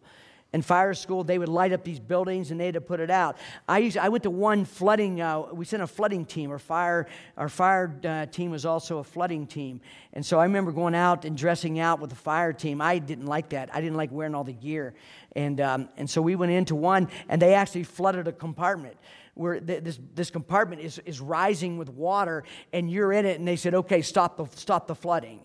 In 0.53 0.63
fire 0.63 0.95
school, 0.95 1.25
they 1.25 1.41
would 1.41 1.49
light 1.49 1.73
up 1.73 1.83
these 1.83 1.99
buildings 1.99 2.53
and 2.53 2.61
they 2.61 2.67
had 2.67 2.75
to 2.75 2.81
put 2.81 3.01
it 3.01 3.11
out. 3.11 3.37
I, 3.69 3.79
used, 3.79 3.99
I 3.99 4.11
went 4.11 4.23
to 4.23 4.31
one 4.31 4.65
flooding, 4.65 5.21
uh, 5.21 5.53
we 5.53 5.65
sent 5.65 5.83
a 5.83 5.89
flooding 5.89 6.25
team. 6.25 6.53
Our 6.53 6.61
fire, 6.61 7.09
our 7.37 7.49
fire 7.49 7.99
uh, 8.05 8.27
team 8.27 8.53
was 8.53 8.65
also 8.65 8.99
a 8.99 9.05
flooding 9.05 9.49
team. 9.49 9.81
And 10.13 10.25
so 10.25 10.39
I 10.39 10.45
remember 10.45 10.71
going 10.71 10.95
out 10.95 11.25
and 11.25 11.37
dressing 11.37 11.81
out 11.81 11.99
with 11.99 12.11
the 12.11 12.17
fire 12.17 12.53
team. 12.53 12.81
I 12.81 13.01
didn't 13.01 13.27
like 13.27 13.49
that. 13.49 13.75
I 13.75 13.81
didn't 13.81 13.97
like 13.97 14.13
wearing 14.13 14.37
all 14.37 14.45
the 14.45 14.53
gear. 14.53 14.95
And, 15.35 15.61
um, 15.61 15.89
and 15.97 16.09
so 16.09 16.23
we 16.23 16.37
went 16.37 16.53
into 16.53 16.77
one 16.77 17.09
and 17.29 17.43
they 17.43 17.55
actually 17.55 17.83
flooded 17.83 18.29
a 18.29 18.33
compartment 18.33 18.97
where 19.35 19.61
this, 19.61 19.99
this 20.15 20.31
compartment 20.31 20.81
is, 20.81 21.01
is 21.05 21.21
rising 21.21 21.77
with 21.77 21.89
water 21.89 22.45
and 22.73 22.91
you're 22.91 23.13
in 23.13 23.27
it 23.27 23.39
and 23.39 23.47
they 23.47 23.57
said 23.57 23.75
okay 23.75 24.03
stop 24.03 24.37
the, 24.37 24.47
stop 24.57 24.87
the 24.87 24.95
flooding. 24.95 25.41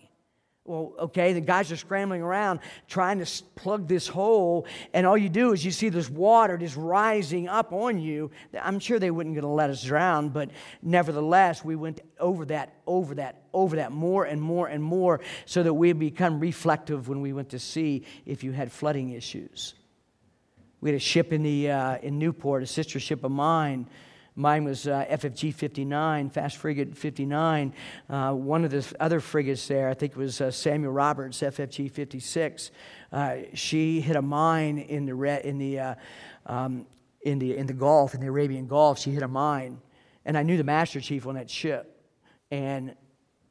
Well 0.64 0.94
okay 1.00 1.32
the 1.32 1.40
guys 1.40 1.72
are 1.72 1.76
scrambling 1.76 2.22
around 2.22 2.60
trying 2.86 3.18
to 3.24 3.42
plug 3.56 3.88
this 3.88 4.06
hole 4.06 4.66
and 4.94 5.06
all 5.06 5.18
you 5.18 5.28
do 5.28 5.52
is 5.52 5.64
you 5.64 5.72
sea 5.72 5.88
this 5.88 6.08
water 6.08 6.56
just 6.56 6.76
rising 6.76 7.48
up 7.48 7.72
on 7.72 7.98
you. 7.98 8.30
I'm 8.60 8.78
sure 8.78 8.98
they 8.98 9.10
wouldn't 9.10 9.34
going 9.34 9.42
to 9.42 9.48
let 9.48 9.70
us 9.70 9.82
drown 9.82 10.28
but 10.28 10.50
nevertheless 10.82 11.64
we 11.64 11.74
went 11.74 12.00
over 12.20 12.44
that 12.46 12.74
over 12.86 13.16
that 13.16 13.42
over 13.52 13.76
that 13.76 13.90
more 13.90 14.24
and 14.24 14.40
more 14.40 14.68
and 14.68 14.84
more 14.84 15.20
so 15.46 15.64
that 15.64 15.74
we 15.74 15.92
become 15.92 16.38
reflective 16.38 17.08
when 17.08 17.20
we 17.20 17.32
went 17.32 17.48
to 17.48 17.58
see 17.58 18.04
if 18.24 18.44
you 18.44 18.52
had 18.52 18.70
flooding 18.70 19.10
issues 19.10 19.74
we 20.80 20.90
had 20.90 20.96
a 20.96 21.00
ship 21.00 21.32
in, 21.32 21.42
the, 21.42 21.70
uh, 21.70 21.98
in 21.98 22.18
Newport, 22.18 22.62
a 22.62 22.66
sister 22.66 22.98
ship 22.98 23.24
of 23.24 23.30
mine, 23.30 23.86
Mine 24.36 24.64
was 24.64 24.86
uh, 24.86 25.04
FFG 25.10 25.52
59, 25.52 26.30
Fast 26.30 26.56
Frigate 26.56 26.96
59. 26.96 27.74
Uh, 28.08 28.32
one 28.32 28.64
of 28.64 28.70
the 28.70 28.94
other 29.00 29.20
frigates 29.20 29.66
there, 29.66 29.88
I 29.88 29.94
think 29.94 30.12
it 30.12 30.18
was 30.18 30.40
uh, 30.40 30.50
Samuel 30.50 30.92
Roberts, 30.92 31.40
FFG 31.40 31.90
56. 31.90 32.70
Uh, 33.12 33.36
she 33.54 34.00
hit 34.00 34.16
a 34.16 34.22
mine 34.22 34.78
in 34.78 35.04
the, 35.04 35.14
re- 35.14 35.42
in, 35.42 35.58
the, 35.58 35.78
uh, 35.78 35.94
um, 36.46 36.86
in, 37.22 37.38
the, 37.38 37.56
in 37.56 37.66
the 37.66 37.72
Gulf, 37.72 38.14
in 38.14 38.20
the 38.20 38.28
Arabian 38.28 38.66
Gulf. 38.66 38.98
She 38.98 39.10
hit 39.10 39.22
a 39.22 39.28
mine. 39.28 39.80
And 40.24 40.38
I 40.38 40.42
knew 40.42 40.56
the 40.56 40.64
Master 40.64 41.00
Chief 41.00 41.26
on 41.26 41.34
that 41.34 41.50
ship. 41.50 42.00
And 42.50 42.94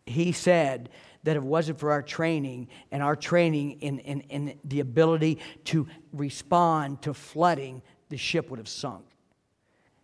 he 0.06 0.32
said 0.32 0.90
that 1.24 1.36
if 1.36 1.44
it 1.44 1.46
wasn't 1.46 1.80
for 1.80 1.92
our 1.92 2.02
training 2.02 2.68
and 2.92 3.04
our 3.04 3.16
training 3.16 3.72
in, 3.82 4.00
in, 4.00 4.22
in 4.22 4.60
the 4.64 4.80
ability 4.80 5.40
to 5.66 5.88
respond 6.14 7.02
to 7.02 7.14
flooding, 7.14 7.82
the 8.10 8.18
ship 8.18 8.50
would 8.50 8.60
have 8.60 8.70
sunk. 8.70 9.06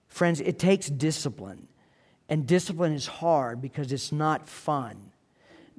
Friends, 0.07 0.39
it 0.41 0.59
takes 0.59 0.87
discipline. 0.87 1.67
And 2.27 2.47
discipline 2.47 2.93
is 2.93 3.05
hard 3.05 3.61
because 3.61 3.91
it's 3.91 4.11
not 4.11 4.47
fun. 4.47 5.11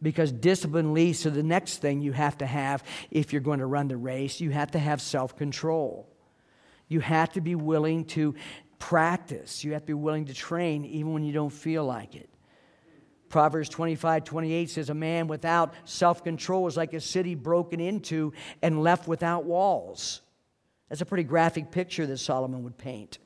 Because 0.01 0.31
discipline 0.31 0.95
leads 0.95 1.23
to 1.23 1.31
the 1.31 1.43
next 1.43 1.79
thing 1.79 2.01
you 2.01 2.13
have 2.13 2.39
to 2.39 2.47
have 2.47 2.85
if 3.11 3.33
you're 3.33 3.41
going 3.41 3.61
to 3.61 3.67
run 3.67 3.89
the 3.89 3.97
race. 3.97 4.41
You 4.41 4.51
have 4.51 4.71
to 4.73 4.79
have 4.79 5.01
self 5.01 5.37
control. 5.37 6.09
You 6.89 7.01
have 7.01 7.33
to 7.33 7.41
be 7.41 7.55
willing 7.55 8.05
to 8.07 8.35
practice. 8.79 9.65
You 9.65 9.73
have 9.73 9.83
to 9.83 9.87
be 9.87 9.95
willing 9.95 10.27
to 10.27 10.35
train 10.35 10.85
even 10.85 11.13
when 11.13 11.25
you 11.25 11.33
don't 11.33 11.51
feel 11.51 11.85
like 11.85 12.15
it. 12.15 12.29
Proverbs 13.29 13.69
25, 13.69 14.25
28 14.25 14.71
says, 14.71 14.91
A 14.91 14.95
man 14.95 15.29
without 15.29 15.75
self 15.85 16.23
control 16.25 16.67
is 16.67 16.77
like 16.77 16.95
a 16.95 17.01
city 17.01 17.35
broken 17.35 17.81
into 17.81 18.33
and 18.63 18.83
left 18.83 19.09
without 19.09 19.45
walls. 19.45 20.21
That's 20.89 21.01
a 21.01 21.07
pretty 21.07 21.25
graphic 21.25 21.71
picture 21.71 22.07
that 22.07 22.19
Solomon 22.19 22.63
would 22.63 22.79
paint. 22.79 23.19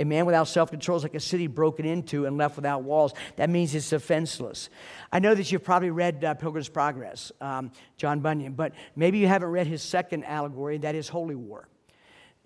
A 0.00 0.04
man 0.04 0.26
without 0.26 0.48
self 0.48 0.70
control 0.70 0.96
is 0.96 1.04
like 1.04 1.14
a 1.14 1.20
city 1.20 1.46
broken 1.46 1.84
into 1.84 2.26
and 2.26 2.36
left 2.36 2.56
without 2.56 2.82
walls. 2.82 3.14
That 3.36 3.48
means 3.48 3.74
it's 3.74 3.90
defenseless. 3.90 4.68
I 5.12 5.20
know 5.20 5.34
that 5.34 5.52
you've 5.52 5.62
probably 5.62 5.90
read 5.90 6.24
uh, 6.24 6.34
Pilgrim's 6.34 6.68
Progress, 6.68 7.30
um, 7.40 7.70
John 7.96 8.20
Bunyan, 8.20 8.54
but 8.54 8.72
maybe 8.96 9.18
you 9.18 9.28
haven't 9.28 9.50
read 9.50 9.68
his 9.68 9.82
second 9.82 10.24
allegory, 10.24 10.78
that 10.78 10.96
is 10.96 11.08
Holy 11.08 11.36
War. 11.36 11.68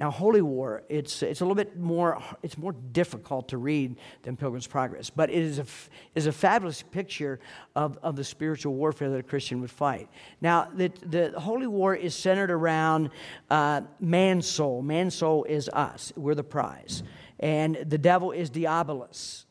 Now, 0.01 0.13
Holy 0.13 0.43
War, 0.43 0.85
it's, 0.89 1.25
it's 1.25 1.41
a 1.41 1.45
little 1.45 1.57
bit 1.57 1.77
more, 1.77 2.23
it's 2.45 2.57
more 2.57 2.73
difficult 2.93 3.49
to 3.49 3.59
read 3.59 3.97
than 4.23 4.37
Pilgrim's 4.37 4.69
Progress, 4.69 5.11
but 5.11 5.29
it 5.29 5.43
is 5.43 5.59
a, 5.59 5.67
is 6.15 6.27
a 6.27 6.33
fabulous 6.33 6.83
picture 6.83 7.41
of, 7.75 7.99
of 8.01 8.15
the 8.15 8.23
spiritual 8.23 8.75
warfare 8.75 9.11
that 9.11 9.19
a 9.19 9.25
Christian 9.25 9.61
would 9.61 9.73
fight. 9.73 10.09
Now, 10.41 10.69
the, 10.73 10.93
the 11.05 11.41
Holy 11.41 11.67
War 11.67 11.97
is 11.97 12.15
centered 12.15 12.53
around 12.53 13.11
uh, 13.51 13.81
man's 13.99 14.47
soul. 14.47 14.83
Man's 14.83 15.17
soul 15.17 15.43
is 15.45 15.69
us, 15.71 16.13
we're 16.15 16.37
the 16.37 16.45
prize. 16.45 17.03
And 17.41 17.77
the 17.87 17.99
devil 17.99 18.31
is 18.31 18.51
Diabolus. 18.51 19.47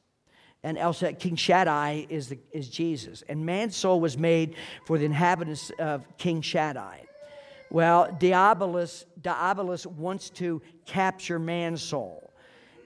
And 0.64 0.78
Elsa, 0.78 1.14
King 1.14 1.36
Shaddai 1.36 2.08
is, 2.10 2.30
the, 2.30 2.40
is 2.52 2.70
Jesus. 2.70 3.24
And 3.30 3.46
man's 3.46 3.76
soul 3.76 4.00
was 4.02 4.18
made 4.18 4.56
for 4.86 4.98
the 4.98 5.06
inhabitants 5.06 5.72
of 5.78 6.06
King 6.18 6.42
Shaddai. 6.42 7.07
Well, 7.70 8.08
Diabolus, 8.20 9.06
Diabolus 9.22 9.86
wants 9.86 10.30
to 10.32 10.62
capture 10.86 11.40
man's 11.40 11.82
soul. 11.82 12.32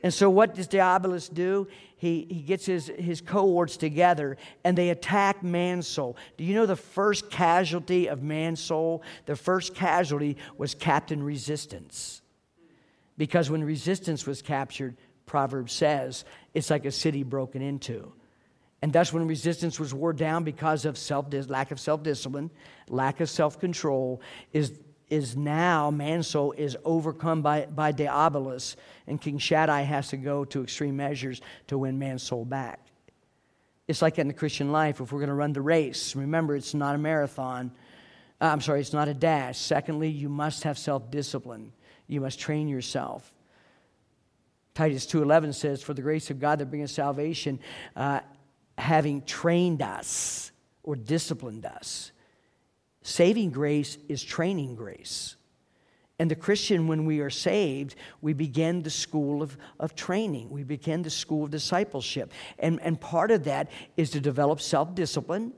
And 0.04 0.14
so, 0.14 0.30
what 0.30 0.56
does 0.56 0.68
Diabolus 0.68 1.32
do? 1.32 1.68
He, 1.96 2.26
he 2.28 2.42
gets 2.42 2.66
his, 2.66 2.88
his 2.88 3.22
cohorts 3.22 3.78
together 3.78 4.38
and 4.64 4.76
they 4.76 4.90
attack 4.90 5.44
man's 5.44 5.88
soul. 5.88 6.18
Do 6.38 6.44
you 6.44 6.56
know 6.56 6.66
the 6.66 6.76
first 6.76 7.30
casualty 7.30 8.08
of 8.08 8.24
man's 8.24 8.60
soul? 8.60 9.04
The 9.28 9.36
first 9.36 9.76
casualty 9.76 10.38
was 10.58 10.74
Captain 10.74 11.22
Resistance. 11.22 12.24
Because 13.18 13.52
when 13.52 13.64
resistance 13.64 14.26
was 14.26 14.42
captured, 14.42 14.98
Proverbs 15.28 15.74
says, 15.74 16.26
it's 16.56 16.72
like 16.72 16.86
a 16.86 16.92
city 16.92 17.22
broken 17.22 17.62
into. 17.62 18.12
And 18.82 18.92
thus, 18.92 19.14
when 19.14 19.28
resistance 19.28 19.80
was 19.80 19.94
wore 19.94 20.14
down 20.14 20.44
because 20.44 20.86
of 20.86 20.98
self 20.98 21.28
lack 21.48 21.72
of 21.72 21.80
self 21.80 22.02
discipline, 22.02 22.50
lack 22.90 23.20
of 23.20 23.30
self 23.30 23.60
control, 23.60 24.22
is, 24.54 24.80
is 25.10 25.38
now 25.38 25.92
man's 25.92 26.28
soul 26.28 26.54
is 26.54 26.76
overcome 26.84 27.44
by, 27.44 27.68
by 27.68 27.92
Diabolus, 27.92 28.76
and 29.06 29.22
King 29.22 29.38
Shaddai 29.38 29.82
has 29.82 30.08
to 30.10 30.18
go 30.18 30.46
to 30.46 30.64
extreme 30.64 30.98
measures 30.98 31.42
to 31.68 31.78
win 31.78 32.00
man's 32.00 32.24
soul 32.24 32.44
back. 32.44 32.80
It's 33.88 34.02
like 34.02 34.18
in 34.18 34.28
the 34.28 34.34
Christian 34.34 34.72
life, 34.72 35.00
if 35.00 35.12
we're 35.12 35.20
going 35.20 35.30
to 35.30 35.36
run 35.36 35.54
the 35.54 35.62
race, 35.62 36.16
remember 36.16 36.56
it's 36.56 36.74
not 36.74 36.96
a 36.96 36.98
marathon. 36.98 37.72
Uh, 38.40 38.46
I'm 38.46 38.62
sorry, 38.62 38.80
it's 38.80 38.94
not 38.94 39.08
a 39.08 39.14
dash. 39.14 39.60
Secondly, 39.60 40.10
you 40.10 40.30
must 40.30 40.64
have 40.64 40.80
self 40.80 41.12
discipline, 41.12 41.72
you 42.08 42.20
must 42.20 42.40
train 42.40 42.68
yourself. 42.68 43.32
Titus 44.74 45.06
2:11 45.06 45.54
says, 45.54 45.84
"For 45.84 45.94
the 45.94 46.02
grace 46.02 46.32
of 46.32 46.40
God 46.40 46.60
that 46.60 46.68
bringeth 46.68 46.92
salvation, 46.92 47.60
uh, 47.96 48.22
having 48.82 49.22
trained 49.22 49.82
us 49.82 50.52
or 50.82 50.96
disciplined 50.96 51.66
us. 51.66 52.12
Saving 53.04 53.52
grace 53.52 53.98
is 54.10 54.24
training 54.24 54.76
grace. 54.76 55.36
And 56.18 56.30
the 56.30 56.36
Christian, 56.36 56.88
when 56.88 57.06
we 57.06 57.20
are 57.20 57.30
saved, 57.30 57.96
we 58.22 58.34
begin 58.34 58.82
the 58.82 58.90
school 58.90 59.42
of, 59.42 59.56
of 59.80 59.96
training. 59.96 60.50
We 60.50 60.64
begin 60.64 61.04
the 61.04 61.10
school 61.10 61.46
of 61.46 61.52
discipleship. 61.52 62.34
And, 62.60 62.82
and 62.82 63.00
part 63.00 63.32
of 63.32 63.44
that 63.46 63.70
is 63.98 64.10
to 64.12 64.20
develop 64.20 64.60
self 64.62 64.94
discipline, 64.96 65.54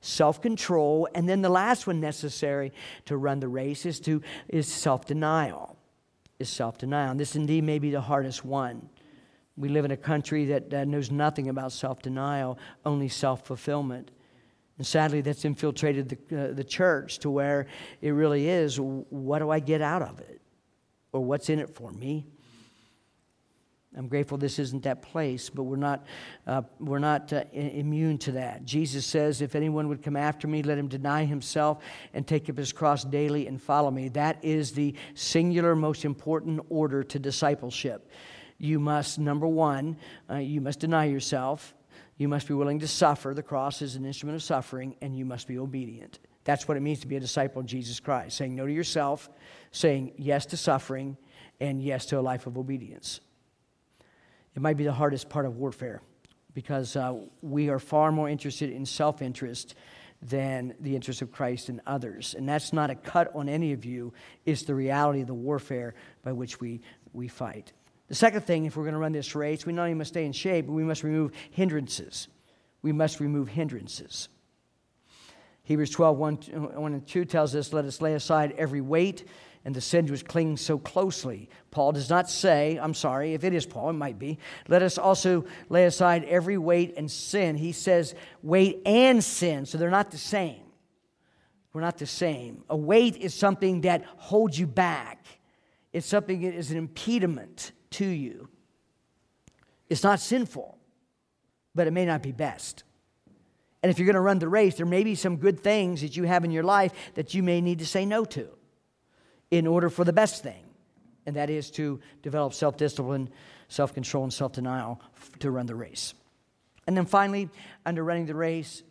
self 0.00 0.40
control, 0.40 1.08
and 1.14 1.28
then 1.28 1.42
the 1.42 1.48
last 1.48 1.86
one 1.86 2.00
necessary 2.00 2.72
to 3.06 3.16
run 3.16 3.40
the 3.40 3.48
race 3.48 3.86
is, 3.86 4.00
to, 4.00 4.22
is 4.48 4.66
self 4.66 5.04
denial. 5.04 5.76
Is 6.38 6.48
self 6.48 6.78
denial. 6.78 7.10
And 7.10 7.20
this 7.20 7.34
indeed 7.34 7.64
may 7.64 7.80
be 7.80 7.90
the 7.90 8.00
hardest 8.00 8.44
one. 8.44 8.88
We 9.58 9.68
live 9.68 9.84
in 9.84 9.90
a 9.90 9.96
country 9.96 10.44
that 10.46 10.72
uh, 10.72 10.84
knows 10.84 11.10
nothing 11.10 11.48
about 11.48 11.72
self 11.72 12.00
denial, 12.00 12.58
only 12.86 13.08
self 13.08 13.44
fulfillment. 13.44 14.12
And 14.78 14.86
sadly, 14.86 15.20
that's 15.20 15.44
infiltrated 15.44 16.08
the, 16.08 16.50
uh, 16.50 16.52
the 16.52 16.62
church 16.62 17.18
to 17.20 17.30
where 17.30 17.66
it 18.00 18.10
really 18.10 18.48
is 18.48 18.78
what 18.78 19.40
do 19.40 19.50
I 19.50 19.58
get 19.58 19.82
out 19.82 20.02
of 20.02 20.20
it? 20.20 20.40
Or 21.10 21.20
what's 21.24 21.50
in 21.50 21.58
it 21.58 21.74
for 21.74 21.90
me? 21.90 22.26
I'm 23.96 24.06
grateful 24.06 24.38
this 24.38 24.60
isn't 24.60 24.84
that 24.84 25.02
place, 25.02 25.50
but 25.50 25.64
we're 25.64 25.76
not, 25.76 26.06
uh, 26.46 26.62
we're 26.78 27.00
not 27.00 27.32
uh, 27.32 27.42
immune 27.52 28.18
to 28.18 28.32
that. 28.32 28.64
Jesus 28.64 29.04
says, 29.04 29.40
If 29.40 29.56
anyone 29.56 29.88
would 29.88 30.04
come 30.04 30.14
after 30.14 30.46
me, 30.46 30.62
let 30.62 30.78
him 30.78 30.86
deny 30.86 31.24
himself 31.24 31.82
and 32.14 32.24
take 32.24 32.48
up 32.48 32.56
his 32.56 32.72
cross 32.72 33.02
daily 33.02 33.48
and 33.48 33.60
follow 33.60 33.90
me. 33.90 34.10
That 34.10 34.44
is 34.44 34.72
the 34.72 34.94
singular, 35.14 35.74
most 35.74 36.04
important 36.04 36.60
order 36.68 37.02
to 37.02 37.18
discipleship 37.18 38.08
you 38.58 38.80
must, 38.80 39.18
number 39.18 39.46
one, 39.46 39.96
uh, 40.28 40.36
you 40.36 40.60
must 40.60 40.80
deny 40.80 41.04
yourself. 41.04 41.74
You 42.16 42.28
must 42.28 42.48
be 42.48 42.54
willing 42.54 42.80
to 42.80 42.88
suffer. 42.88 43.32
The 43.32 43.42
cross 43.42 43.80
is 43.80 43.94
an 43.94 44.04
instrument 44.04 44.36
of 44.36 44.42
suffering, 44.42 44.96
and 45.00 45.16
you 45.16 45.24
must 45.24 45.46
be 45.46 45.58
obedient. 45.58 46.18
That's 46.44 46.66
what 46.66 46.76
it 46.76 46.80
means 46.80 47.00
to 47.00 47.06
be 47.06 47.16
a 47.16 47.20
disciple 47.20 47.60
of 47.60 47.66
Jesus 47.66 48.00
Christ 48.00 48.36
saying 48.36 48.56
no 48.56 48.66
to 48.66 48.72
yourself, 48.72 49.30
saying 49.70 50.14
yes 50.16 50.46
to 50.46 50.56
suffering, 50.56 51.16
and 51.60 51.82
yes 51.82 52.06
to 52.06 52.18
a 52.18 52.20
life 52.20 52.46
of 52.46 52.58
obedience. 52.58 53.20
It 54.56 54.62
might 54.62 54.76
be 54.76 54.84
the 54.84 54.92
hardest 54.92 55.28
part 55.28 55.46
of 55.46 55.56
warfare 55.56 56.02
because 56.54 56.96
uh, 56.96 57.14
we 57.42 57.68
are 57.68 57.78
far 57.78 58.10
more 58.10 58.28
interested 58.28 58.70
in 58.70 58.86
self 58.86 59.22
interest 59.22 59.76
than 60.20 60.74
the 60.80 60.96
interest 60.96 61.22
of 61.22 61.30
Christ 61.30 61.68
and 61.68 61.80
others. 61.86 62.34
And 62.34 62.48
that's 62.48 62.72
not 62.72 62.90
a 62.90 62.96
cut 62.96 63.30
on 63.36 63.48
any 63.48 63.72
of 63.72 63.84
you, 63.84 64.12
it's 64.44 64.62
the 64.62 64.74
reality 64.74 65.20
of 65.20 65.28
the 65.28 65.34
warfare 65.34 65.94
by 66.24 66.32
which 66.32 66.60
we, 66.60 66.80
we 67.12 67.28
fight. 67.28 67.72
The 68.08 68.14
second 68.14 68.42
thing, 68.42 68.64
if 68.64 68.76
we're 68.76 68.84
going 68.84 68.94
to 68.94 68.98
run 69.00 69.12
this 69.12 69.34
race, 69.34 69.66
we 69.66 69.72
not 69.72 69.82
only 69.82 69.94
must 69.94 70.12
stay 70.12 70.24
in 70.24 70.32
shape, 70.32 70.66
but 70.66 70.72
we 70.72 70.84
must 70.84 71.04
remove 71.04 71.32
hindrances. 71.50 72.28
We 72.80 72.92
must 72.92 73.20
remove 73.20 73.48
hindrances. 73.48 74.28
Hebrews 75.64 75.90
12, 75.90 76.16
1, 76.16 76.36
1 76.74 76.92
and 76.94 77.06
2 77.06 77.24
tells 77.26 77.54
us, 77.54 77.74
Let 77.74 77.84
us 77.84 78.00
lay 78.00 78.14
aside 78.14 78.54
every 78.56 78.80
weight 78.80 79.28
and 79.66 79.74
the 79.74 79.82
sin 79.82 80.06
which 80.06 80.24
clings 80.24 80.62
so 80.62 80.78
closely. 80.78 81.50
Paul 81.70 81.92
does 81.92 82.08
not 82.08 82.30
say, 82.30 82.78
I'm 82.80 82.94
sorry, 82.94 83.34
if 83.34 83.44
it 83.44 83.52
is 83.52 83.66
Paul, 83.66 83.90
it 83.90 83.94
might 83.94 84.18
be. 84.18 84.38
Let 84.68 84.80
us 84.80 84.96
also 84.96 85.44
lay 85.68 85.84
aside 85.84 86.24
every 86.24 86.56
weight 86.56 86.94
and 86.96 87.10
sin. 87.10 87.56
He 87.56 87.72
says 87.72 88.14
weight 88.42 88.80
and 88.86 89.22
sin, 89.22 89.66
so 89.66 89.76
they're 89.76 89.90
not 89.90 90.10
the 90.10 90.16
same. 90.16 90.62
We're 91.74 91.82
not 91.82 91.98
the 91.98 92.06
same. 92.06 92.64
A 92.70 92.76
weight 92.76 93.18
is 93.18 93.34
something 93.34 93.82
that 93.82 94.04
holds 94.16 94.58
you 94.58 94.66
back, 94.66 95.26
it's 95.92 96.06
something 96.06 96.40
that 96.42 96.54
is 96.54 96.70
an 96.70 96.78
impediment 96.78 97.72
to 97.92 98.06
you. 98.06 98.48
It's 99.88 100.02
not 100.02 100.20
sinful, 100.20 100.78
but 101.74 101.86
it 101.86 101.92
may 101.92 102.04
not 102.04 102.22
be 102.22 102.32
best. 102.32 102.84
And 103.82 103.90
if 103.90 103.98
you're 103.98 104.06
going 104.06 104.14
to 104.14 104.20
run 104.20 104.38
the 104.38 104.48
race, 104.48 104.76
there 104.76 104.86
may 104.86 105.04
be 105.04 105.14
some 105.14 105.36
good 105.36 105.60
things 105.60 106.00
that 106.00 106.16
you 106.16 106.24
have 106.24 106.44
in 106.44 106.50
your 106.50 106.64
life 106.64 106.92
that 107.14 107.34
you 107.34 107.42
may 107.42 107.60
need 107.60 107.78
to 107.78 107.86
say 107.86 108.04
no 108.04 108.24
to 108.26 108.48
in 109.50 109.66
order 109.66 109.88
for 109.88 110.04
the 110.04 110.12
best 110.12 110.42
thing, 110.42 110.64
and 111.26 111.36
that 111.36 111.48
is 111.48 111.70
to 111.72 112.00
develop 112.22 112.52
self 112.52 112.76
discipline, 112.76 113.30
self 113.68 113.94
control, 113.94 114.24
and 114.24 114.32
self 114.32 114.52
denial 114.52 115.00
to 115.38 115.50
run 115.50 115.66
the 115.66 115.74
race. 115.74 116.14
And 116.86 116.96
then 116.96 117.06
finally, 117.06 117.48
under 117.86 118.02
running 118.02 118.26
the 118.26 118.34
race, 118.34 118.82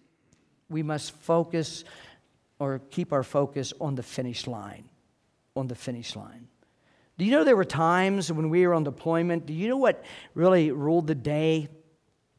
we 0.70 0.84
must 0.84 1.12
focus 1.12 1.84
or 2.60 2.82
keep 2.92 3.14
our 3.14 3.24
focus 3.24 3.74
on 3.80 3.96
the 3.96 4.04
finish 4.04 4.48
line. 4.48 4.90
On 5.56 5.68
the 5.68 5.76
finish 5.76 6.16
line. 6.16 6.48
Do 7.18 7.26
you 7.26 7.32
know 7.32 7.44
there 7.44 7.56
were 7.56 7.66
times 7.66 8.32
when 8.32 8.50
we 8.50 8.66
were 8.68 8.74
on 8.74 8.84
deployment? 8.84 9.46
Do 9.46 9.54
you 9.54 9.68
know 9.68 9.78
what 9.78 10.04
really 10.36 10.72
ruled 10.72 11.08
the 11.08 11.16
day? 11.16 11.68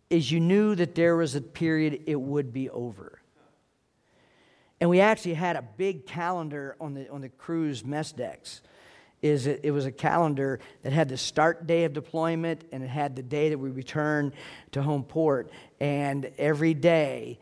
Is 0.09 0.31
you 0.31 0.41
knew 0.41 0.75
that 0.77 0.95
there 0.95 1.17
was 1.17 1.35
a 1.35 1.41
period 1.41 2.05
it 2.07 2.21
would 2.21 2.53
be 2.53 2.71
over. 2.71 3.21
And 4.81 4.89
we 4.89 5.01
actually 5.01 5.35
had 5.35 5.57
a 5.57 5.63
big 5.63 6.07
calendar 6.07 6.77
on 6.81 6.95
the, 6.95 7.11
on 7.11 7.21
the 7.21 7.29
crew's 7.29 7.85
mess 7.85 8.13
decks. 8.13 8.63
Is 9.21 9.49
it, 9.49 9.61
it 9.65 9.73
was 9.73 9.85
a 9.85 9.91
calendar 9.91 10.61
that 10.83 10.93
had 10.93 11.09
the 11.09 11.17
start 11.17 11.67
day 11.67 11.83
of 11.83 11.93
deployment 11.93 12.63
and 12.71 12.85
it 12.85 12.89
had 12.89 13.17
the 13.17 13.23
day 13.23 13.49
that 13.49 13.59
we 13.59 13.71
return 13.71 14.33
to 14.71 14.83
home 14.83 15.03
port. 15.03 15.51
And 15.81 16.31
every 16.39 16.73
day 16.73 17.41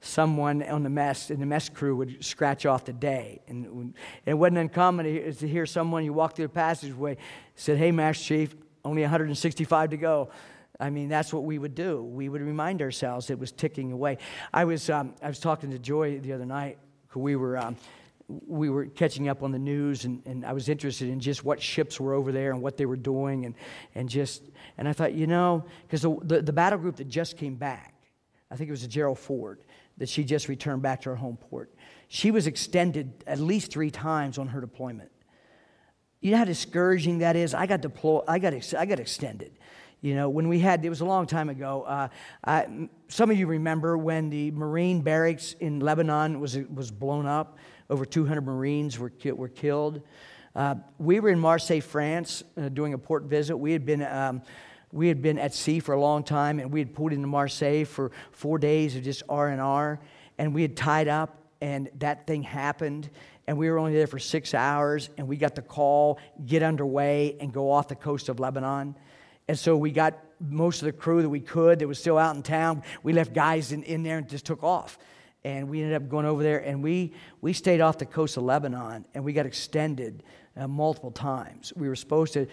someone 0.00 0.62
on 0.62 0.82
the 0.82 0.90
mess 0.90 1.30
in 1.30 1.40
the 1.40 1.46
mess 1.46 1.68
crew 1.68 1.96
would 1.96 2.24
scratch 2.24 2.66
off 2.66 2.84
the 2.84 2.92
day. 2.92 3.40
And 3.48 3.94
it 4.24 4.34
wasn't 4.34 4.58
uncommon 4.58 5.04
to 5.34 5.48
hear 5.48 5.66
someone 5.66 6.04
you 6.04 6.12
walk 6.12 6.36
through 6.36 6.46
the 6.46 6.54
passageway 6.54 7.16
said 7.54 7.76
hey 7.78 7.92
master 7.92 8.24
chief 8.24 8.56
only 8.84 9.02
165 9.02 9.90
to 9.90 9.96
go. 9.96 10.30
I 10.78 10.88
mean 10.88 11.08
that's 11.08 11.32
what 11.32 11.44
we 11.44 11.58
would 11.58 11.74
do. 11.74 12.02
We 12.02 12.28
would 12.28 12.40
remind 12.40 12.80
ourselves 12.80 13.28
it 13.28 13.38
was 13.38 13.52
ticking 13.52 13.92
away. 13.92 14.18
I 14.52 14.64
was 14.64 14.88
um, 14.88 15.14
i 15.22 15.28
was 15.28 15.38
talking 15.38 15.70
to 15.70 15.78
joy 15.78 16.18
the 16.20 16.32
other 16.32 16.46
night 16.46 16.78
we 17.14 17.36
were 17.36 17.58
um, 17.58 17.76
we 18.46 18.70
were 18.70 18.86
catching 18.86 19.28
up 19.28 19.42
on 19.42 19.50
the 19.50 19.58
news 19.58 20.04
and, 20.04 20.22
and 20.26 20.44
i 20.46 20.52
was 20.52 20.68
interested 20.68 21.08
in 21.08 21.18
just 21.18 21.44
what 21.44 21.60
ships 21.60 21.98
were 21.98 22.14
over 22.14 22.30
there 22.30 22.52
and 22.52 22.62
what 22.62 22.76
they 22.76 22.86
were 22.86 22.96
doing 22.96 23.44
and, 23.46 23.54
and 23.94 24.08
just 24.08 24.42
and 24.78 24.88
i 24.88 24.92
thought 24.92 25.12
you 25.12 25.26
know 25.26 25.64
because 25.82 26.02
the, 26.02 26.16
the, 26.22 26.42
the 26.42 26.52
battle 26.52 26.78
group 26.78 26.96
that 26.96 27.08
just 27.08 27.36
came 27.36 27.56
back 27.56 27.94
i 28.50 28.56
think 28.56 28.68
it 28.68 28.70
was 28.70 28.84
a 28.84 28.88
gerald 28.88 29.18
ford 29.18 29.58
that 30.00 30.08
she 30.08 30.24
just 30.24 30.48
returned 30.48 30.80
back 30.80 31.02
to 31.02 31.10
her 31.10 31.16
home 31.16 31.36
port. 31.36 31.72
She 32.08 32.30
was 32.30 32.46
extended 32.46 33.22
at 33.26 33.38
least 33.38 33.70
three 33.70 33.90
times 33.90 34.38
on 34.38 34.48
her 34.48 34.60
deployment. 34.60 35.12
You 36.22 36.32
know 36.32 36.38
how 36.38 36.44
discouraging 36.44 37.18
that 37.18 37.36
is? 37.36 37.52
I 37.52 37.66
got 37.66 37.82
deployed, 37.82 38.24
I 38.26 38.38
got, 38.38 38.54
ex- 38.54 38.72
I 38.72 38.86
got 38.86 38.98
extended. 38.98 39.58
You 40.00 40.14
know, 40.14 40.30
when 40.30 40.48
we 40.48 40.58
had, 40.58 40.82
it 40.82 40.88
was 40.88 41.02
a 41.02 41.04
long 41.04 41.26
time 41.26 41.50
ago. 41.50 41.82
Uh, 41.82 42.08
I, 42.42 42.88
some 43.08 43.30
of 43.30 43.38
you 43.38 43.46
remember 43.46 43.98
when 43.98 44.30
the 44.30 44.50
Marine 44.52 45.02
barracks 45.02 45.54
in 45.60 45.80
Lebanon 45.80 46.40
was, 46.40 46.56
was 46.56 46.90
blown 46.90 47.26
up. 47.26 47.58
Over 47.90 48.06
200 48.06 48.40
Marines 48.40 48.98
were, 48.98 49.12
were 49.34 49.48
killed. 49.48 50.00
Uh, 50.56 50.76
we 50.98 51.20
were 51.20 51.28
in 51.28 51.38
Marseille, 51.38 51.80
France, 51.80 52.42
uh, 52.56 52.70
doing 52.70 52.94
a 52.94 52.98
port 52.98 53.24
visit. 53.24 53.54
We 53.54 53.72
had 53.72 53.84
been 53.84 54.02
um, 54.02 54.40
we 54.92 55.08
had 55.08 55.22
been 55.22 55.38
at 55.38 55.54
sea 55.54 55.80
for 55.80 55.94
a 55.94 56.00
long 56.00 56.24
time, 56.24 56.58
and 56.58 56.72
we 56.72 56.80
had 56.80 56.94
pulled 56.94 57.12
into 57.12 57.26
Marseille 57.26 57.84
for 57.84 58.10
four 58.32 58.58
days 58.58 58.96
of 58.96 59.04
just 59.04 59.22
R 59.28 59.48
and 59.48 59.60
R, 59.60 60.00
and 60.38 60.54
we 60.54 60.62
had 60.62 60.76
tied 60.76 61.08
up, 61.08 61.38
and 61.60 61.88
that 61.98 62.26
thing 62.26 62.42
happened, 62.42 63.10
and 63.46 63.56
we 63.56 63.70
were 63.70 63.78
only 63.78 63.92
there 63.92 64.06
for 64.06 64.18
six 64.18 64.54
hours, 64.54 65.10
and 65.16 65.28
we 65.28 65.36
got 65.36 65.54
the 65.54 65.62
call, 65.62 66.18
get 66.46 66.62
underway, 66.62 67.36
and 67.40 67.52
go 67.52 67.70
off 67.70 67.88
the 67.88 67.94
coast 67.94 68.28
of 68.28 68.40
Lebanon. 68.40 68.94
And 69.48 69.58
so 69.58 69.76
we 69.76 69.90
got 69.90 70.18
most 70.40 70.82
of 70.82 70.86
the 70.86 70.92
crew 70.92 71.22
that 71.22 71.28
we 71.28 71.40
could 71.40 71.80
that 71.80 71.88
was 71.88 71.98
still 71.98 72.16
out 72.16 72.36
in 72.36 72.42
town. 72.42 72.82
We 73.02 73.12
left 73.12 73.32
guys 73.32 73.72
in, 73.72 73.82
in 73.82 74.02
there 74.02 74.18
and 74.18 74.28
just 74.28 74.46
took 74.46 74.62
off. 74.62 74.98
And 75.42 75.68
we 75.68 75.82
ended 75.82 75.96
up 75.96 76.08
going 76.08 76.26
over 76.26 76.42
there, 76.42 76.58
and 76.58 76.82
we, 76.82 77.14
we 77.40 77.52
stayed 77.52 77.80
off 77.80 77.98
the 77.98 78.06
coast 78.06 78.36
of 78.36 78.44
Lebanon, 78.44 79.04
and 79.14 79.24
we 79.24 79.32
got 79.32 79.46
extended 79.46 80.22
uh, 80.56 80.68
multiple 80.68 81.10
times. 81.10 81.72
We 81.74 81.88
were 81.88 81.96
supposed 81.96 82.34
to 82.34 82.46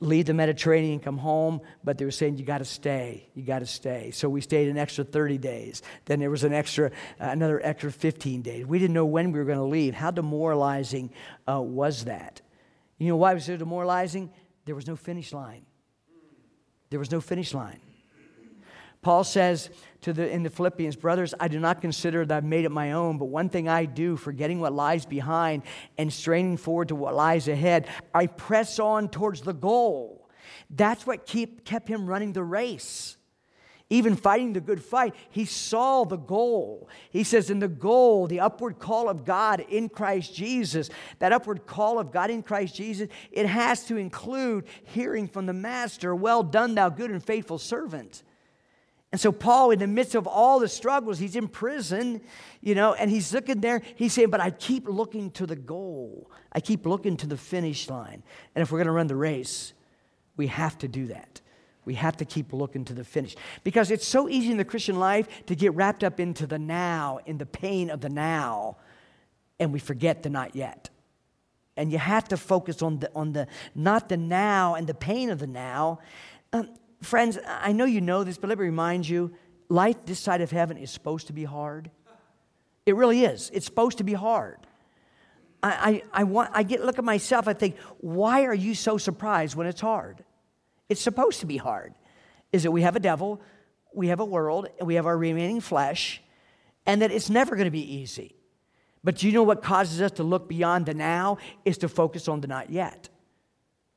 leave 0.00 0.24
the 0.24 0.34
Mediterranean, 0.34 0.98
come 0.98 1.18
home, 1.18 1.60
but 1.84 1.98
they 1.98 2.04
were 2.04 2.10
saying, 2.10 2.38
you 2.38 2.44
got 2.44 2.58
to 2.58 2.64
stay, 2.64 3.28
you 3.34 3.42
got 3.42 3.58
to 3.58 3.66
stay. 3.66 4.10
So 4.10 4.28
we 4.28 4.40
stayed 4.40 4.68
an 4.68 4.78
extra 4.78 5.04
30 5.04 5.38
days. 5.38 5.82
Then 6.06 6.20
there 6.20 6.30
was 6.30 6.42
an 6.42 6.54
extra, 6.54 6.86
uh, 6.88 6.90
another 7.18 7.60
extra 7.62 7.92
15 7.92 8.42
days. 8.42 8.66
We 8.66 8.78
didn't 8.78 8.94
know 8.94 9.04
when 9.04 9.30
we 9.30 9.38
were 9.38 9.44
going 9.44 9.58
to 9.58 9.64
leave. 9.64 9.94
How 9.94 10.10
demoralizing 10.10 11.10
uh, 11.46 11.60
was 11.60 12.04
that? 12.06 12.40
You 12.98 13.08
know 13.08 13.16
why 13.16 13.32
it 13.32 13.34
was 13.34 13.44
so 13.44 13.56
demoralizing? 13.56 14.30
There 14.64 14.74
was 14.74 14.86
no 14.86 14.96
finish 14.96 15.32
line. 15.32 15.66
There 16.88 16.98
was 16.98 17.10
no 17.10 17.20
finish 17.20 17.54
line. 17.54 17.80
Paul 19.02 19.24
says 19.24 19.70
to 20.02 20.12
the, 20.12 20.28
in 20.30 20.42
the 20.42 20.50
Philippians, 20.50 20.96
Brothers, 20.96 21.34
I 21.40 21.48
do 21.48 21.58
not 21.58 21.80
consider 21.80 22.26
that 22.26 22.36
I've 22.36 22.44
made 22.44 22.64
it 22.64 22.70
my 22.70 22.92
own, 22.92 23.16
but 23.16 23.26
one 23.26 23.48
thing 23.48 23.68
I 23.68 23.86
do, 23.86 24.16
forgetting 24.16 24.60
what 24.60 24.74
lies 24.74 25.06
behind 25.06 25.62
and 25.96 26.12
straining 26.12 26.56
forward 26.56 26.88
to 26.88 26.94
what 26.94 27.14
lies 27.14 27.48
ahead, 27.48 27.88
I 28.14 28.26
press 28.26 28.78
on 28.78 29.08
towards 29.08 29.40
the 29.40 29.54
goal. 29.54 30.28
That's 30.68 31.06
what 31.06 31.26
keep, 31.26 31.64
kept 31.64 31.88
him 31.88 32.06
running 32.06 32.32
the 32.32 32.44
race. 32.44 33.16
Even 33.92 34.14
fighting 34.14 34.52
the 34.52 34.60
good 34.60 34.84
fight, 34.84 35.16
he 35.30 35.44
saw 35.44 36.04
the 36.04 36.16
goal. 36.16 36.88
He 37.10 37.24
says, 37.24 37.50
in 37.50 37.58
the 37.58 37.66
goal, 37.66 38.28
the 38.28 38.38
upward 38.38 38.78
call 38.78 39.08
of 39.08 39.24
God 39.24 39.64
in 39.68 39.88
Christ 39.88 40.32
Jesus, 40.32 40.90
that 41.18 41.32
upward 41.32 41.66
call 41.66 41.98
of 41.98 42.12
God 42.12 42.30
in 42.30 42.44
Christ 42.44 42.76
Jesus, 42.76 43.08
it 43.32 43.46
has 43.46 43.84
to 43.86 43.96
include 43.96 44.66
hearing 44.84 45.26
from 45.26 45.46
the 45.46 45.52
Master, 45.52 46.14
Well 46.14 46.44
done, 46.44 46.76
thou 46.76 46.88
good 46.88 47.10
and 47.10 47.24
faithful 47.24 47.58
servant. 47.58 48.22
And 49.12 49.20
so, 49.20 49.32
Paul, 49.32 49.72
in 49.72 49.80
the 49.80 49.88
midst 49.88 50.14
of 50.14 50.26
all 50.28 50.60
the 50.60 50.68
struggles, 50.68 51.18
he's 51.18 51.34
in 51.34 51.48
prison, 51.48 52.20
you 52.60 52.76
know, 52.76 52.94
and 52.94 53.10
he's 53.10 53.32
looking 53.34 53.60
there. 53.60 53.82
He's 53.96 54.12
saying, 54.12 54.30
But 54.30 54.40
I 54.40 54.50
keep 54.50 54.88
looking 54.88 55.32
to 55.32 55.46
the 55.46 55.56
goal. 55.56 56.30
I 56.52 56.60
keep 56.60 56.86
looking 56.86 57.16
to 57.18 57.26
the 57.26 57.36
finish 57.36 57.88
line. 57.88 58.22
And 58.54 58.62
if 58.62 58.70
we're 58.70 58.78
going 58.78 58.86
to 58.86 58.92
run 58.92 59.08
the 59.08 59.16
race, 59.16 59.72
we 60.36 60.46
have 60.46 60.78
to 60.78 60.88
do 60.88 61.06
that. 61.08 61.40
We 61.84 61.94
have 61.94 62.16
to 62.18 62.24
keep 62.24 62.52
looking 62.52 62.84
to 62.84 62.94
the 62.94 63.02
finish. 63.02 63.34
Because 63.64 63.90
it's 63.90 64.06
so 64.06 64.28
easy 64.28 64.52
in 64.52 64.58
the 64.58 64.64
Christian 64.64 64.98
life 64.98 65.44
to 65.46 65.56
get 65.56 65.74
wrapped 65.74 66.04
up 66.04 66.20
into 66.20 66.46
the 66.46 66.58
now, 66.58 67.18
in 67.26 67.38
the 67.38 67.46
pain 67.46 67.90
of 67.90 68.00
the 68.00 68.08
now, 68.08 68.76
and 69.58 69.72
we 69.72 69.80
forget 69.80 70.22
the 70.22 70.30
not 70.30 70.54
yet. 70.54 70.88
And 71.76 71.90
you 71.90 71.98
have 71.98 72.28
to 72.28 72.36
focus 72.36 72.80
on 72.82 73.00
the, 73.00 73.10
on 73.14 73.32
the 73.32 73.48
not 73.74 74.08
the 74.08 74.16
now 74.16 74.74
and 74.74 74.86
the 74.86 74.94
pain 74.94 75.30
of 75.30 75.38
the 75.38 75.46
now. 75.46 75.98
Um, 76.52 76.68
Friends, 77.02 77.38
I 77.46 77.72
know 77.72 77.84
you 77.84 78.00
know 78.00 78.24
this, 78.24 78.38
but 78.38 78.48
let 78.48 78.58
me 78.58 78.64
remind 78.64 79.08
you 79.08 79.32
life 79.68 79.96
this 80.04 80.18
side 80.18 80.40
of 80.40 80.50
heaven 80.50 80.76
is 80.76 80.90
supposed 80.90 81.28
to 81.28 81.32
be 81.32 81.44
hard. 81.44 81.90
It 82.86 82.96
really 82.96 83.24
is. 83.24 83.50
It's 83.52 83.66
supposed 83.66 83.98
to 83.98 84.04
be 84.04 84.12
hard. 84.12 84.58
I, 85.62 86.02
I, 86.12 86.20
I, 86.20 86.24
want, 86.24 86.50
I 86.52 86.62
get 86.62 86.84
look 86.84 86.98
at 86.98 87.04
myself, 87.04 87.46
I 87.46 87.52
think, 87.52 87.78
why 87.98 88.44
are 88.44 88.54
you 88.54 88.74
so 88.74 88.98
surprised 88.98 89.54
when 89.54 89.66
it's 89.66 89.80
hard? 89.80 90.24
It's 90.88 91.00
supposed 91.00 91.40
to 91.40 91.46
be 91.46 91.56
hard. 91.56 91.94
Is 92.52 92.64
that 92.64 92.70
we 92.70 92.82
have 92.82 92.96
a 92.96 93.00
devil, 93.00 93.40
we 93.94 94.08
have 94.08 94.20
a 94.20 94.24
world, 94.24 94.68
and 94.78 94.86
we 94.88 94.96
have 94.96 95.06
our 95.06 95.16
remaining 95.16 95.60
flesh, 95.60 96.20
and 96.86 97.02
that 97.02 97.12
it's 97.12 97.30
never 97.30 97.54
going 97.54 97.66
to 97.66 97.70
be 97.70 97.94
easy. 97.96 98.34
But 99.04 99.16
do 99.16 99.26
you 99.26 99.32
know 99.32 99.42
what 99.42 99.62
causes 99.62 100.00
us 100.00 100.12
to 100.12 100.24
look 100.24 100.48
beyond 100.48 100.86
the 100.86 100.94
now? 100.94 101.38
Is 101.64 101.78
to 101.78 101.88
focus 101.88 102.28
on 102.28 102.40
the 102.40 102.48
not 102.48 102.70
yet. 102.70 103.08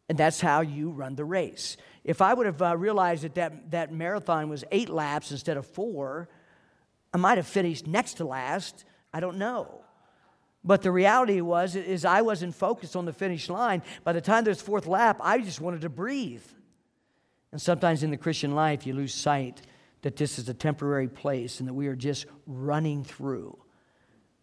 And 0.10 0.18
that's 0.18 0.42
how 0.42 0.62
you 0.62 0.90
run 0.90 1.16
the 1.16 1.26
race. 1.26 1.78
If 2.04 2.22
I 2.22 2.34
would 2.34 2.46
have 2.46 2.62
uh, 2.62 2.78
realized 2.78 3.24
that, 3.24 3.36
that 3.36 3.72
that 3.72 3.94
marathon 3.94 4.50
was 4.50 4.64
eight 4.72 4.90
laps 4.90 5.32
instead 5.32 5.58
of 5.58 5.66
four, 5.66 6.28
I 7.14 7.18
might 7.18 7.38
have 7.38 7.48
finished 7.48 7.88
next 7.88 8.16
to 8.16 8.26
last. 8.26 8.84
I 9.14 9.20
don't 9.20 9.38
know. 9.38 9.82
But 10.64 10.82
the 10.82 10.92
reality 10.92 11.42
was 11.42 11.76
is 11.76 12.06
I 12.06 12.22
wasn't 12.22 12.56
focused 12.56 12.96
on 12.96 13.06
the 13.06 13.14
finish 13.14 13.50
line. 13.50 13.82
By 14.04 14.14
the 14.14 14.22
time 14.22 14.44
there's 14.44 14.62
fourth 14.62 14.88
lap, 14.88 15.18
I 15.22 15.40
just 15.40 15.62
wanted 15.62 15.82
to 15.82 15.90
breathe. 15.90 16.44
And 17.52 17.62
sometimes 17.62 18.02
in 18.02 18.12
the 18.12 18.18
Christian 18.18 18.56
life, 18.56 18.88
you 18.88 18.94
lose 18.94 19.14
sight 19.14 19.62
that 20.02 20.16
this 20.16 20.40
is 20.40 20.50
a 20.50 20.54
temporary 20.54 21.08
place 21.08 21.60
and 21.60 21.68
that 21.68 21.74
we 21.74 21.88
are 21.88 21.96
just 21.96 22.26
running 22.46 23.04
through, 23.04 23.58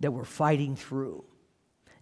that 0.01 0.13
we're 0.13 0.25
fighting 0.25 0.77
through. 0.77 1.25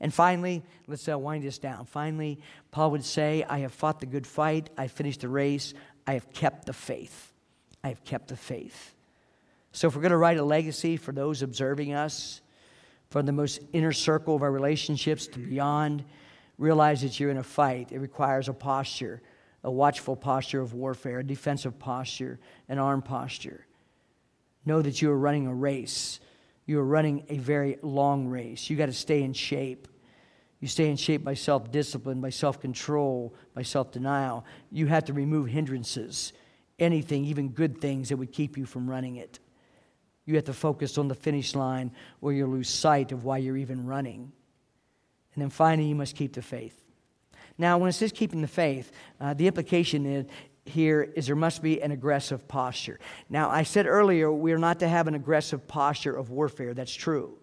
And 0.01 0.15
finally, 0.15 0.63
let's 0.87 1.09
uh, 1.09 1.19
wind 1.19 1.43
this 1.43 1.59
down. 1.59 1.85
Finally, 1.85 2.41
Paul 2.71 2.93
would 2.93 3.05
say, 3.05 3.45
I 3.49 3.61
have 3.61 3.73
fought 3.73 4.01
the 4.01 4.07
good 4.07 4.27
fight, 4.27 4.71
I 4.77 4.87
finished 4.87 5.21
the 5.21 5.29
race, 5.29 5.75
I 6.07 6.15
have 6.15 6.33
kept 6.33 6.67
the 6.67 6.73
faith. 6.73 7.33
I 7.83 7.89
have 7.89 8.05
kept 8.05 8.29
the 8.29 8.37
faith. 8.37 8.95
So, 9.73 9.89
if 9.89 9.95
we're 9.95 10.03
going 10.03 10.11
to 10.11 10.17
write 10.17 10.39
a 10.39 10.45
legacy 10.45 10.97
for 10.97 11.13
those 11.13 11.43
observing 11.43 11.95
us, 11.95 12.41
from 13.11 13.27
the 13.27 13.33
most 13.33 13.61
inner 13.73 13.93
circle 13.93 14.35
of 14.35 14.43
our 14.43 14.51
relationships 14.51 15.27
to 15.29 15.39
beyond, 15.39 16.05
realize 16.59 17.03
that 17.03 17.19
you're 17.19 17.31
in 17.31 17.39
a 17.39 17.43
fight. 17.43 17.93
It 17.93 17.99
requires 17.99 18.49
a 18.49 18.53
posture, 18.53 19.23
a 19.65 19.71
watchful 19.71 20.17
posture 20.17 20.61
of 20.61 20.75
warfare, 20.75 21.21
a 21.21 21.25
defensive 21.25 21.79
posture, 21.79 22.39
an 22.69 22.79
arm 22.79 23.01
posture. 23.01 23.67
Know 24.67 24.83
that 24.83 25.01
you 25.01 25.11
are 25.11 25.19
running 25.19 25.47
a 25.47 25.55
race 25.55 26.21
you 26.69 26.79
are 26.79 26.85
running 26.85 27.25
a 27.31 27.39
very 27.39 27.79
long 27.81 28.29
race. 28.29 28.69
You 28.69 28.77
got 28.77 28.87
to 28.87 28.93
stay 28.93 29.23
in 29.23 29.33
shape. 29.33 29.89
You 30.61 30.69
stay 30.69 30.91
in 30.91 30.97
shape 30.97 31.25
by 31.25 31.33
self 31.33 31.73
discipline, 31.73 32.21
by 32.21 32.29
self 32.29 32.61
control, 32.61 33.35
by 33.55 33.63
self 33.63 33.91
denial. 33.91 34.45
You 34.71 34.87
have 34.87 35.07
to 35.07 35.15
remove 35.15 35.49
hindrances, 35.49 36.35
anything, 36.79 37.25
even 37.25 37.49
good 37.49 37.81
things 37.81 38.11
that 38.11 38.19
would 38.19 38.33
keep 38.33 38.59
you 38.59 38.67
from 38.67 38.89
running 38.89 39.17
it. 39.17 39.39
You 40.27 40.35
have 40.35 40.45
to 40.45 40.53
focus 40.53 40.99
on 40.99 41.09
the 41.09 41.15
finish 41.15 41.55
line 41.55 41.91
or 42.21 42.35
you'll 42.35 42.51
lose 42.51 42.69
sight 42.69 43.13
of 43.13 43.25
why 43.25 43.39
you're 43.39 43.57
even 43.57 43.87
running. 43.87 44.31
And 45.35 45.43
then 45.43 45.49
finally, 45.49 45.89
you 45.89 45.95
must 45.95 46.17
keep 46.17 46.35
the 46.35 46.43
faith. 46.43 46.85
Now, 47.57 47.79
when 47.79 47.89
it 47.89 47.95
says 47.95 48.13
keeping 48.13 48.43
the 48.43 48.47
faith, 48.47 48.93
uh, 49.19 49.33
the 49.33 49.47
implication 49.47 50.05
is 50.05 50.27
here 50.69 51.03
is 51.17 51.27
there 51.27 51.37
must 51.37 51.63
be 51.63 51.83
an 51.83 51.91
aggressive 51.91 52.47
posture. 52.49 52.99
Now, 53.29 53.51
I 53.51 53.63
said 53.63 53.87
earlier 53.87 54.33
we 54.33 54.53
are 54.53 54.59
not 54.59 54.81
to 54.81 54.89
have 54.89 55.09
an 55.09 55.15
aggressive 55.15 55.67
posture 55.69 56.17
of 56.17 56.31
warfare. 56.31 56.75
That's 56.75 56.95
true. 56.95 57.39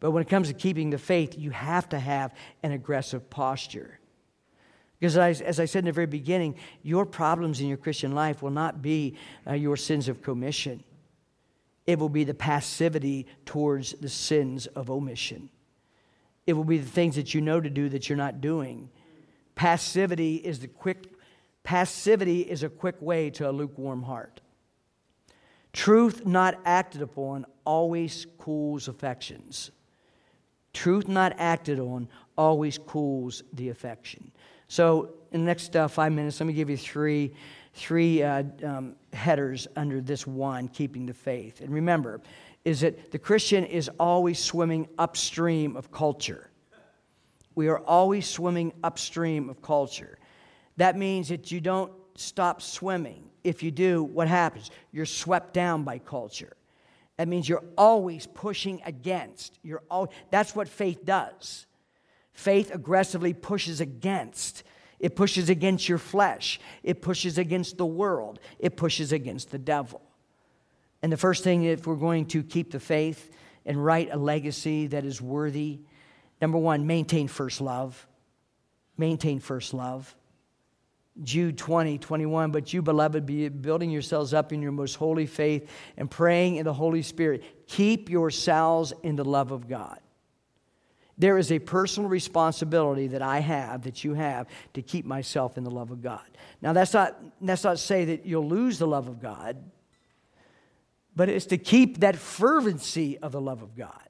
But 0.00 0.12
when 0.12 0.22
it 0.22 0.28
comes 0.28 0.48
to 0.48 0.54
keeping 0.54 0.90
the 0.90 0.98
faith, 0.98 1.36
you 1.36 1.50
have 1.50 1.88
to 1.90 1.98
have 1.98 2.34
an 2.62 2.72
aggressive 2.72 3.28
posture. 3.30 3.98
Because 4.98 5.16
as, 5.16 5.40
as 5.40 5.60
I 5.60 5.64
said 5.64 5.80
in 5.80 5.84
the 5.86 5.92
very 5.92 6.06
beginning, 6.06 6.56
your 6.82 7.06
problems 7.06 7.60
in 7.60 7.68
your 7.68 7.76
Christian 7.76 8.14
life 8.14 8.42
will 8.42 8.50
not 8.50 8.82
be 8.82 9.16
uh, 9.46 9.54
your 9.54 9.76
sins 9.76 10.08
of 10.08 10.22
commission, 10.22 10.82
it 11.86 11.98
will 11.98 12.08
be 12.10 12.24
the 12.24 12.34
passivity 12.34 13.26
towards 13.46 13.92
the 13.92 14.08
sins 14.10 14.66
of 14.66 14.90
omission. 14.90 15.48
It 16.46 16.52
will 16.52 16.64
be 16.64 16.78
the 16.78 16.90
things 16.90 17.16
that 17.16 17.32
you 17.32 17.40
know 17.40 17.60
to 17.60 17.70
do 17.70 17.88
that 17.90 18.08
you're 18.08 18.18
not 18.18 18.40
doing. 18.40 18.90
Passivity 19.54 20.36
is 20.36 20.60
the 20.60 20.68
quick 20.68 21.17
passivity 21.68 22.40
is 22.40 22.62
a 22.62 22.68
quick 22.70 22.96
way 23.02 23.28
to 23.28 23.46
a 23.46 23.52
lukewarm 23.52 24.02
heart. 24.02 24.40
Truth 25.74 26.24
not 26.24 26.58
acted 26.64 27.02
upon 27.02 27.44
always 27.66 28.26
cools 28.38 28.88
affections. 28.88 29.70
Truth 30.72 31.08
not 31.08 31.34
acted 31.36 31.78
on 31.78 32.08
always 32.38 32.78
cools 32.78 33.42
the 33.52 33.68
affection. 33.68 34.32
So, 34.68 35.10
in 35.30 35.40
the 35.40 35.46
next 35.46 35.76
uh, 35.76 35.88
five 35.88 36.10
minutes, 36.10 36.40
let 36.40 36.46
me 36.46 36.54
give 36.54 36.70
you 36.70 36.78
three, 36.78 37.34
three 37.74 38.22
uh, 38.22 38.44
um, 38.64 38.96
headers 39.12 39.68
under 39.76 40.00
this 40.00 40.26
one, 40.26 40.68
keeping 40.68 41.04
the 41.04 41.12
faith. 41.12 41.60
And 41.60 41.68
remember, 41.68 42.22
is 42.64 42.80
that 42.80 43.10
the 43.10 43.18
Christian 43.18 43.66
is 43.66 43.90
always 44.00 44.38
swimming 44.38 44.88
upstream 44.96 45.76
of 45.76 45.92
culture. 45.92 46.48
We 47.54 47.68
are 47.68 47.80
always 47.80 48.26
swimming 48.26 48.72
upstream 48.82 49.50
of 49.50 49.60
culture. 49.60 50.17
That 50.78 50.96
means 50.96 51.28
that 51.28 51.50
you 51.50 51.60
don't 51.60 51.92
stop 52.14 52.62
swimming. 52.62 53.24
If 53.44 53.62
you 53.62 53.70
do, 53.70 54.02
what 54.02 54.28
happens? 54.28 54.70
You're 54.92 55.06
swept 55.06 55.52
down 55.52 55.82
by 55.82 55.98
culture. 55.98 56.56
That 57.16 57.26
means 57.26 57.48
you're 57.48 57.64
always 57.76 58.26
pushing 58.26 58.80
against. 58.86 59.58
You're 59.62 59.82
all, 59.90 60.12
that's 60.30 60.54
what 60.54 60.68
faith 60.68 61.04
does. 61.04 61.66
Faith 62.32 62.72
aggressively 62.72 63.34
pushes 63.34 63.80
against. 63.80 64.62
It 65.00 65.16
pushes 65.16 65.50
against 65.50 65.88
your 65.88 65.98
flesh. 65.98 66.60
It 66.84 67.02
pushes 67.02 67.38
against 67.38 67.76
the 67.76 67.86
world. 67.86 68.38
It 68.60 68.76
pushes 68.76 69.10
against 69.10 69.50
the 69.50 69.58
devil. 69.58 70.00
And 71.02 71.10
the 71.12 71.16
first 71.16 71.42
thing, 71.42 71.64
if 71.64 71.88
we're 71.88 71.96
going 71.96 72.26
to 72.26 72.44
keep 72.44 72.70
the 72.70 72.80
faith 72.80 73.32
and 73.66 73.84
write 73.84 74.10
a 74.12 74.16
legacy 74.16 74.86
that 74.88 75.04
is 75.04 75.20
worthy, 75.20 75.80
number 76.40 76.58
one, 76.58 76.86
maintain 76.86 77.26
first 77.26 77.60
love. 77.60 78.06
Maintain 78.96 79.40
first 79.40 79.74
love. 79.74 80.14
Jude 81.22 81.58
20, 81.58 81.98
21, 81.98 82.50
but 82.50 82.72
you, 82.72 82.82
beloved, 82.82 83.26
be 83.26 83.48
building 83.48 83.90
yourselves 83.90 84.32
up 84.32 84.52
in 84.52 84.62
your 84.62 84.72
most 84.72 84.94
holy 84.94 85.26
faith 85.26 85.68
and 85.96 86.10
praying 86.10 86.56
in 86.56 86.64
the 86.64 86.72
Holy 86.72 87.02
Spirit. 87.02 87.42
Keep 87.66 88.08
yourselves 88.08 88.92
in 89.02 89.16
the 89.16 89.24
love 89.24 89.50
of 89.50 89.68
God. 89.68 89.98
There 91.18 91.36
is 91.36 91.50
a 91.50 91.58
personal 91.58 92.08
responsibility 92.08 93.08
that 93.08 93.22
I 93.22 93.40
have, 93.40 93.82
that 93.82 94.04
you 94.04 94.14
have, 94.14 94.46
to 94.74 94.82
keep 94.82 95.04
myself 95.04 95.58
in 95.58 95.64
the 95.64 95.70
love 95.70 95.90
of 95.90 96.00
God. 96.00 96.22
Now, 96.62 96.72
that's 96.72 96.94
not, 96.94 97.20
that's 97.40 97.64
not 97.64 97.72
to 97.72 97.76
say 97.76 98.04
that 98.06 98.24
you'll 98.24 98.48
lose 98.48 98.78
the 98.78 98.86
love 98.86 99.08
of 99.08 99.20
God, 99.20 99.56
but 101.16 101.28
it's 101.28 101.46
to 101.46 101.58
keep 101.58 102.00
that 102.00 102.14
fervency 102.14 103.18
of 103.18 103.32
the 103.32 103.40
love 103.40 103.62
of 103.62 103.76
God. 103.76 104.07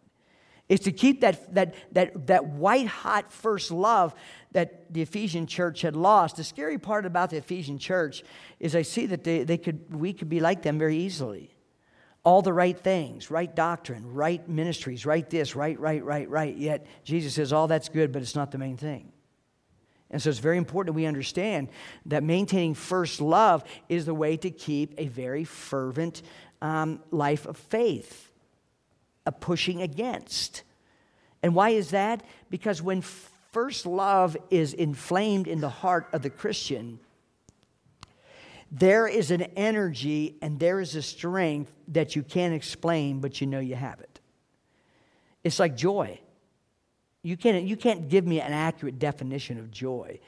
It's 0.68 0.84
to 0.84 0.92
keep 0.92 1.22
that, 1.22 1.54
that, 1.54 1.74
that, 1.92 2.26
that 2.26 2.46
white 2.46 2.86
hot 2.86 3.32
first 3.32 3.70
love 3.70 4.14
that 4.52 4.92
the 4.92 5.00
Ephesian 5.00 5.46
church 5.46 5.80
had 5.80 5.96
lost. 5.96 6.36
The 6.36 6.44
scary 6.44 6.78
part 6.78 7.06
about 7.06 7.30
the 7.30 7.38
Ephesian 7.38 7.78
church 7.78 8.22
is 8.60 8.76
I 8.76 8.82
see 8.82 9.06
that 9.06 9.24
they, 9.24 9.44
they 9.44 9.56
could, 9.56 9.94
we 9.94 10.12
could 10.12 10.28
be 10.28 10.40
like 10.40 10.62
them 10.62 10.78
very 10.78 10.96
easily. 10.96 11.54
All 12.22 12.42
the 12.42 12.52
right 12.52 12.78
things, 12.78 13.30
right 13.30 13.54
doctrine, 13.54 14.12
right 14.12 14.46
ministries, 14.46 15.06
right 15.06 15.28
this, 15.30 15.56
right, 15.56 15.78
right, 15.80 16.04
right, 16.04 16.28
right. 16.28 16.54
Yet 16.54 16.86
Jesus 17.02 17.34
says 17.34 17.52
all 17.52 17.68
that's 17.68 17.88
good, 17.88 18.12
but 18.12 18.20
it's 18.20 18.34
not 18.34 18.50
the 18.50 18.58
main 18.58 18.76
thing. 18.76 19.12
And 20.10 20.20
so 20.20 20.30
it's 20.30 20.38
very 20.38 20.56
important 20.56 20.94
that 20.94 21.00
we 21.00 21.06
understand 21.06 21.68
that 22.06 22.22
maintaining 22.22 22.74
first 22.74 23.20
love 23.20 23.64
is 23.88 24.06
the 24.06 24.14
way 24.14 24.36
to 24.38 24.50
keep 24.50 24.94
a 24.98 25.06
very 25.08 25.44
fervent 25.44 26.22
um, 26.60 27.00
life 27.10 27.46
of 27.46 27.56
faith, 27.56 28.27
a 29.28 29.32
pushing 29.32 29.82
against. 29.82 30.62
And 31.42 31.54
why 31.54 31.70
is 31.70 31.90
that? 31.90 32.24
Because 32.48 32.80
when 32.80 33.02
first 33.02 33.84
love 33.84 34.38
is 34.50 34.72
inflamed 34.72 35.46
in 35.46 35.60
the 35.60 35.68
heart 35.68 36.08
of 36.14 36.22
the 36.22 36.30
Christian, 36.30 36.98
there 38.72 39.06
is 39.06 39.30
an 39.30 39.42
energy 39.54 40.38
and 40.40 40.58
there 40.58 40.80
is 40.80 40.94
a 40.94 41.02
strength 41.02 41.70
that 41.88 42.16
you 42.16 42.22
can't 42.22 42.54
explain, 42.54 43.20
but 43.20 43.42
you 43.42 43.46
know 43.46 43.60
you 43.60 43.74
have 43.74 44.00
it. 44.00 44.18
It's 45.44 45.58
like 45.58 45.76
joy. 45.76 46.18
You 47.22 47.36
can't, 47.36 47.66
you 47.66 47.76
can't 47.76 48.08
give 48.08 48.26
me 48.26 48.40
an 48.40 48.54
accurate 48.54 48.98
definition 48.98 49.58
of 49.58 49.70
joy, 49.70 50.20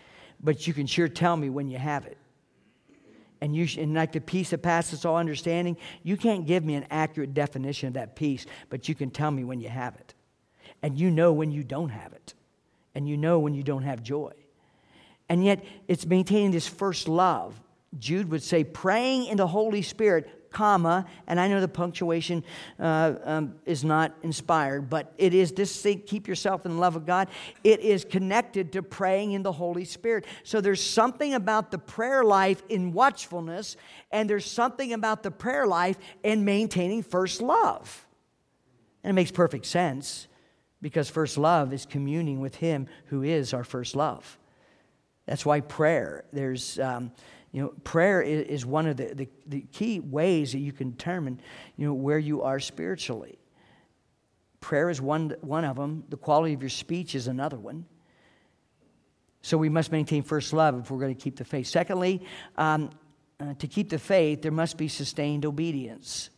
but 0.43 0.67
you 0.67 0.75
can 0.75 0.87
sure 0.87 1.09
tell 1.09 1.39
me 1.39 1.49
when 1.49 1.71
you 1.71 1.79
have 1.79 2.05
it. 2.05 2.19
And, 3.41 3.57
you, 3.57 3.67
and 3.81 3.95
like 3.95 4.13
the 4.13 4.21
peace 4.21 4.51
that 4.51 4.59
passes 4.63 5.05
all 5.05 5.17
understanding, 5.17 5.77
you 6.03 6.17
can't 6.17 6.47
give 6.47 6.65
me 6.65 6.75
an 6.75 6.87
accurate 6.91 7.33
definition 7.33 7.89
of 7.89 7.95
that 7.95 8.15
peace, 8.15 8.45
but 8.69 8.89
you 8.89 8.95
can 8.95 9.11
tell 9.11 9.31
me 9.31 9.45
when 9.45 9.61
you 9.61 9.69
have 9.69 9.95
it. 9.97 10.15
And 10.83 10.99
you 10.99 11.11
know 11.11 11.33
when 11.33 11.51
you 11.51 11.65
don't 11.65 11.91
have 11.91 12.13
it 12.13 12.35
and 12.95 13.09
you 13.09 13.17
know 13.17 13.39
when 13.39 13.55
you 13.55 13.63
don't 13.63 13.83
have 13.83 14.03
joy. 14.03 14.33
And 15.29 15.45
yet, 15.45 15.65
it's 15.87 16.07
maintaining 16.07 16.51
this 16.51 16.67
first 16.67 17.09
love. 17.09 17.61
Jude 17.99 18.31
would 18.31 18.43
say, 18.43 18.65
praying 18.65 19.27
in 19.27 19.37
the 19.37 19.47
Holy 19.47 19.83
Spirit, 19.83 20.29
comma, 20.51 21.07
and 21.27 21.39
I 21.41 21.49
know 21.49 21.61
the 21.61 21.69
punctuation 21.69 22.45
uh, 22.79 23.15
um, 23.25 23.55
is 23.67 23.85
not 23.85 24.15
inspired, 24.23 24.91
but 24.91 25.13
it 25.19 25.35
is 25.35 25.53
this 25.53 25.87
keep 26.07 26.29
yourself 26.29 26.67
in 26.67 26.73
the 26.73 26.79
love 26.79 26.97
of 26.97 27.07
God. 27.07 27.29
It 27.65 27.81
is 27.81 28.05
connected 28.05 28.73
to 28.73 28.83
praying 28.83 29.33
in 29.33 29.43
the 29.43 29.53
Holy 29.53 29.85
Spirit. 29.85 30.27
So 30.43 30.61
there's 30.61 30.83
something 30.83 31.35
about 31.35 31.71
the 31.71 31.79
prayer 31.79 32.25
life 32.25 32.63
in 32.69 32.93
watchfulness, 32.93 33.77
and 34.11 34.29
there's 34.29 34.47
something 34.47 34.93
about 34.93 35.23
the 35.23 35.31
prayer 35.31 35.67
life 35.67 35.99
in 36.23 36.45
maintaining 36.45 37.03
first 37.03 37.41
love. 37.41 38.07
And 39.03 39.11
it 39.11 39.15
makes 39.15 39.31
perfect 39.31 39.67
sense 39.67 40.29
because 40.83 41.09
first 41.09 41.39
love 41.39 41.73
is 41.73 41.87
communing 41.87 42.41
with 42.41 42.57
Him 42.57 42.87
who 43.07 43.23
is 43.23 43.55
our 43.55 43.65
first 43.65 43.95
love. 43.95 44.39
That's 45.27 45.47
why 45.47 45.61
prayer, 45.61 46.25
there's, 46.33 46.79
um, 46.79 47.13
you 47.53 47.63
know, 47.63 47.69
prayer 47.83 48.23
is, 48.23 48.65
one 48.65 48.87
of 48.87 48.97
the, 48.97 49.13
the, 49.15 49.29
the, 49.47 49.61
key 49.73 49.99
ways 49.99 50.53
that 50.53 50.61
you 50.61 50.73
can 50.73 50.93
determine, 50.93 51.41
you 51.77 51.87
know, 51.87 51.95
where 51.95 52.19
you 52.19 52.43
are 52.43 52.61
spiritually. 52.61 53.39
Prayer 54.61 54.89
is 54.89 55.01
one, 55.01 55.35
one 55.41 55.65
of 55.65 55.77
them. 55.77 56.05
The 56.11 56.17
quality 56.17 56.55
of 56.55 56.63
your 56.63 56.71
speech 56.71 57.15
is 57.15 57.27
another 57.27 57.59
one. 57.59 57.87
So 59.43 59.59
we 59.59 59.69
must 59.69 59.91
maintain 59.91 60.23
first 60.23 60.53
love 60.53 60.79
if 60.79 60.91
we're 60.91 61.01
going 61.01 61.15
to 61.15 61.21
keep 61.21 61.37
the 61.37 61.45
faith. 61.45 61.67
Secondly, 61.67 62.23
um, 62.57 62.91
uh, 63.41 63.55
to 63.55 63.67
keep 63.67 63.89
the 63.89 63.99
faith, 63.99 64.43
there 64.43 64.53
must 64.53 64.77
be 64.77 64.87
sustained 64.87 65.45
obedience. 65.45 66.31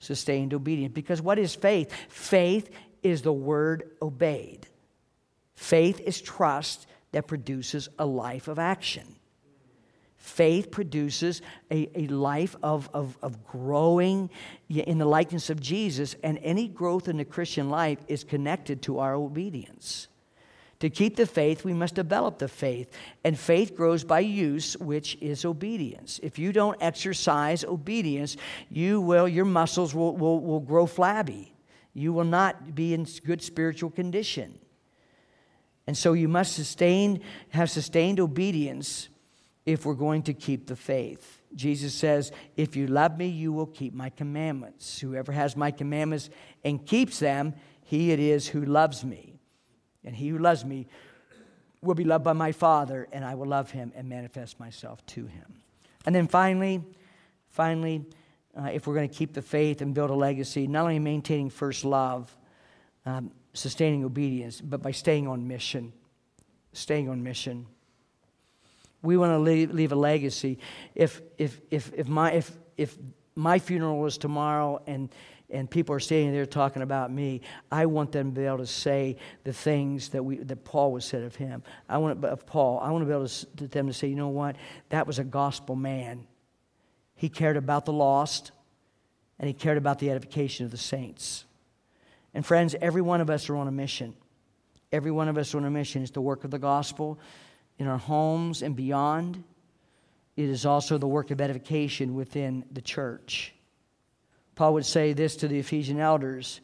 Sustained 0.00 0.52
obedience. 0.52 0.92
Because 0.92 1.22
what 1.22 1.38
is 1.38 1.54
faith? 1.54 1.94
Faith 2.08 2.68
is 3.02 3.22
the 3.22 3.32
word 3.32 3.90
obeyed. 4.02 4.66
Faith 5.54 6.00
is 6.00 6.20
trust 6.20 6.86
that 7.12 7.26
produces 7.26 7.88
a 7.98 8.04
life 8.04 8.48
of 8.48 8.58
action. 8.58 9.04
Faith 10.22 10.70
produces 10.70 11.42
a, 11.70 11.90
a 11.94 12.06
life 12.06 12.56
of, 12.62 12.88
of, 12.94 13.18
of 13.20 13.44
growing 13.44 14.30
in 14.68 14.98
the 14.98 15.04
likeness 15.04 15.50
of 15.50 15.60
Jesus, 15.60 16.16
and 16.22 16.38
any 16.42 16.68
growth 16.68 17.08
in 17.08 17.18
the 17.18 17.24
Christian 17.24 17.68
life 17.68 17.98
is 18.08 18.24
connected 18.24 18.80
to 18.82 18.98
our 18.98 19.14
obedience. 19.14 20.08
To 20.80 20.88
keep 20.88 21.16
the 21.16 21.26
faith, 21.26 21.64
we 21.64 21.74
must 21.74 21.94
develop 21.94 22.38
the 22.38 22.48
faith. 22.48 22.90
And 23.22 23.38
faith 23.38 23.76
grows 23.76 24.02
by 24.02 24.20
use, 24.20 24.76
which 24.78 25.16
is 25.20 25.44
obedience. 25.44 26.18
If 26.22 26.38
you 26.38 26.52
don't 26.52 26.76
exercise 26.80 27.62
obedience, 27.62 28.36
you 28.68 29.00
will, 29.00 29.28
your 29.28 29.44
muscles 29.44 29.94
will, 29.94 30.16
will, 30.16 30.40
will 30.40 30.60
grow 30.60 30.86
flabby 30.86 31.52
you 31.94 32.12
will 32.12 32.24
not 32.24 32.74
be 32.74 32.94
in 32.94 33.06
good 33.24 33.42
spiritual 33.42 33.90
condition. 33.90 34.58
And 35.86 35.96
so 35.96 36.12
you 36.12 36.28
must 36.28 36.54
sustain, 36.54 37.20
have 37.50 37.70
sustained 37.70 38.20
obedience 38.20 39.08
if 39.64 39.86
we're 39.86 39.94
going 39.94 40.22
to 40.24 40.34
keep 40.34 40.66
the 40.66 40.76
faith. 40.76 41.40
Jesus 41.54 41.94
says, 41.94 42.32
If 42.56 42.76
you 42.76 42.86
love 42.86 43.18
me, 43.18 43.26
you 43.28 43.52
will 43.52 43.66
keep 43.66 43.94
my 43.94 44.10
commandments. 44.10 44.98
Whoever 45.00 45.32
has 45.32 45.56
my 45.56 45.70
commandments 45.70 46.30
and 46.64 46.84
keeps 46.84 47.18
them, 47.18 47.54
he 47.84 48.10
it 48.10 48.20
is 48.20 48.48
who 48.48 48.64
loves 48.64 49.04
me. 49.04 49.34
And 50.04 50.16
he 50.16 50.28
who 50.28 50.38
loves 50.38 50.64
me 50.64 50.88
will 51.80 51.94
be 51.94 52.04
loved 52.04 52.24
by 52.24 52.32
my 52.32 52.52
Father, 52.52 53.08
and 53.12 53.24
I 53.24 53.34
will 53.34 53.46
love 53.46 53.70
him 53.70 53.92
and 53.94 54.08
manifest 54.08 54.58
myself 54.58 55.04
to 55.06 55.26
him. 55.26 55.62
And 56.06 56.14
then 56.14 56.26
finally, 56.26 56.82
finally, 57.50 58.04
uh, 58.56 58.70
if 58.72 58.86
we're 58.86 58.94
going 58.94 59.08
to 59.08 59.14
keep 59.14 59.34
the 59.34 59.42
faith 59.42 59.80
and 59.80 59.94
build 59.94 60.10
a 60.10 60.14
legacy, 60.14 60.66
not 60.66 60.82
only 60.82 60.98
maintaining 60.98 61.50
first 61.50 61.84
love, 61.84 62.36
um, 63.06 63.30
sustaining 63.54 64.04
obedience, 64.04 64.60
but 64.60 64.82
by 64.82 64.90
staying 64.90 65.26
on 65.26 65.46
mission. 65.46 65.92
Staying 66.72 67.08
on 67.08 67.22
mission. 67.22 67.66
We 69.02 69.16
want 69.16 69.32
to 69.32 69.38
leave, 69.38 69.72
leave 69.72 69.92
a 69.92 69.96
legacy. 69.96 70.58
If, 70.94 71.20
if, 71.36 71.60
if, 71.70 71.92
if, 71.94 72.08
my, 72.08 72.32
if, 72.32 72.50
if 72.76 72.96
my 73.34 73.58
funeral 73.58 73.98
was 73.98 74.16
tomorrow 74.16 74.80
and, 74.86 75.08
and 75.50 75.68
people 75.68 75.94
are 75.94 76.00
standing 76.00 76.32
there 76.32 76.46
talking 76.46 76.82
about 76.82 77.12
me, 77.12 77.40
I 77.70 77.86
want 77.86 78.12
them 78.12 78.32
to 78.32 78.40
be 78.40 78.46
able 78.46 78.58
to 78.58 78.66
say 78.66 79.16
the 79.44 79.52
things 79.52 80.10
that, 80.10 80.24
we, 80.24 80.36
that 80.36 80.64
Paul 80.64 80.92
was 80.92 81.04
said 81.04 81.22
of 81.22 81.34
him. 81.34 81.62
I 81.88 81.98
want 81.98 82.24
of 82.24 82.46
Paul, 82.46 82.78
I 82.80 82.90
want 82.90 83.02
to 83.02 83.06
be 83.06 83.12
able 83.12 83.28
to, 83.28 83.68
them 83.68 83.88
to 83.88 83.92
say, 83.92 84.08
you 84.08 84.16
know 84.16 84.28
what? 84.28 84.56
That 84.90 85.06
was 85.06 85.18
a 85.18 85.24
gospel 85.24 85.74
man. 85.74 86.26
He 87.16 87.28
cared 87.28 87.56
about 87.56 87.84
the 87.84 87.92
lost, 87.92 88.52
and 89.38 89.46
he 89.46 89.54
cared 89.54 89.78
about 89.78 89.98
the 89.98 90.10
edification 90.10 90.64
of 90.64 90.70
the 90.70 90.78
saints. 90.78 91.44
And 92.34 92.46
friends, 92.46 92.74
every 92.80 93.02
one 93.02 93.20
of 93.20 93.28
us 93.28 93.50
are 93.50 93.56
on 93.56 93.68
a 93.68 93.72
mission. 93.72 94.14
Every 94.90 95.10
one 95.10 95.28
of 95.28 95.36
us 95.38 95.54
are 95.54 95.58
on 95.58 95.64
a 95.64 95.70
mission. 95.70 96.02
It's 96.02 96.12
the 96.12 96.20
work 96.20 96.44
of 96.44 96.50
the 96.50 96.58
gospel 96.58 97.18
in 97.78 97.86
our 97.86 97.98
homes 97.98 98.62
and 98.62 98.76
beyond. 98.76 99.42
It 100.36 100.48
is 100.48 100.64
also 100.64 100.98
the 100.98 101.06
work 101.06 101.30
of 101.30 101.40
edification 101.40 102.14
within 102.14 102.64
the 102.72 102.80
church. 102.80 103.54
Paul 104.54 104.74
would 104.74 104.86
say 104.86 105.12
this 105.12 105.36
to 105.36 105.48
the 105.48 105.58
Ephesian 105.58 105.98
elders 105.98 106.60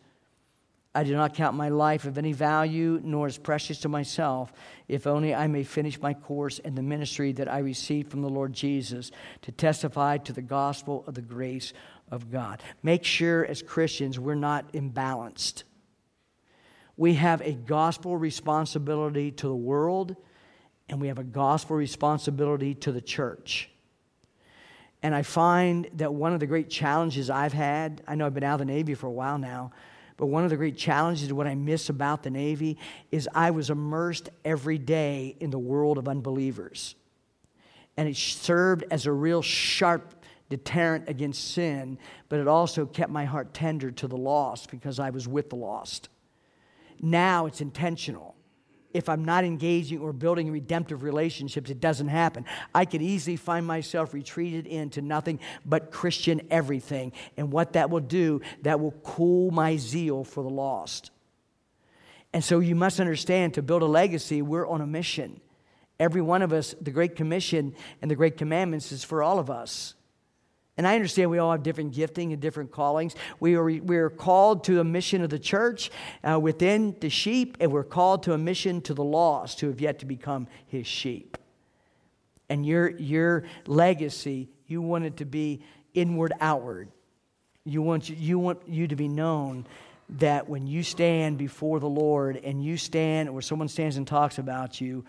I 0.95 1.05
do 1.05 1.15
not 1.15 1.35
count 1.35 1.57
my 1.57 1.69
life 1.69 2.07
of 2.07 2.19
any 2.19 2.33
value, 2.33 3.01
nor 3.05 3.27
as 3.27 3.39
precious 3.39 3.79
to 3.81 3.89
myself, 3.89 4.53
if 4.89 5.07
only 5.07 5.33
I 5.33 5.47
may 5.47 5.63
finish 5.63 6.01
my 6.01 6.15
course 6.15 6.59
in 6.59 6.75
the 6.75 6.83
ministry 6.83 7.31
that 7.33 7.47
I 7.47 7.59
received 7.59 8.11
from 8.11 8.23
the 8.23 8.29
Lord 8.29 8.53
Jesus 8.53 9.13
to 9.43 9.53
testify 9.53 10.19
to 10.19 10.33
the 10.33 10.43
gospel 10.43 11.05
of 11.07 11.15
the 11.15 11.23
grace 11.23 11.73
of 12.11 12.33
God. 12.33 12.63
Make 12.83 13.05
sure 13.05 13.47
as 13.47 13.63
Christians 13.63 14.19
we're 14.19 14.35
not 14.35 14.73
imbalanced. 14.73 15.63
We 16.97 17.15
have 17.15 17.43
a 17.43 17.53
gospel 17.53 18.17
responsibility 18.17 19.31
to 19.31 19.47
the 19.47 19.55
world, 19.55 20.17
and 20.89 21.01
we 21.01 21.09
have 21.09 21.19
a 21.19 21.25
gospel 21.25 21.77
responsibility 21.77 22.75
to 22.75 22.93
the 22.93 23.01
church. 23.01 23.71
And 25.03 25.15
I 25.15 25.23
find 25.23 25.89
that 25.95 26.13
one 26.13 26.33
of 26.33 26.41
the 26.41 26.47
great 26.47 26.71
challenges 26.71 27.31
I've 27.31 27.53
had, 27.53 28.03
I 28.07 28.15
know 28.15 28.27
I've 28.27 28.35
been 28.35 28.45
out 28.45 28.61
of 28.61 28.67
the 28.67 28.73
Navy 28.73 28.95
for 28.95 29.07
a 29.07 29.13
while 29.13 29.39
now, 29.39 29.71
but 30.17 30.27
one 30.27 30.43
of 30.43 30.51
the 30.51 30.57
great 30.57 30.77
challenges, 30.77 31.33
what 31.33 31.47
I 31.47 31.55
miss 31.55 31.89
about 31.89 32.25
the 32.25 32.31
Navy, 32.31 32.77
is 33.13 33.29
I 33.33 33.53
was 33.53 33.71
immersed 33.71 34.31
every 34.45 34.79
day 34.79 35.37
in 35.39 35.51
the 35.51 35.59
world 35.59 35.99
of 35.99 36.09
unbelievers. 36.09 36.97
And 37.97 38.09
it 38.09 38.17
served 38.17 38.85
as 38.91 39.07
a 39.07 39.13
real 39.13 39.43
sharp 39.43 40.15
deterrent 40.49 41.09
against 41.09 41.53
sin, 41.53 41.99
but 42.29 42.41
it 42.41 42.49
also 42.49 42.87
kept 42.87 43.13
my 43.13 43.27
heart 43.27 43.55
tender 43.55 43.93
to 43.93 44.09
the 44.09 44.17
lost 44.17 44.71
because 44.71 44.99
I 44.99 45.11
was 45.11 45.29
with 45.29 45.51
the 45.51 45.57
lost. 45.57 46.09
Now 47.01 47.47
it's 47.47 47.61
intentional 47.61 48.35
if 48.95 49.09
I'm 49.09 49.25
not 49.25 49.45
engaging 49.45 49.99
or 50.01 50.13
building 50.13 50.51
redemptive 50.51 51.03
relationships, 51.03 51.71
it 51.71 51.81
doesn't 51.81 52.09
happen. 52.09 52.45
I 52.75 52.85
could 52.85 53.03
easily 53.03 53.37
find 53.37 53.67
myself 53.67 54.15
retreated 54.15 54.67
into 54.67 55.03
nothing 55.03 55.41
but 55.67 55.91
Christian 55.91 56.41
everything. 56.51 57.13
And 57.37 57.53
what 57.53 57.75
that 57.75 57.91
will 57.91 58.01
do, 58.01 58.41
that 58.63 58.81
will 58.81 58.93
cool 59.03 59.51
my 59.51 59.77
zeal 59.77 60.25
for 60.25 60.43
the 60.43 60.51
lost. 60.51 61.11
And 62.33 62.43
so 62.43 62.61
you 62.61 62.75
must 62.75 63.01
understand 63.01 63.55
to 63.55 63.63
build 63.63 63.83
a 63.83 63.87
legacy, 63.87 64.43
we're 64.43 64.67
on 64.67 64.81
a 64.81 64.87
mission. 64.87 65.41
Every 66.01 66.23
one 66.23 66.43
of 66.43 66.53
us, 66.53 66.75
the 66.81 66.91
Great 66.91 67.17
Commission 67.17 67.75
and 68.01 68.11
the 68.11 68.15
Great 68.15 68.37
Commandments 68.37 68.93
is 68.93 69.05
for 69.05 69.23
all 69.23 69.39
of 69.39 69.51
us. 69.51 69.95
And 70.79 70.87
I 70.87 70.95
understand 70.95 71.31
we 71.31 71.39
all 71.39 71.51
have 71.51 71.65
different 71.65 71.93
gifting 71.93 72.33
and 72.33 72.41
different 72.41 72.71
callings. 72.71 73.17
We 73.41 73.57
are, 73.57 73.65
we 73.65 73.97
are 73.97 74.09
called 74.09 74.63
to 74.65 74.79
a 74.79 74.85
mission 74.85 75.23
of 75.23 75.29
the 75.29 75.39
church 75.39 75.91
uh, 76.23 76.39
within 76.39 76.95
the 77.01 77.11
sheep, 77.11 77.57
and 77.59 77.73
we're 77.73 77.83
called 77.83 78.23
to 78.23 78.33
a 78.33 78.39
mission 78.39 78.81
to 78.83 78.95
the 78.95 79.03
lost 79.03 79.61
who 79.61 79.67
have 79.67 79.81
yet 79.81 79.99
to 79.99 80.07
become 80.07 80.47
his 80.69 80.87
sheep. 80.87 81.37
And 82.49 82.65
your, 82.65 82.91
your 82.91 83.45
legacy, 83.67 84.49
you 84.69 84.81
want 84.81 85.05
it 85.05 85.17
to 85.17 85.25
be 85.25 85.63
inward 85.95 86.33
outward. 86.41 86.89
You 87.65 87.83
want, 87.83 88.09
you 88.09 88.39
want 88.39 88.61
you 88.69 88.87
to 88.87 88.97
be 88.97 89.09
known 89.09 89.67
that 90.11 90.49
when 90.49 90.67
you 90.67 90.83
stand 90.83 91.37
before 91.37 91.81
the 91.81 91.89
Lord 91.89 92.37
and 92.37 92.65
you 92.65 92.77
stand, 92.77 93.29
or 93.29 93.43
someone 93.43 93.69
stands 93.69 93.97
and 93.97 94.07
talks 94.07 94.39
about 94.39 94.81
you, 94.81 95.05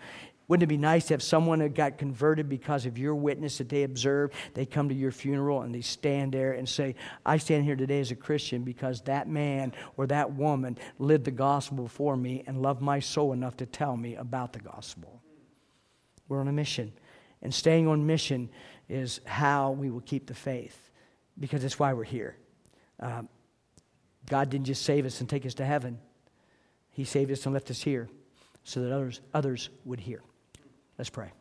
wouldn't 0.50 0.64
it 0.64 0.66
be 0.66 0.78
nice 0.78 1.06
to 1.06 1.14
have 1.14 1.22
someone 1.22 1.60
that 1.60 1.76
got 1.76 1.96
converted 1.96 2.48
because 2.48 2.84
of 2.84 2.98
your 2.98 3.14
witness 3.14 3.58
that 3.58 3.68
they 3.68 3.84
observed? 3.84 4.34
They 4.54 4.66
come 4.66 4.88
to 4.88 4.94
your 4.96 5.12
funeral 5.12 5.62
and 5.62 5.72
they 5.72 5.80
stand 5.80 6.32
there 6.32 6.54
and 6.54 6.68
say, 6.68 6.96
I 7.24 7.36
stand 7.36 7.62
here 7.62 7.76
today 7.76 8.00
as 8.00 8.10
a 8.10 8.16
Christian 8.16 8.64
because 8.64 9.02
that 9.02 9.28
man 9.28 9.72
or 9.96 10.08
that 10.08 10.32
woman 10.32 10.76
lived 10.98 11.26
the 11.26 11.30
gospel 11.30 11.84
before 11.84 12.16
me 12.16 12.42
and 12.48 12.60
loved 12.60 12.82
my 12.82 12.98
soul 12.98 13.32
enough 13.32 13.58
to 13.58 13.66
tell 13.66 13.96
me 13.96 14.16
about 14.16 14.52
the 14.52 14.58
gospel. 14.58 15.22
We're 16.26 16.40
on 16.40 16.48
a 16.48 16.52
mission. 16.52 16.94
And 17.42 17.54
staying 17.54 17.86
on 17.86 18.04
mission 18.04 18.50
is 18.88 19.20
how 19.26 19.70
we 19.70 19.88
will 19.88 20.00
keep 20.00 20.26
the 20.26 20.34
faith 20.34 20.90
because 21.38 21.62
it's 21.62 21.78
why 21.78 21.92
we're 21.92 22.02
here. 22.02 22.36
Um, 22.98 23.28
God 24.28 24.50
didn't 24.50 24.66
just 24.66 24.82
save 24.84 25.06
us 25.06 25.20
and 25.20 25.30
take 25.30 25.46
us 25.46 25.54
to 25.54 25.64
heaven, 25.64 26.00
He 26.90 27.04
saved 27.04 27.30
us 27.30 27.46
and 27.46 27.54
left 27.54 27.70
us 27.70 27.80
here 27.80 28.08
so 28.64 28.80
that 28.80 28.92
others, 28.92 29.20
others 29.32 29.70
would 29.84 30.00
hear. 30.00 30.22
Let's 31.00 31.08
pray. 31.08 31.32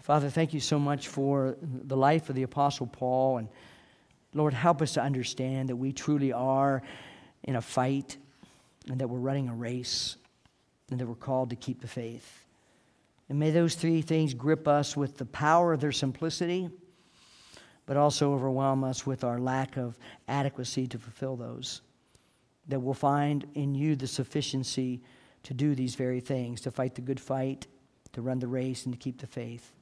Father, 0.00 0.30
thank 0.30 0.54
you 0.54 0.60
so 0.60 0.78
much 0.78 1.08
for 1.08 1.58
the 1.60 1.94
life 1.94 2.30
of 2.30 2.36
the 2.36 2.44
Apostle 2.44 2.86
Paul. 2.86 3.36
And 3.36 3.48
Lord, 4.32 4.54
help 4.54 4.80
us 4.80 4.94
to 4.94 5.02
understand 5.02 5.68
that 5.68 5.76
we 5.76 5.92
truly 5.92 6.32
are 6.32 6.82
in 7.42 7.56
a 7.56 7.60
fight 7.60 8.16
and 8.88 8.98
that 8.98 9.08
we're 9.08 9.18
running 9.18 9.50
a 9.50 9.54
race 9.54 10.16
and 10.90 10.98
that 10.98 11.06
we're 11.06 11.16
called 11.16 11.50
to 11.50 11.56
keep 11.56 11.82
the 11.82 11.86
faith. 11.86 12.46
And 13.28 13.38
may 13.38 13.50
those 13.50 13.74
three 13.74 14.00
things 14.00 14.32
grip 14.32 14.66
us 14.66 14.96
with 14.96 15.18
the 15.18 15.26
power 15.26 15.74
of 15.74 15.80
their 15.82 15.92
simplicity, 15.92 16.70
but 17.84 17.98
also 17.98 18.32
overwhelm 18.32 18.84
us 18.84 19.04
with 19.04 19.22
our 19.22 19.38
lack 19.38 19.76
of 19.76 19.98
adequacy 20.28 20.86
to 20.86 20.98
fulfill 20.98 21.36
those. 21.36 21.82
That 22.68 22.80
we'll 22.80 22.94
find 22.94 23.46
in 23.52 23.74
you 23.74 23.96
the 23.96 24.06
sufficiency 24.06 25.02
to 25.42 25.52
do 25.52 25.74
these 25.74 25.94
very 25.94 26.20
things, 26.20 26.62
to 26.62 26.70
fight 26.70 26.94
the 26.94 27.02
good 27.02 27.20
fight 27.20 27.66
to 28.16 28.22
run 28.22 28.38
the 28.38 28.48
race 28.48 28.84
and 28.86 28.94
to 28.94 28.98
keep 28.98 29.20
the 29.20 29.26
faith. 29.26 29.72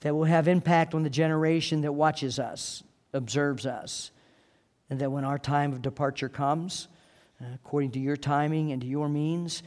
That 0.00 0.14
will 0.14 0.24
have 0.24 0.48
impact 0.48 0.94
on 0.94 1.02
the 1.02 1.10
generation 1.10 1.82
that 1.82 1.92
watches 1.92 2.38
us, 2.38 2.82
observes 3.12 3.66
us. 3.66 4.10
And 4.88 4.98
that 5.00 5.12
when 5.12 5.24
our 5.24 5.38
time 5.38 5.72
of 5.72 5.82
departure 5.82 6.30
comes, 6.30 6.88
uh, 7.40 7.44
according 7.54 7.92
to 7.92 8.00
your 8.00 8.16
timing 8.16 8.72
and 8.72 8.80
to 8.80 8.88
your 8.88 9.08
means, 9.08 9.62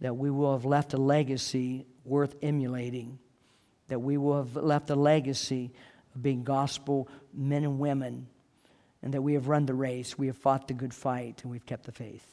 that 0.00 0.16
we 0.16 0.30
will 0.30 0.52
have 0.52 0.64
left 0.64 0.94
a 0.94 0.96
legacy 0.96 1.84
worth 2.04 2.34
emulating. 2.42 3.18
That 3.88 4.00
we 4.00 4.16
will 4.16 4.38
have 4.38 4.56
left 4.56 4.88
a 4.88 4.96
legacy 4.96 5.70
of 6.14 6.22
being 6.22 6.44
gospel 6.44 7.08
men 7.34 7.62
and 7.62 7.78
women. 7.78 8.26
And 9.02 9.12
that 9.12 9.20
we 9.20 9.34
have 9.34 9.48
run 9.48 9.66
the 9.66 9.74
race, 9.74 10.16
we 10.16 10.28
have 10.28 10.38
fought 10.38 10.66
the 10.66 10.74
good 10.74 10.94
fight, 10.94 11.42
and 11.42 11.52
we've 11.52 11.66
kept 11.66 11.84
the 11.84 11.92
faith. 11.92 12.26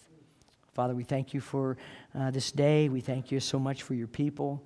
Father, 0.74 0.96
we 0.96 1.04
thank 1.04 1.34
you 1.34 1.42
for 1.42 1.76
uh, 2.18 2.32
this 2.32 2.50
day. 2.50 2.88
We 2.88 3.02
thank 3.02 3.30
you 3.30 3.42
so 3.42 3.60
much 3.60 3.84
for 3.84 3.94
your 3.94 4.08
people. 4.08 4.64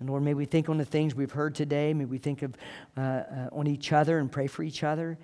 And 0.00 0.08
Lord, 0.08 0.22
may 0.22 0.34
we 0.34 0.44
think 0.44 0.68
on 0.68 0.78
the 0.78 0.84
things 0.84 1.14
we've 1.14 1.32
heard 1.32 1.54
today. 1.54 1.92
May 1.92 2.04
we 2.04 2.18
think 2.18 2.42
of, 2.42 2.54
uh, 2.96 3.00
uh, 3.00 3.48
on 3.52 3.66
each 3.66 3.92
other 3.92 4.18
and 4.18 4.30
pray 4.30 4.46
for 4.46 4.62
each 4.62 4.84
other. 4.84 5.18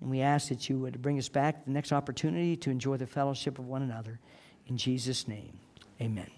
And 0.00 0.10
we 0.10 0.20
ask 0.20 0.48
that 0.48 0.68
you 0.68 0.78
would 0.78 1.00
bring 1.00 1.18
us 1.18 1.28
back 1.28 1.64
the 1.64 1.70
next 1.70 1.92
opportunity 1.92 2.56
to 2.56 2.70
enjoy 2.70 2.96
the 2.96 3.06
fellowship 3.06 3.58
of 3.58 3.66
one 3.66 3.82
another. 3.82 4.18
In 4.66 4.76
Jesus' 4.76 5.28
name, 5.28 5.58
amen. 6.00 6.30